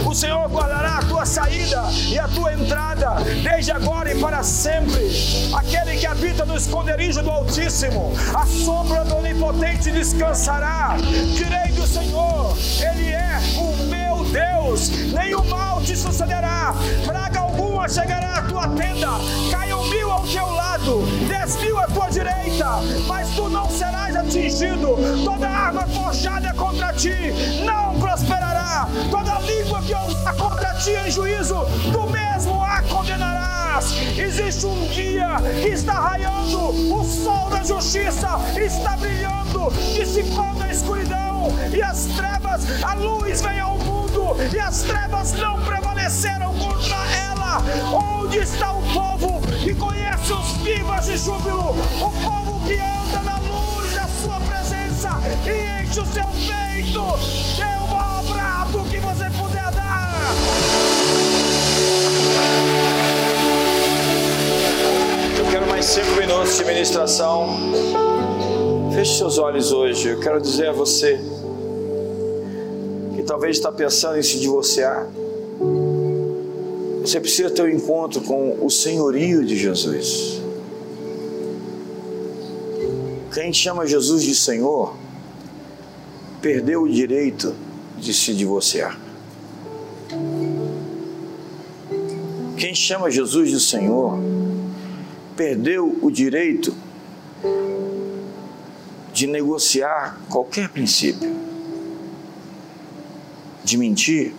O 0.05 0.15
Senhor 0.15 0.49
guardará 0.49 0.99
a 0.99 1.03
tua 1.03 1.27
saída 1.27 1.83
e 2.09 2.19
a 2.19 2.29
tua 2.29 2.53
entrada, 2.55 3.17
desde 3.43 3.73
agora 3.73 4.13
e 4.13 4.21
para 4.21 4.43
sempre. 4.43 5.11
Aquele 5.55 5.97
que 5.97 6.07
habita 6.07 6.45
no 6.45 6.57
esconderijo 6.57 7.23
do 7.23 7.31
Altíssimo, 7.31 8.13
a 8.35 8.47
sombra 8.47 9.05
do 9.05 9.17
Onipotente 9.17 9.91
descansará. 9.91 10.97
Direi 11.35 11.73
do 11.73 11.87
Senhor, 11.87 12.57
Ele 12.81 13.11
é 13.11 13.39
o 13.57 13.77
meu 13.85 14.25
Deus, 14.25 14.91
nenhum 15.13 15.45
mal 15.45 15.81
te 15.83 15.97
sucederá, 15.97 16.75
praga 17.05 17.41
alguma 17.41 17.89
chegará 17.89 18.39
à 18.39 18.43
tua 18.43 18.69
tenda, 18.69 19.09
caiam 19.51 19.85
mil 19.89 19.98
ao 20.19 20.27
teu 20.27 20.51
lado, 20.51 21.03
dez 21.29 21.57
mil 21.57 21.79
à 21.79 21.87
tua 21.87 22.11
direita, 22.11 22.67
mas 23.07 23.29
tu 23.31 23.49
não 23.49 23.71
serás 23.71 24.17
atingido. 24.17 24.97
Toda 25.25 25.49
arma 25.49 25.87
forjada 25.87 26.53
contra 26.55 26.93
ti 26.93 27.13
não 27.65 27.99
prosperará, 28.01 28.89
toda 29.11 29.39
língua 29.41 29.81
que 29.83 29.95
usar 29.95 30.35
contra 30.35 30.75
ti 30.75 30.91
em 30.91 31.11
juízo, 31.11 31.65
tu 31.93 32.11
mesmo 32.11 32.61
a 32.61 32.83
condenarás. 32.83 33.93
Existe 34.19 34.67
um 34.67 34.89
dia 34.89 35.37
que 35.63 35.69
está 35.69 35.95
raiando, 35.95 36.71
o 36.93 37.05
sol 37.05 37.49
da 37.51 37.63
justiça 37.63 38.41
está 38.57 38.97
brilhando, 38.97 39.71
dissipando 39.95 40.65
a 40.65 40.71
escuridão 40.71 41.49
e 41.73 41.81
as 41.81 42.07
trevas, 42.07 42.83
a 42.83 42.95
luz 42.95 43.41
vem 43.41 43.61
ao 43.61 43.79
mundo 43.79 43.98
e 44.53 44.59
as 44.59 44.83
trevas 44.83 45.33
não 45.33 45.61
prevaleceram 45.63 46.55
contra 46.55 46.97
ela. 47.31 47.63
Onde 47.93 48.39
está 48.39 48.73
o 48.73 48.83
povo 48.93 49.41
que 49.63 49.75
conhece 49.75 50.33
os 50.33 50.53
vivas 50.63 51.07
de 51.07 51.17
júbilo? 51.17 51.77
O 52.01 52.11
povo 52.25 52.67
que 52.67 52.75
anda 52.75 53.23
na 53.23 53.39
luz 53.39 53.95
da 53.95 54.09
sua 54.23 54.41
presença 54.41 55.11
e 55.45 55.83
enche 55.83 56.01
o 56.01 56.07
seu 56.07 56.25
peito. 56.25 57.03
Dê 57.57 57.85
o 57.85 57.89
maior 57.89 58.23
brado 58.25 58.85
que 58.89 58.99
você 58.99 59.31
puder 59.31 59.71
dar. 59.73 60.35
Eu 65.39 65.51
quero 65.51 65.67
mais 65.67 65.85
cinco 65.85 66.11
minutos 66.13 66.57
de 66.57 66.65
ministração. 66.65 67.59
Feche 68.95 69.19
seus 69.19 69.39
olhos 69.39 69.73
hoje. 69.73 70.09
Eu 70.09 70.21
quero 70.21 70.41
dizer 70.41 70.69
a 70.69 70.73
você 70.73 71.38
talvez 73.29 73.59
está 73.59 73.71
pensando 73.71 74.19
em 74.19 74.23
se 74.23 74.41
divorciar. 74.41 75.07
Você 77.03 77.21
precisa 77.21 77.51
ter 77.51 77.63
um 77.63 77.69
encontro 77.69 78.23
com 78.23 78.65
o 78.65 78.71
senhorio 78.71 79.45
de 79.45 79.55
Jesus. 79.55 80.41
Quem 83.33 83.53
chama 83.53 83.87
Jesus 83.87 84.23
de 84.23 84.35
Senhor 84.35 84.97
perdeu 86.41 86.83
o 86.85 86.89
direito 86.89 87.55
de 87.99 88.15
se 88.15 88.33
divorciar. 88.33 88.99
Quem 92.57 92.75
chama 92.75 93.11
Jesus 93.11 93.51
de 93.51 93.61
Senhor 93.61 94.19
perdeu 95.37 95.99
o 96.01 96.11
direito 96.11 96.75
de 99.13 99.27
negociar 99.27 100.19
qualquer 100.31 100.71
princípio, 100.71 101.48
de 103.69 103.77
mentir, 103.77 104.35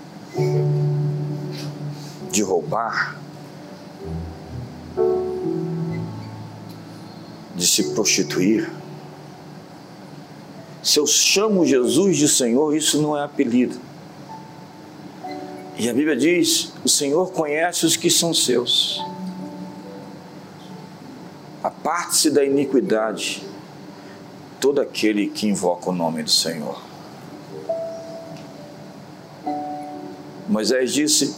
de 2.32 2.42
roubar, 2.42 3.16
de 7.56 7.68
se 7.68 7.94
prostituir. 7.94 8.72
Se 10.82 11.00
eu 11.00 11.06
chamo 11.06 11.64
Jesus 11.64 12.18
de 12.18 12.28
Senhor, 12.28 12.76
isso 12.76 13.00
não 13.00 13.16
é 13.16 13.24
apelido. 13.24 13.80
E 15.78 15.88
a 15.88 15.94
Bíblia 15.94 16.16
diz: 16.16 16.74
o 16.84 16.90
Senhor 16.90 17.32
conhece 17.32 17.86
os 17.86 17.96
que 17.96 18.10
são 18.10 18.34
seus. 18.34 19.00
Aparte-se 21.64 22.32
da 22.32 22.44
iniquidade 22.44 23.44
todo 24.60 24.82
aquele 24.82 25.28
que 25.28 25.48
invoca 25.48 25.92
o 25.92 25.94
nome 25.94 26.24
do 26.24 26.32
Senhor. 26.32 26.89
Moisés 30.50 30.92
disse, 30.92 31.36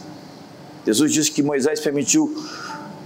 Jesus 0.86 1.12
disse 1.12 1.30
que 1.30 1.42
Moisés 1.42 1.78
permitiu 1.80 2.34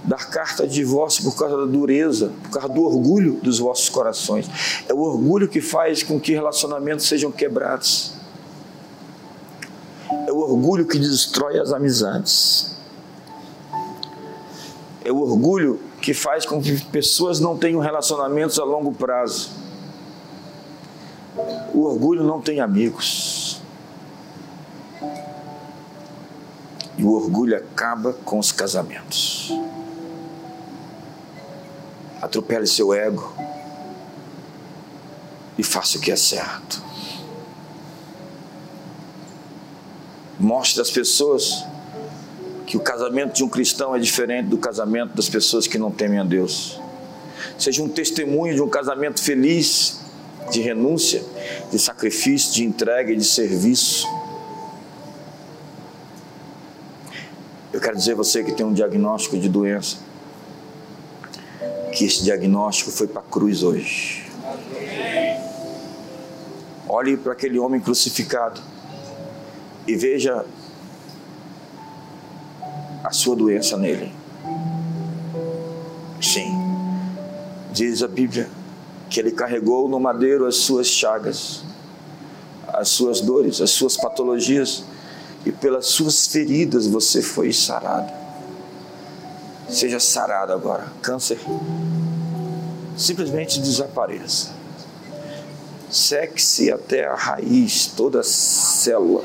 dar 0.03 0.29
carta 0.29 0.65
de 0.65 0.73
divórcio 0.73 1.23
por 1.23 1.35
causa 1.35 1.57
da 1.57 1.65
dureza, 1.65 2.31
por 2.43 2.51
causa 2.51 2.69
do 2.69 2.81
orgulho 2.81 3.33
dos 3.43 3.59
vossos 3.59 3.89
corações. 3.89 4.49
É 4.87 4.93
o 4.93 4.99
orgulho 4.99 5.49
que 5.49 5.59
faz 5.59 6.01
com 6.01 6.17
que 6.17 6.31
relacionamentos 6.31 7.05
sejam 7.05 7.29
quebrados. 7.29 8.13
É 10.25 10.31
o 10.31 10.37
orgulho 10.37 10.85
que 10.87 10.97
destrói 10.97 11.59
as 11.59 11.73
amizades. 11.73 12.77
É 15.03 15.11
o 15.11 15.19
orgulho 15.19 15.79
que 16.01 16.13
faz 16.13 16.45
com 16.45 16.61
que 16.61 16.81
pessoas 16.85 17.39
não 17.39 17.57
tenham 17.57 17.81
relacionamentos 17.81 18.57
a 18.59 18.63
longo 18.63 18.93
prazo. 18.93 19.49
O 21.73 21.81
orgulho 21.83 22.23
não 22.23 22.41
tem 22.41 22.61
amigos. 22.61 23.46
E 26.97 27.03
o 27.03 27.13
orgulho 27.13 27.55
acaba 27.55 28.13
com 28.13 28.39
os 28.39 28.51
casamentos. 28.51 29.51
Atropele 32.21 32.65
seu 32.65 32.93
ego 32.93 33.33
e 35.57 35.63
faça 35.63 35.97
o 35.97 36.01
que 36.01 36.11
é 36.11 36.15
certo. 36.15 36.81
Mostre 40.39 40.81
às 40.81 40.91
pessoas 40.91 41.65
que 42.65 42.75
o 42.75 42.79
casamento 42.79 43.33
de 43.33 43.43
um 43.43 43.49
cristão 43.49 43.95
é 43.95 43.99
diferente 43.99 44.47
do 44.47 44.57
casamento 44.57 45.15
das 45.15 45.29
pessoas 45.29 45.65
que 45.65 45.77
não 45.77 45.89
temem 45.89 46.19
a 46.19 46.23
Deus. 46.23 46.79
Seja 47.57 47.81
um 47.81 47.89
testemunho 47.89 48.53
de 48.53 48.61
um 48.61 48.69
casamento 48.69 49.21
feliz, 49.21 49.99
de 50.51 50.61
renúncia, 50.61 51.23
de 51.71 51.79
sacrifício, 51.79 52.53
de 52.53 52.65
entrega 52.65 53.11
e 53.11 53.15
de 53.15 53.23
serviço. 53.23 54.07
Eu 57.77 57.81
quero 57.81 57.95
dizer 57.95 58.13
a 58.13 58.15
você 58.15 58.43
que 58.43 58.53
tem 58.53 58.65
um 58.65 58.73
diagnóstico 58.73 59.37
de 59.37 59.47
doença, 59.47 59.97
que 61.93 62.05
esse 62.05 62.23
diagnóstico 62.23 62.89
foi 62.89 63.05
para 63.05 63.21
a 63.21 63.23
cruz 63.23 63.61
hoje. 63.61 64.25
Olhe 66.89 67.15
para 67.15 67.33
aquele 67.33 67.59
homem 67.59 67.79
crucificado 67.79 68.59
e 69.85 69.95
veja 69.95 70.43
a 73.03 73.11
sua 73.11 73.35
doença 73.35 73.77
nele. 73.77 74.11
Sim, 76.19 76.51
diz 77.73 78.01
a 78.01 78.07
Bíblia 78.07 78.49
que 79.07 79.19
ele 79.19 79.29
carregou 79.29 79.87
no 79.87 79.99
madeiro 79.99 80.47
as 80.47 80.55
suas 80.55 80.87
chagas, 80.87 81.61
as 82.69 82.89
suas 82.89 83.21
dores, 83.21 83.61
as 83.61 83.69
suas 83.69 83.95
patologias, 83.95 84.83
e 85.47 85.51
pelas 85.51 85.87
suas 85.87 86.27
feridas 86.27 86.87
você 86.87 87.21
foi 87.21 87.53
sarado. 87.53 88.11
Seja 89.69 89.99
sarado 89.99 90.51
agora. 90.51 90.91
Câncer 91.01 91.39
simplesmente 92.97 93.59
desapareça. 93.61 94.49
Seque-se 95.89 96.69
até 96.69 97.05
a 97.05 97.15
raiz, 97.15 97.87
toda 97.87 98.21
célula, 98.23 99.23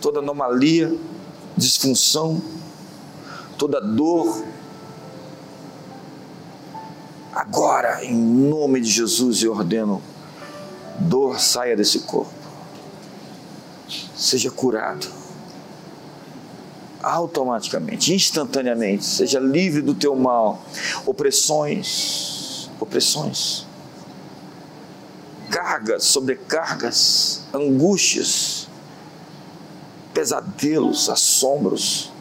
toda 0.00 0.18
anomalia, 0.18 0.94
disfunção, 1.56 2.42
toda 3.56 3.80
dor, 3.80 4.44
Agora, 7.38 8.04
em 8.04 8.16
nome 8.16 8.80
de 8.80 8.90
Jesus, 8.90 9.44
eu 9.44 9.52
ordeno: 9.52 10.02
dor 10.98 11.38
saia 11.38 11.76
desse 11.76 12.00
corpo, 12.00 12.32
seja 14.18 14.50
curado 14.50 15.08
automaticamente, 17.00 18.12
instantaneamente, 18.12 19.04
seja 19.04 19.38
livre 19.38 19.80
do 19.80 19.94
teu 19.94 20.16
mal, 20.16 20.60
opressões, 21.06 22.68
opressões, 22.80 23.64
cargas, 25.48 26.04
sobrecargas, 26.04 27.42
angústias, 27.54 28.68
pesadelos, 30.12 31.08
assombros. 31.08 32.12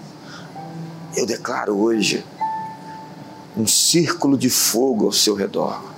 Eu 1.15 1.25
declaro 1.25 1.75
hoje 1.75 2.23
um 3.57 3.65
círculo 3.65 4.37
de 4.37 4.51
fogo 4.51 5.05
ao 5.05 5.11
seu 5.11 5.33
redor. 5.33 5.96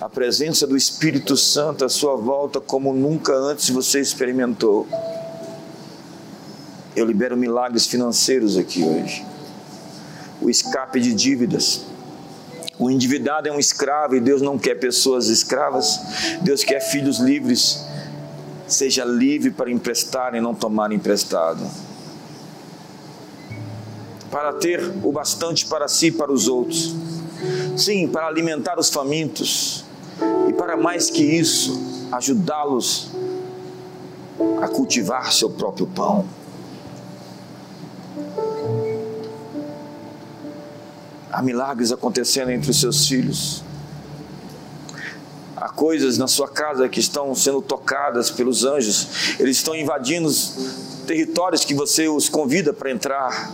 A 0.00 0.08
presença 0.08 0.66
do 0.66 0.76
Espírito 0.76 1.36
Santo 1.36 1.84
à 1.84 1.88
sua 1.88 2.16
volta, 2.16 2.60
como 2.60 2.92
nunca 2.92 3.32
antes 3.34 3.70
você 3.70 4.00
experimentou. 4.00 4.86
Eu 6.96 7.06
libero 7.06 7.36
milagres 7.36 7.86
financeiros 7.86 8.56
aqui 8.56 8.82
hoje. 8.82 9.24
O 10.40 10.50
escape 10.50 11.00
de 11.00 11.14
dívidas. 11.14 11.82
O 12.78 12.90
endividado 12.90 13.48
é 13.48 13.52
um 13.52 13.58
escravo 13.58 14.16
e 14.16 14.20
Deus 14.20 14.42
não 14.42 14.58
quer 14.58 14.74
pessoas 14.74 15.28
escravas. 15.28 15.98
Deus 16.42 16.64
quer 16.64 16.80
filhos 16.80 17.18
livres. 17.18 17.84
Seja 18.66 19.04
livre 19.04 19.50
para 19.50 19.70
emprestar 19.70 20.34
e 20.34 20.40
não 20.40 20.54
tomar 20.54 20.90
emprestado 20.92 21.62
para 24.34 24.52
ter 24.52 24.80
o 25.04 25.12
bastante 25.12 25.64
para 25.64 25.86
si 25.86 26.08
e 26.08 26.10
para 26.10 26.32
os 26.32 26.48
outros. 26.48 26.92
Sim, 27.76 28.08
para 28.08 28.26
alimentar 28.26 28.80
os 28.80 28.90
famintos. 28.90 29.83
E 30.48 30.52
para 30.52 30.76
mais 30.76 31.10
que 31.10 31.22
isso, 31.22 32.08
ajudá-los 32.12 33.10
a 34.60 34.68
cultivar 34.68 35.32
seu 35.32 35.50
próprio 35.50 35.86
pão. 35.86 36.26
Há 41.30 41.42
milagres 41.42 41.90
acontecendo 41.90 42.50
entre 42.50 42.70
os 42.70 42.80
seus 42.80 43.08
filhos. 43.08 43.64
Há 45.56 45.68
coisas 45.68 46.18
na 46.18 46.28
sua 46.28 46.48
casa 46.48 46.88
que 46.88 47.00
estão 47.00 47.34
sendo 47.34 47.60
tocadas 47.60 48.30
pelos 48.30 48.64
anjos. 48.64 49.36
Eles 49.40 49.56
estão 49.56 49.74
invadindo 49.74 50.28
os 50.28 51.02
territórios 51.06 51.64
que 51.64 51.74
você 51.74 52.08
os 52.08 52.28
convida 52.28 52.72
para 52.72 52.90
entrar. 52.90 53.50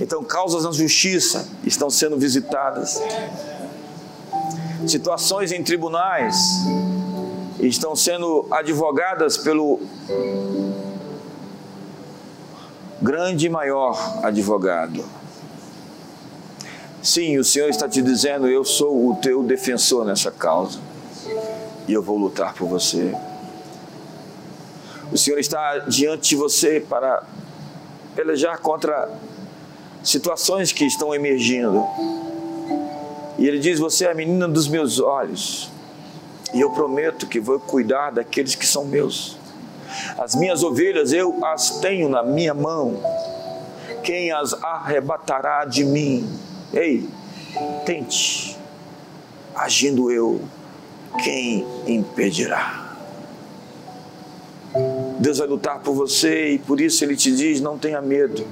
Então, 0.00 0.22
causas 0.22 0.64
na 0.64 0.72
justiça 0.72 1.48
estão 1.64 1.88
sendo 1.88 2.18
visitadas. 2.18 3.00
Situações 4.86 5.52
em 5.52 5.62
tribunais 5.62 6.36
estão 7.60 7.96
sendo 7.96 8.46
advogadas 8.50 9.36
pelo 9.36 9.80
grande 13.00 13.46
e 13.46 13.48
maior 13.48 14.20
advogado. 14.22 15.04
Sim, 17.02 17.38
o 17.38 17.44
Senhor 17.44 17.68
está 17.68 17.88
te 17.88 18.02
dizendo: 18.02 18.48
Eu 18.48 18.64
sou 18.64 19.10
o 19.10 19.16
teu 19.16 19.42
defensor 19.42 20.04
nessa 20.04 20.30
causa 20.30 20.80
e 21.86 21.92
eu 21.92 22.02
vou 22.02 22.18
lutar 22.18 22.52
por 22.54 22.68
você. 22.68 23.14
O 25.12 25.16
Senhor 25.16 25.38
está 25.38 25.78
diante 25.78 26.30
de 26.30 26.36
você 26.36 26.80
para 26.80 27.22
pelejar 28.14 28.58
contra 28.58 29.08
situações 30.02 30.72
que 30.72 30.84
estão 30.84 31.14
emergindo. 31.14 31.84
E 33.38 33.46
ele 33.46 33.58
diz: 33.58 33.78
Você 33.78 34.06
é 34.06 34.10
a 34.10 34.14
menina 34.14 34.48
dos 34.48 34.68
meus 34.68 34.98
olhos, 34.98 35.70
e 36.54 36.60
eu 36.60 36.70
prometo 36.70 37.26
que 37.26 37.40
vou 37.40 37.58
cuidar 37.58 38.10
daqueles 38.10 38.54
que 38.54 38.66
são 38.66 38.84
meus. 38.84 39.36
As 40.18 40.34
minhas 40.34 40.62
ovelhas 40.62 41.12
eu 41.12 41.44
as 41.44 41.78
tenho 41.80 42.08
na 42.08 42.22
minha 42.22 42.54
mão. 42.54 43.00
Quem 44.02 44.30
as 44.30 44.52
arrebatará 44.52 45.64
de 45.64 45.84
mim? 45.84 46.28
Ei, 46.72 47.08
tente, 47.84 48.56
agindo 49.54 50.10
eu, 50.10 50.40
quem 51.22 51.66
impedirá? 51.86 52.84
Deus 55.18 55.38
vai 55.38 55.46
lutar 55.46 55.80
por 55.80 55.94
você 55.94 56.52
e 56.52 56.58
por 56.58 56.80
isso 56.80 57.02
ele 57.04 57.16
te 57.16 57.34
diz: 57.34 57.60
não 57.60 57.78
tenha 57.78 58.00
medo. 58.00 58.46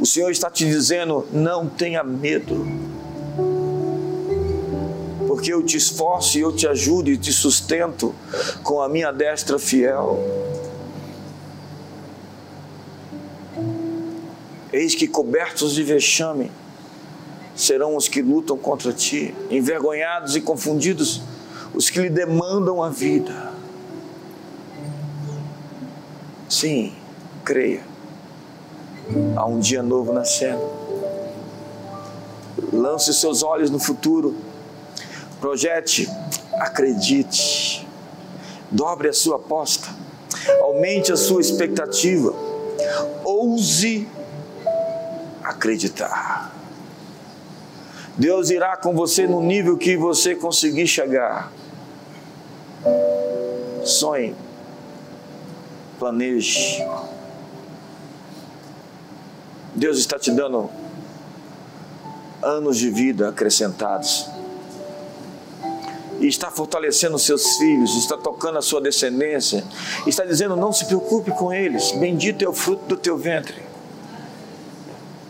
O 0.00 0.06
Senhor 0.06 0.30
está 0.30 0.50
te 0.50 0.64
dizendo: 0.64 1.26
não 1.32 1.68
tenha 1.68 2.02
medo, 2.02 2.66
porque 5.42 5.52
eu 5.52 5.60
te 5.60 5.76
esforço 5.76 6.38
e 6.38 6.40
eu 6.40 6.52
te 6.52 6.68
ajudo 6.68 7.10
e 7.10 7.18
te 7.18 7.32
sustento 7.32 8.14
com 8.62 8.80
a 8.80 8.88
minha 8.88 9.10
destra 9.10 9.58
fiel. 9.58 10.16
Eis 14.72 14.94
que 14.94 15.08
cobertos 15.08 15.74
de 15.74 15.82
vexame 15.82 16.48
serão 17.56 17.96
os 17.96 18.06
que 18.06 18.22
lutam 18.22 18.56
contra 18.56 18.92
ti, 18.92 19.34
envergonhados 19.50 20.36
e 20.36 20.40
confundidos 20.40 21.20
os 21.74 21.90
que 21.90 21.98
lhe 21.98 22.08
demandam 22.08 22.80
a 22.80 22.88
vida. 22.88 23.52
Sim, 26.48 26.92
creia 27.44 27.82
há 29.34 29.44
um 29.44 29.58
dia 29.58 29.82
novo 29.82 30.12
nascendo. 30.12 30.62
Lance 32.72 33.12
seus 33.12 33.42
olhos 33.42 33.70
no 33.70 33.80
futuro. 33.80 34.51
Projete, 35.42 36.08
acredite. 36.52 37.84
Dobre 38.70 39.08
a 39.08 39.12
sua 39.12 39.34
aposta. 39.34 39.88
Aumente 40.60 41.10
a 41.12 41.16
sua 41.16 41.40
expectativa. 41.40 42.32
Ouse 43.24 44.06
acreditar. 45.42 46.54
Deus 48.16 48.50
irá 48.50 48.76
com 48.76 48.94
você 48.94 49.26
no 49.26 49.42
nível 49.42 49.76
que 49.76 49.96
você 49.96 50.36
conseguir 50.36 50.86
chegar. 50.86 51.50
Sonhe, 53.84 54.36
planeje, 55.98 56.86
Deus 59.74 59.98
está 59.98 60.20
te 60.20 60.30
dando 60.30 60.70
anos 62.40 62.78
de 62.78 62.90
vida 62.90 63.30
acrescentados. 63.30 64.31
E 66.22 66.26
está 66.26 66.50
fortalecendo 66.50 67.18
seus 67.18 67.44
filhos, 67.58 67.94
está 67.96 68.16
tocando 68.16 68.56
a 68.56 68.62
sua 68.62 68.80
descendência, 68.80 69.62
está 70.06 70.24
dizendo: 70.24 70.56
não 70.56 70.72
se 70.72 70.86
preocupe 70.86 71.30
com 71.32 71.52
eles, 71.52 71.92
bendito 71.92 72.42
é 72.42 72.48
o 72.48 72.54
fruto 72.54 72.86
do 72.86 72.96
teu 72.96 73.18
ventre. 73.18 73.60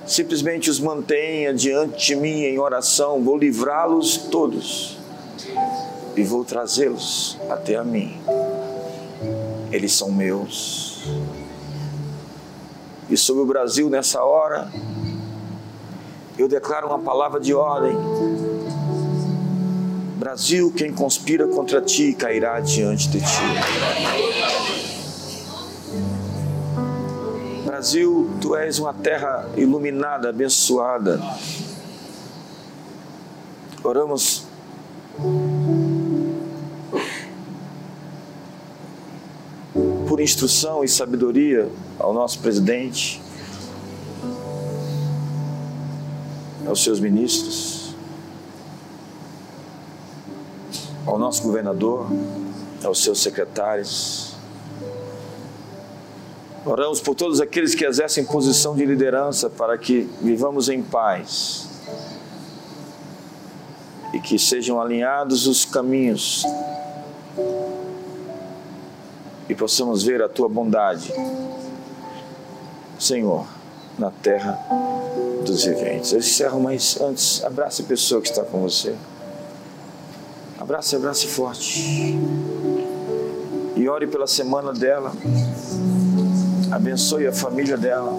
Simplesmente 0.07 0.71
os 0.71 0.79
mantenha 0.79 1.53
diante 1.53 2.07
de 2.09 2.17
mim 2.17 2.43
em 2.43 2.59
oração, 2.59 3.25
vou 3.25 3.37
livrá-los 3.37 4.17
todos 4.17 4.99
e 6.15 6.23
vou 6.23 6.45
trazê-los 6.45 7.37
até 7.49 7.75
a 7.75 7.83
mim. 7.83 8.21
Eles 9.73 9.93
são 9.93 10.13
meus 10.13 10.93
e 13.13 13.17
sobre 13.19 13.43
o 13.43 13.47
Brasil 13.47 13.91
nessa 13.91 14.25
hora, 14.25 14.73
eu 16.39 16.49
declaro 16.49 16.87
uma 16.87 17.01
palavra 17.01 17.39
de 17.39 17.53
ordem. 17.53 17.95
Brasil, 20.23 20.73
quem 20.77 20.93
conspira 20.93 21.49
contra 21.49 21.83
ti 21.83 22.15
cairá 22.15 22.61
diante 22.61 23.09
de 23.09 23.19
ti. 23.19 23.27
Brasil, 27.67 28.31
tu 28.41 28.55
és 28.55 28.79
uma 28.79 28.95
terra 28.95 29.51
iluminada, 29.57 30.29
abençoada. 30.29 31.21
Oramos 33.83 34.45
por 40.07 40.21
instrução 40.21 40.85
e 40.85 40.89
sabedoria 40.89 41.69
ao 41.99 42.15
nosso 42.15 42.39
presidente, 42.39 43.21
aos 46.65 46.85
seus 46.85 47.01
ministros, 47.01 47.82
ao 51.13 51.19
nosso 51.19 51.43
governador, 51.43 52.07
aos 52.83 53.03
seus 53.03 53.21
secretários. 53.21 54.33
Oramos 56.65 57.03
por 57.03 57.15
todos 57.15 57.39
aqueles 57.39 57.75
que 57.75 57.85
exercem 57.85 58.25
posição 58.25 58.75
de 58.75 58.87
liderança 58.87 59.51
para 59.51 59.77
que 59.77 60.09
vivamos 60.23 60.71
em 60.71 60.83
paz 60.83 61.69
e 64.15 64.21
que 64.21 64.39
sejam 64.39 64.81
alinhados 64.81 65.47
os 65.47 65.67
caminhos 65.67 66.45
e 69.51 69.55
possamos 69.55 70.03
ver 70.03 70.23
a 70.23 70.31
tua 70.31 70.49
bondade, 70.49 71.13
Senhor, 72.99 73.47
na 73.99 74.11
terra 74.11 74.59
dos 75.45 75.65
viventes. 75.65 76.13
Eu 76.13 76.21
encerro, 76.21 76.59
mas 76.59 76.99
antes, 76.99 77.45
abrace 77.45 77.83
a 77.83 77.85
pessoa 77.85 78.23
que 78.23 78.29
está 78.29 78.43
com 78.45 78.63
você. 78.63 78.95
Abrace, 80.63 80.95
abrace 80.95 81.27
forte. 81.27 82.17
E 83.75 83.89
ore 83.89 84.07
pela 84.07 84.29
semana 84.29 84.73
dela. 84.73 85.11
Abençoe 86.71 87.27
a 87.27 87.33
família 87.33 87.77
dela. 87.77 88.13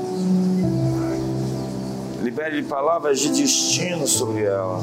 Libere 2.22 2.62
palavras 2.64 3.22
de 3.22 3.30
destino 3.30 4.06
sobre 4.06 4.44
ela. 4.44 4.82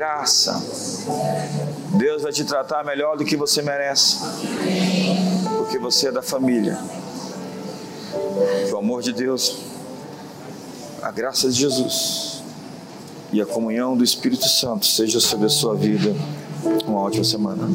Graça. 0.00 0.64
Deus 1.98 2.22
vai 2.22 2.32
te 2.32 2.42
tratar 2.42 2.82
melhor 2.82 3.18
do 3.18 3.24
que 3.24 3.36
você 3.36 3.60
merece. 3.60 4.16
Porque 5.58 5.78
você 5.78 6.08
é 6.08 6.12
da 6.12 6.22
família. 6.22 6.78
O 8.72 8.78
amor 8.78 9.02
de 9.02 9.12
Deus, 9.12 9.58
a 11.02 11.10
graça 11.10 11.50
de 11.50 11.60
Jesus 11.60 12.42
e 13.30 13.42
a 13.42 13.46
comunhão 13.46 13.94
do 13.94 14.02
Espírito 14.02 14.48
Santo 14.48 14.86
seja 14.86 15.20
sobre 15.20 15.46
a 15.46 15.50
sua 15.50 15.74
vida. 15.74 16.14
Uma 16.86 17.00
ótima 17.00 17.24
semana. 17.24 17.68